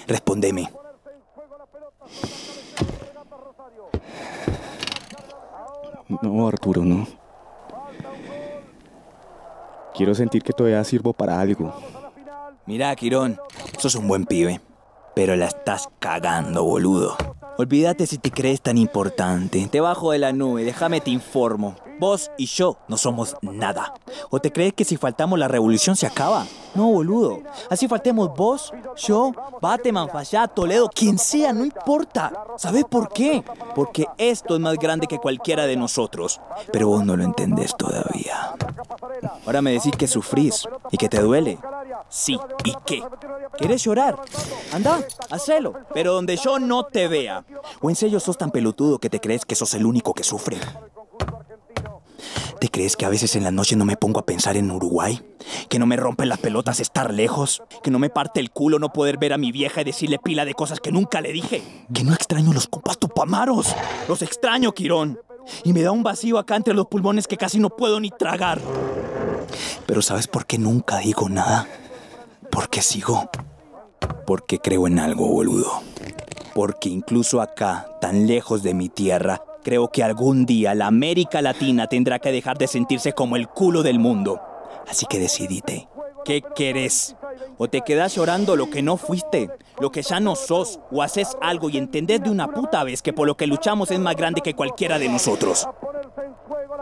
Respondeme. 0.06 0.70
No, 6.22 6.48
Arturo, 6.48 6.84
no. 6.84 7.08
Quiero 9.94 10.16
sentir 10.16 10.44
que 10.44 10.54
todavía 10.54 10.84
sirvo 10.84 11.14
para 11.14 11.40
algo. 11.40 11.74
Mira, 12.66 12.96
Quirón, 12.96 13.40
sos 13.78 13.96
un 13.96 14.08
buen 14.08 14.26
pibe, 14.26 14.62
pero 15.16 15.36
la 15.36 15.48
estás 15.48 15.90
cagando, 16.00 16.64
boludo. 16.64 17.18
Olvídate 17.58 18.08
si 18.08 18.18
te 18.18 18.32
crees 18.32 18.62
tan 18.62 18.78
importante. 18.78 19.68
Te 19.72 19.82
bajo 19.82 20.12
de 20.12 20.20
la 20.20 20.32
nube, 20.32 20.64
déjame 20.64 21.02
te 21.02 21.12
informo. 21.12 21.76
Vos 22.00 22.32
y 22.38 22.48
yo 22.48 22.78
no 22.88 22.98
somos 22.98 23.36
nada. 23.42 23.94
¿O 24.32 24.40
te 24.40 24.52
crees 24.52 24.74
que 24.74 24.84
si 24.84 24.98
faltamos 24.98 25.38
la 25.38 25.48
revolución 25.48 25.96
se 25.96 26.08
acaba? 26.08 26.48
No, 26.74 26.88
boludo. 26.88 27.42
Así 27.70 27.88
faltemos 27.88 28.36
vos, 28.36 28.74
yo, 28.98 29.32
Bateman, 29.62 30.10
Fallá, 30.10 30.48
Toledo, 30.48 30.90
quien 30.90 31.20
sea, 31.20 31.54
no 31.54 31.64
importa. 31.64 32.32
¿Sabes 32.58 32.86
por 32.86 33.10
qué? 33.10 33.44
Porque 33.76 34.08
esto 34.18 34.56
es 34.56 34.62
más 34.62 34.78
grande 34.78 35.06
que 35.06 35.20
cualquiera 35.20 35.68
de 35.68 35.76
nosotros. 35.76 36.42
Pero 36.72 36.88
vos 36.88 37.06
no 37.06 37.16
lo 37.16 37.24
entendés 37.24 37.76
todavía. 37.78 38.56
Ahora 39.46 39.62
me 39.62 39.74
decís 39.74 39.94
que 39.96 40.08
sufrís 40.08 40.68
y 40.90 40.98
que 40.98 41.10
te 41.10 41.22
duele. 41.22 41.60
Sí, 42.12 42.38
¿y 42.66 42.74
qué? 42.86 43.02
¿Quieres 43.58 43.84
llorar? 43.84 44.20
Anda, 44.74 45.00
hacelo, 45.30 45.74
pero 45.94 46.14
donde 46.14 46.36
yo 46.36 46.60
no 46.60 46.84
te 46.84 47.08
vea. 47.08 47.46
¿O 47.80 47.90
en 47.90 47.96
serio 47.96 48.20
sos 48.20 48.38
tan 48.38 48.52
pelotudo 48.52 49.00
que 49.00 49.10
te 49.10 49.22
crees 49.22 49.46
que 49.46 49.56
sos 49.56 49.74
el 49.76 49.86
único 49.86 50.14
que 50.14 50.26
sufre? 50.26 50.58
¿Te 52.60 52.68
crees 52.68 52.98
que 52.98 53.06
a 53.06 53.10
veces 53.10 53.38
en 53.38 53.46
la 53.46 53.52
noche 53.52 53.78
no 53.78 53.86
me 53.86 53.96
pongo 53.96 54.20
a 54.20 54.26
pensar 54.26 54.58
en 54.58 54.70
Uruguay? 54.70 55.22
¿Que 55.70 55.80
no 55.80 55.86
me 55.86 55.96
rompen 55.96 56.28
las 56.28 56.40
pelotas 56.40 56.82
estar 56.82 57.14
lejos? 57.14 57.64
¿Que 57.82 57.92
no 57.92 57.98
me 57.98 58.10
parte 58.10 58.42
el 58.42 58.52
culo 58.52 58.78
no 58.78 58.92
poder 58.92 59.18
ver 59.18 59.32
a 59.32 59.38
mi 59.38 59.54
vieja 59.54 59.80
y 59.80 59.86
decirle 59.86 60.20
pila 60.20 60.44
de 60.44 60.54
cosas 60.54 60.82
que 60.82 60.92
nunca 60.92 61.22
le 61.22 61.32
dije? 61.32 61.64
¿Que 61.94 62.04
no 62.04 62.14
extraño 62.14 62.52
los 62.52 62.68
compas 62.68 63.00
tupamaros? 63.00 63.74
Los 64.10 64.22
extraño, 64.22 64.74
Quirón. 64.74 65.18
Y 65.64 65.72
me 65.72 65.82
da 65.82 65.92
un 65.92 66.04
vacío 66.04 66.38
acá 66.38 66.58
entre 66.58 66.74
los 66.74 66.88
pulmones 66.88 67.26
que 67.26 67.38
casi 67.38 67.58
no 67.58 67.70
puedo 67.70 68.02
ni 68.02 68.12
tragar. 68.12 68.60
Pero 69.86 70.02
¿sabes 70.02 70.28
por 70.28 70.46
qué 70.46 70.58
nunca 70.58 70.98
digo 70.98 71.30
nada? 71.30 71.68
Porque 72.52 72.82
sigo. 72.82 73.30
Porque 74.26 74.60
creo 74.60 74.88
en 74.88 75.00
algo, 75.00 75.28
boludo. 75.28 75.82
Porque 76.54 76.90
incluso 76.90 77.42
acá, 77.42 77.98
tan 78.02 78.28
lejos 78.28 78.62
de 78.62 78.74
mi 78.74 78.90
tierra, 78.90 79.42
creo 79.64 79.90
que 79.90 80.04
algún 80.04 80.46
día 80.46 80.76
la 80.76 80.88
América 80.88 81.42
Latina 81.42 81.88
tendrá 81.88 82.20
que 82.20 82.32
dejar 82.32 82.58
de 82.58 82.68
sentirse 82.68 83.14
como 83.14 83.36
el 83.36 83.48
culo 83.48 83.84
del 83.84 84.00
mundo. 84.00 84.42
Así 84.88 85.06
que 85.06 85.20
decidite. 85.20 85.88
¿Qué 86.26 86.44
querés? 86.56 87.16
¿O 87.58 87.68
te 87.68 87.82
quedás 87.82 88.16
llorando 88.16 88.56
lo 88.56 88.70
que 88.70 88.82
no 88.82 88.98
fuiste? 88.98 89.50
Lo 89.80 89.92
que 89.92 90.02
ya 90.02 90.20
no 90.20 90.36
sos? 90.36 90.80
¿O 90.92 91.02
haces 91.02 91.36
algo 91.42 91.70
y 91.70 91.78
entendés 91.78 92.22
de 92.22 92.30
una 92.30 92.48
puta 92.48 92.84
vez 92.84 93.02
que 93.02 93.14
por 93.14 93.28
lo 93.28 93.38
que 93.38 93.48
luchamos 93.48 93.92
es 93.92 94.00
más 94.00 94.16
grande 94.16 94.42
que 94.42 94.54
cualquiera 94.54 95.00
de 95.00 95.10
nosotros? 95.10 95.68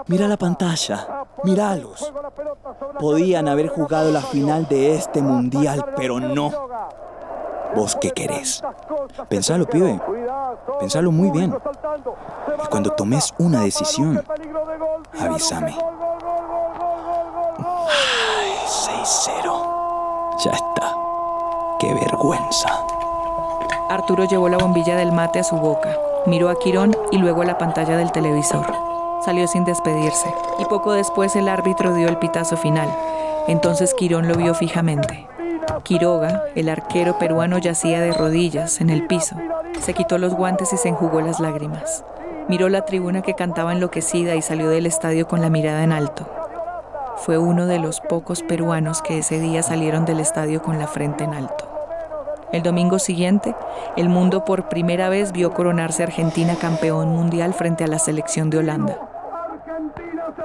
Mira 0.07 0.27
la 0.27 0.37
pantalla, 0.37 1.25
míralos. 1.43 2.11
Podían 2.99 3.47
haber 3.47 3.67
jugado 3.69 4.11
la 4.11 4.21
final 4.21 4.67
de 4.67 4.95
este 4.95 5.21
mundial, 5.21 5.93
pero 5.95 6.19
no. 6.19 6.51
¿Vos 7.75 7.95
qué 8.01 8.11
querés? 8.11 8.63
Pensalo, 9.29 9.67
pibe. 9.67 10.01
Pensalo 10.79 11.11
muy 11.11 11.29
bien. 11.29 11.55
Y 12.63 12.67
cuando 12.67 12.91
tomes 12.91 13.33
una 13.37 13.61
decisión, 13.61 14.23
avísame. 15.19 15.77
Ay, 17.59 18.51
6-0. 18.65 20.43
Ya 20.43 20.51
está. 20.51 20.95
Qué 21.79 21.93
vergüenza. 21.93 22.69
Arturo 23.89 24.25
llevó 24.25 24.49
la 24.49 24.57
bombilla 24.57 24.95
del 24.95 25.11
mate 25.11 25.39
a 25.39 25.43
su 25.43 25.55
boca, 25.57 25.95
miró 26.25 26.49
a 26.49 26.59
Quirón 26.59 26.95
y 27.11 27.17
luego 27.17 27.41
a 27.41 27.45
la 27.45 27.57
pantalla 27.57 27.97
del 27.97 28.11
televisor. 28.11 28.88
Salió 29.23 29.47
sin 29.47 29.65
despedirse 29.65 30.33
y 30.59 30.65
poco 30.65 30.93
después 30.93 31.35
el 31.35 31.49
árbitro 31.49 31.93
dio 31.93 32.07
el 32.07 32.17
pitazo 32.17 32.55
final. 32.57 32.89
Entonces 33.47 33.93
Quirón 33.93 34.27
lo 34.27 34.35
vio 34.35 34.53
fijamente. 34.53 35.27
Quiroga, 35.83 36.43
el 36.55 36.69
arquero 36.69 37.17
peruano, 37.17 37.57
yacía 37.57 38.01
de 38.01 38.11
rodillas 38.11 38.81
en 38.81 38.89
el 38.89 39.07
piso. 39.07 39.35
Se 39.81 39.93
quitó 39.93 40.17
los 40.17 40.33
guantes 40.33 40.73
y 40.73 40.77
se 40.77 40.89
enjugó 40.89 41.21
las 41.21 41.39
lágrimas. 41.39 42.03
Miró 42.47 42.69
la 42.69 42.85
tribuna 42.85 43.21
que 43.21 43.35
cantaba 43.35 43.73
enloquecida 43.73 44.35
y 44.35 44.41
salió 44.41 44.69
del 44.69 44.85
estadio 44.85 45.27
con 45.27 45.41
la 45.41 45.49
mirada 45.49 45.83
en 45.83 45.91
alto. 45.91 46.27
Fue 47.17 47.37
uno 47.37 47.65
de 47.65 47.79
los 47.79 48.01
pocos 48.01 48.41
peruanos 48.43 49.01
que 49.01 49.19
ese 49.19 49.39
día 49.39 49.61
salieron 49.63 50.05
del 50.05 50.19
estadio 50.19 50.61
con 50.61 50.79
la 50.79 50.87
frente 50.87 51.25
en 51.25 51.33
alto. 51.33 51.67
El 52.51 52.63
domingo 52.63 52.97
siguiente, 52.97 53.55
el 53.95 54.09
mundo 54.09 54.45
por 54.45 54.69
primera 54.69 55.09
vez 55.09 55.31
vio 55.31 55.53
coronarse 55.53 56.01
Argentina 56.01 56.55
campeón 56.55 57.09
mundial 57.09 57.53
frente 57.53 57.83
a 57.83 57.87
la 57.87 57.99
selección 57.99 58.49
de 58.49 58.57
Holanda. 58.57 59.08
Quirón 59.95 60.29
es 60.29 60.35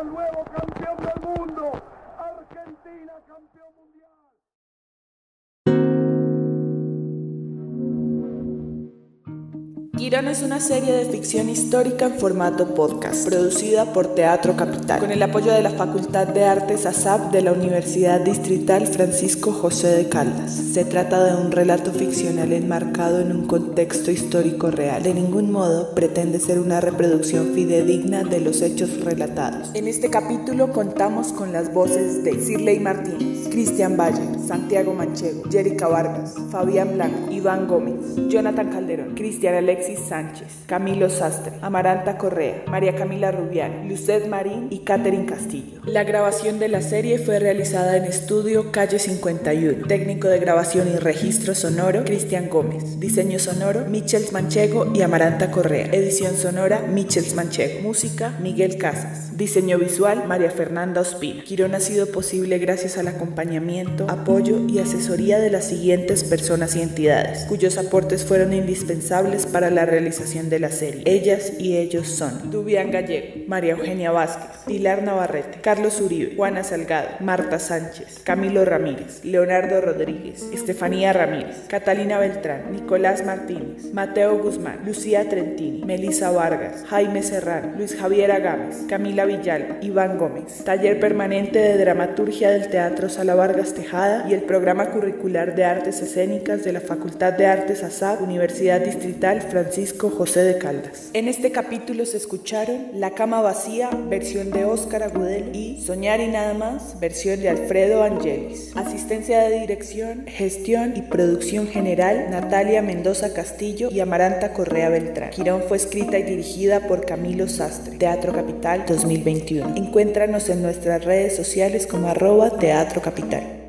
una 10.43 10.61
serie 10.61 10.93
de 10.93 11.07
ficción 11.07 11.49
histórica 11.49 12.05
en 12.05 12.15
formato 12.19 12.75
podcast, 12.75 13.27
producida 13.27 13.91
por 13.95 14.15
Teatro 14.15 14.55
Capital, 14.55 15.01
con 15.01 15.11
el 15.11 15.23
apoyo 15.23 15.51
de 15.51 15.63
la 15.63 15.71
Facultad 15.71 16.29
de 16.29 16.45
Artes 16.45 16.85
ASAP 16.85 17.33
de 17.33 17.41
la 17.41 17.53
Universidad 17.53 18.21
Distrital 18.21 18.87
Francisco 18.87 19.51
José 19.51 19.89
de 19.89 20.09
Caldas. 20.11 20.53
Se 20.53 20.85
trata 20.85 21.25
de 21.25 21.41
un 21.41 21.51
relato 21.51 21.91
ficcional 21.91 22.53
enmarcado 22.53 23.21
en 23.21 23.33
un 23.33 23.47
contexto 23.47 24.11
histórico 24.11 24.71
real. 24.71 25.03
De 25.03 25.15
ningún 25.15 25.51
modo 25.51 25.95
pretende 25.95 26.39
ser 26.39 26.59
una 26.59 26.83
reproducción 26.83 27.55
fidedigna 27.55 28.25
de 28.25 28.41
los 28.41 28.61
hechos 28.61 29.03
relatados. 29.03 29.71
En 29.73 29.89
este 29.89 30.11
capítulo 30.11 30.71
contamos 30.71 31.33
con 31.33 31.53
las 31.53 31.73
voces 31.73 32.23
de 32.25 32.39
Cirley 32.39 32.79
Martínez, 32.79 33.49
Cristian 33.49 33.97
Valle, 33.97 34.39
Santiago 34.47 34.93
Manchego, 34.93 35.45
Jerica 35.51 35.89
Vargas, 35.89 36.35
Fabián 36.51 36.93
Blanco, 36.95 37.31
Iván 37.31 37.67
Gómez, 37.67 37.95
Jonathan 38.29 38.69
Calderón, 38.69 39.15
Cristian 39.15 39.55
Alexis 39.55 39.94
Sánchez, 39.97 40.65
Camilo 40.67 41.11
Sastre, 41.11 41.53
Amaranta 41.63 42.19
Correa, 42.19 42.65
María 42.67 42.95
Camila 42.95 43.31
Rubial, 43.31 43.87
Lucet 43.89 44.27
Marín 44.29 44.69
y 44.71 44.81
Catherine 44.81 45.27
Castillo. 45.27 45.81
La 45.85 46.05
grabación 46.05 46.59
de 46.59 46.69
la 46.69 46.83
serie 46.83 47.19
fue 47.19 47.39
realizada 47.39 47.97
en 47.97 48.05
estudio 48.05 48.73
Calle 48.73 48.99
51. 48.99 49.87
Técnico 49.87 50.29
de 50.29 50.39
grabación 50.39 50.89
y 50.89 50.97
registro 50.97 51.55
sonoro, 51.55 52.05
Cristian 52.05 52.49
Gómez. 52.49 52.99
Diseño 53.01 53.39
sonoro, 53.39 53.87
Michels 53.87 54.33
Manchego 54.33 54.93
y 54.95 55.03
Amaranta 55.03 55.51
Correa. 55.51 55.87
Edición 55.93 56.37
sonora, 56.37 56.81
Michels 56.81 57.35
Manchego. 57.35 57.83
Música, 57.83 58.37
Miguel 58.41 58.79
Casas. 58.79 59.37
Diseño 59.37 59.79
visual, 59.79 60.27
María 60.27 60.51
Fernanda 60.51 61.01
Ospina. 61.01 61.43
Quirón 61.43 61.75
ha 61.75 61.81
sido 61.81 62.07
posible 62.07 62.59
gracias 62.59 62.99
al 62.99 63.09
acompañamiento, 63.09 64.07
apoyo 64.09 64.61
y 64.69 64.79
asesoría 64.79 65.39
de 65.39 65.51
las 65.51 65.65
siguientes 65.67 66.25
personas 66.25 66.77
y 66.77 66.83
entidades, 66.83 67.45
cuyos 67.49 67.79
aportes 67.79 68.25
fueron 68.25 68.53
indispensables 68.53 69.47
para 69.47 69.71
la 69.71 69.84
realización 69.87 70.51
de 70.51 70.59
la 70.59 70.71
serie. 70.71 71.03
Ellas 71.05 71.53
y 71.59 71.77
ellos 71.77 72.09
son 72.09 72.51
Dubián 72.51 72.91
Gallego, 72.91 73.45
María 73.47 73.73
Eugenia 73.73 74.11
Vázquez, 74.11 74.51
Pilar 74.67 75.03
Navarrete, 75.03 75.61
Carlos 75.61 76.01
Uribe, 76.01 76.35
Juana 76.37 76.65
Salgado, 76.65 77.09
Marta 77.21 77.59
Sánchez, 77.59 78.21
Camilo 78.25 78.65
Ramírez, 78.65 79.25
Leonardo 79.25 79.81
Rodríguez, 79.81 80.45
Estefanía 80.53 81.13
Ramírez, 81.13 81.57
Catalina 81.69 82.19
Beltrán, 82.19 82.73
Nicolás 82.73 83.25
Martínez, 83.25 83.93
Mateo 83.93 84.39
Guzmán, 84.39 84.81
Lucía 84.85 85.29
Trentini, 85.29 85.85
Melisa 85.85 86.31
Vargas, 86.31 86.85
Jaime 86.89 87.23
Serrano, 87.23 87.73
Luis 87.77 87.97
Javier 87.97 88.33
Agames, 88.33 88.85
Camila 88.89 89.25
Villalba, 89.25 89.77
Iván 89.81 90.19
Gómez. 90.19 90.65
Taller 90.65 91.01
permanente 91.01 91.59
de 91.59 91.79
dramaturgia 91.79 92.51
del 92.51 92.69
Teatro 92.69 93.09
Sala 93.09 93.35
Vargas 93.35 93.75
Tejada 93.75 94.27
y 94.29 94.35
el 94.35 94.43
programa 94.43 94.91
curricular 94.91 95.55
de 95.55 95.65
artes 95.65 96.01
escénicas 96.01 96.65
de 96.65 96.73
la 96.73 96.81
Facultad 96.81 97.33
de 97.33 97.47
Artes 97.47 97.83
ASAP, 97.83 98.23
Universidad 98.23 98.81
Distrital 98.81 99.43
Francisco 99.75 100.09
José 100.09 100.45
de 100.45 100.59
Caldas. 100.59 101.11
En 101.15 101.27
este 101.27 101.51
capítulo 101.51 102.07
se 102.07 102.17
escucharon 102.17 102.91
La 102.95 103.11
cama 103.11 103.41
vacía, 103.41 103.91
versión 104.09 104.53
de 104.53 104.65
Óscar 104.65 105.03
Agudelo 105.03 105.51
y 105.53 105.83
Soñar 105.83 106.21
y 106.21 106.29
nada 106.29 106.55
más, 106.55 107.01
versión 107.01 107.41
de 107.41 107.49
Alfredo 107.49 108.05
Angelis. 108.05 108.71
Asistencia 108.77 109.41
de 109.41 109.59
dirección, 109.59 110.27
gestión 110.29 110.97
y 110.97 111.03
producción 111.03 111.67
general, 111.67 112.29
Natalia 112.31 112.83
Mendoza 112.83 113.35
Castillo 113.35 113.89
y 113.91 113.99
Amaranta 113.99 114.53
Correa 114.53 114.91
Beltrán. 114.91 115.31
Quirón 115.31 115.65
fue 115.67 115.77
escrita 115.77 116.21
y 116.21 116.23
dirigida 116.23 116.87
por 116.87 117.05
Camilo 117.05 117.49
Sastre. 117.49 117.97
Teatro 117.97 118.33
Capital 118.33 118.85
2021. 118.87 119.75
Encuéntranos 119.75 120.51
en 120.51 120.63
nuestras 120.63 121.05
redes 121.05 121.35
sociales 121.35 121.89
como 121.89 122.07
arroba 122.07 122.59
Teatro 122.61 123.03
Capital. 123.03 123.64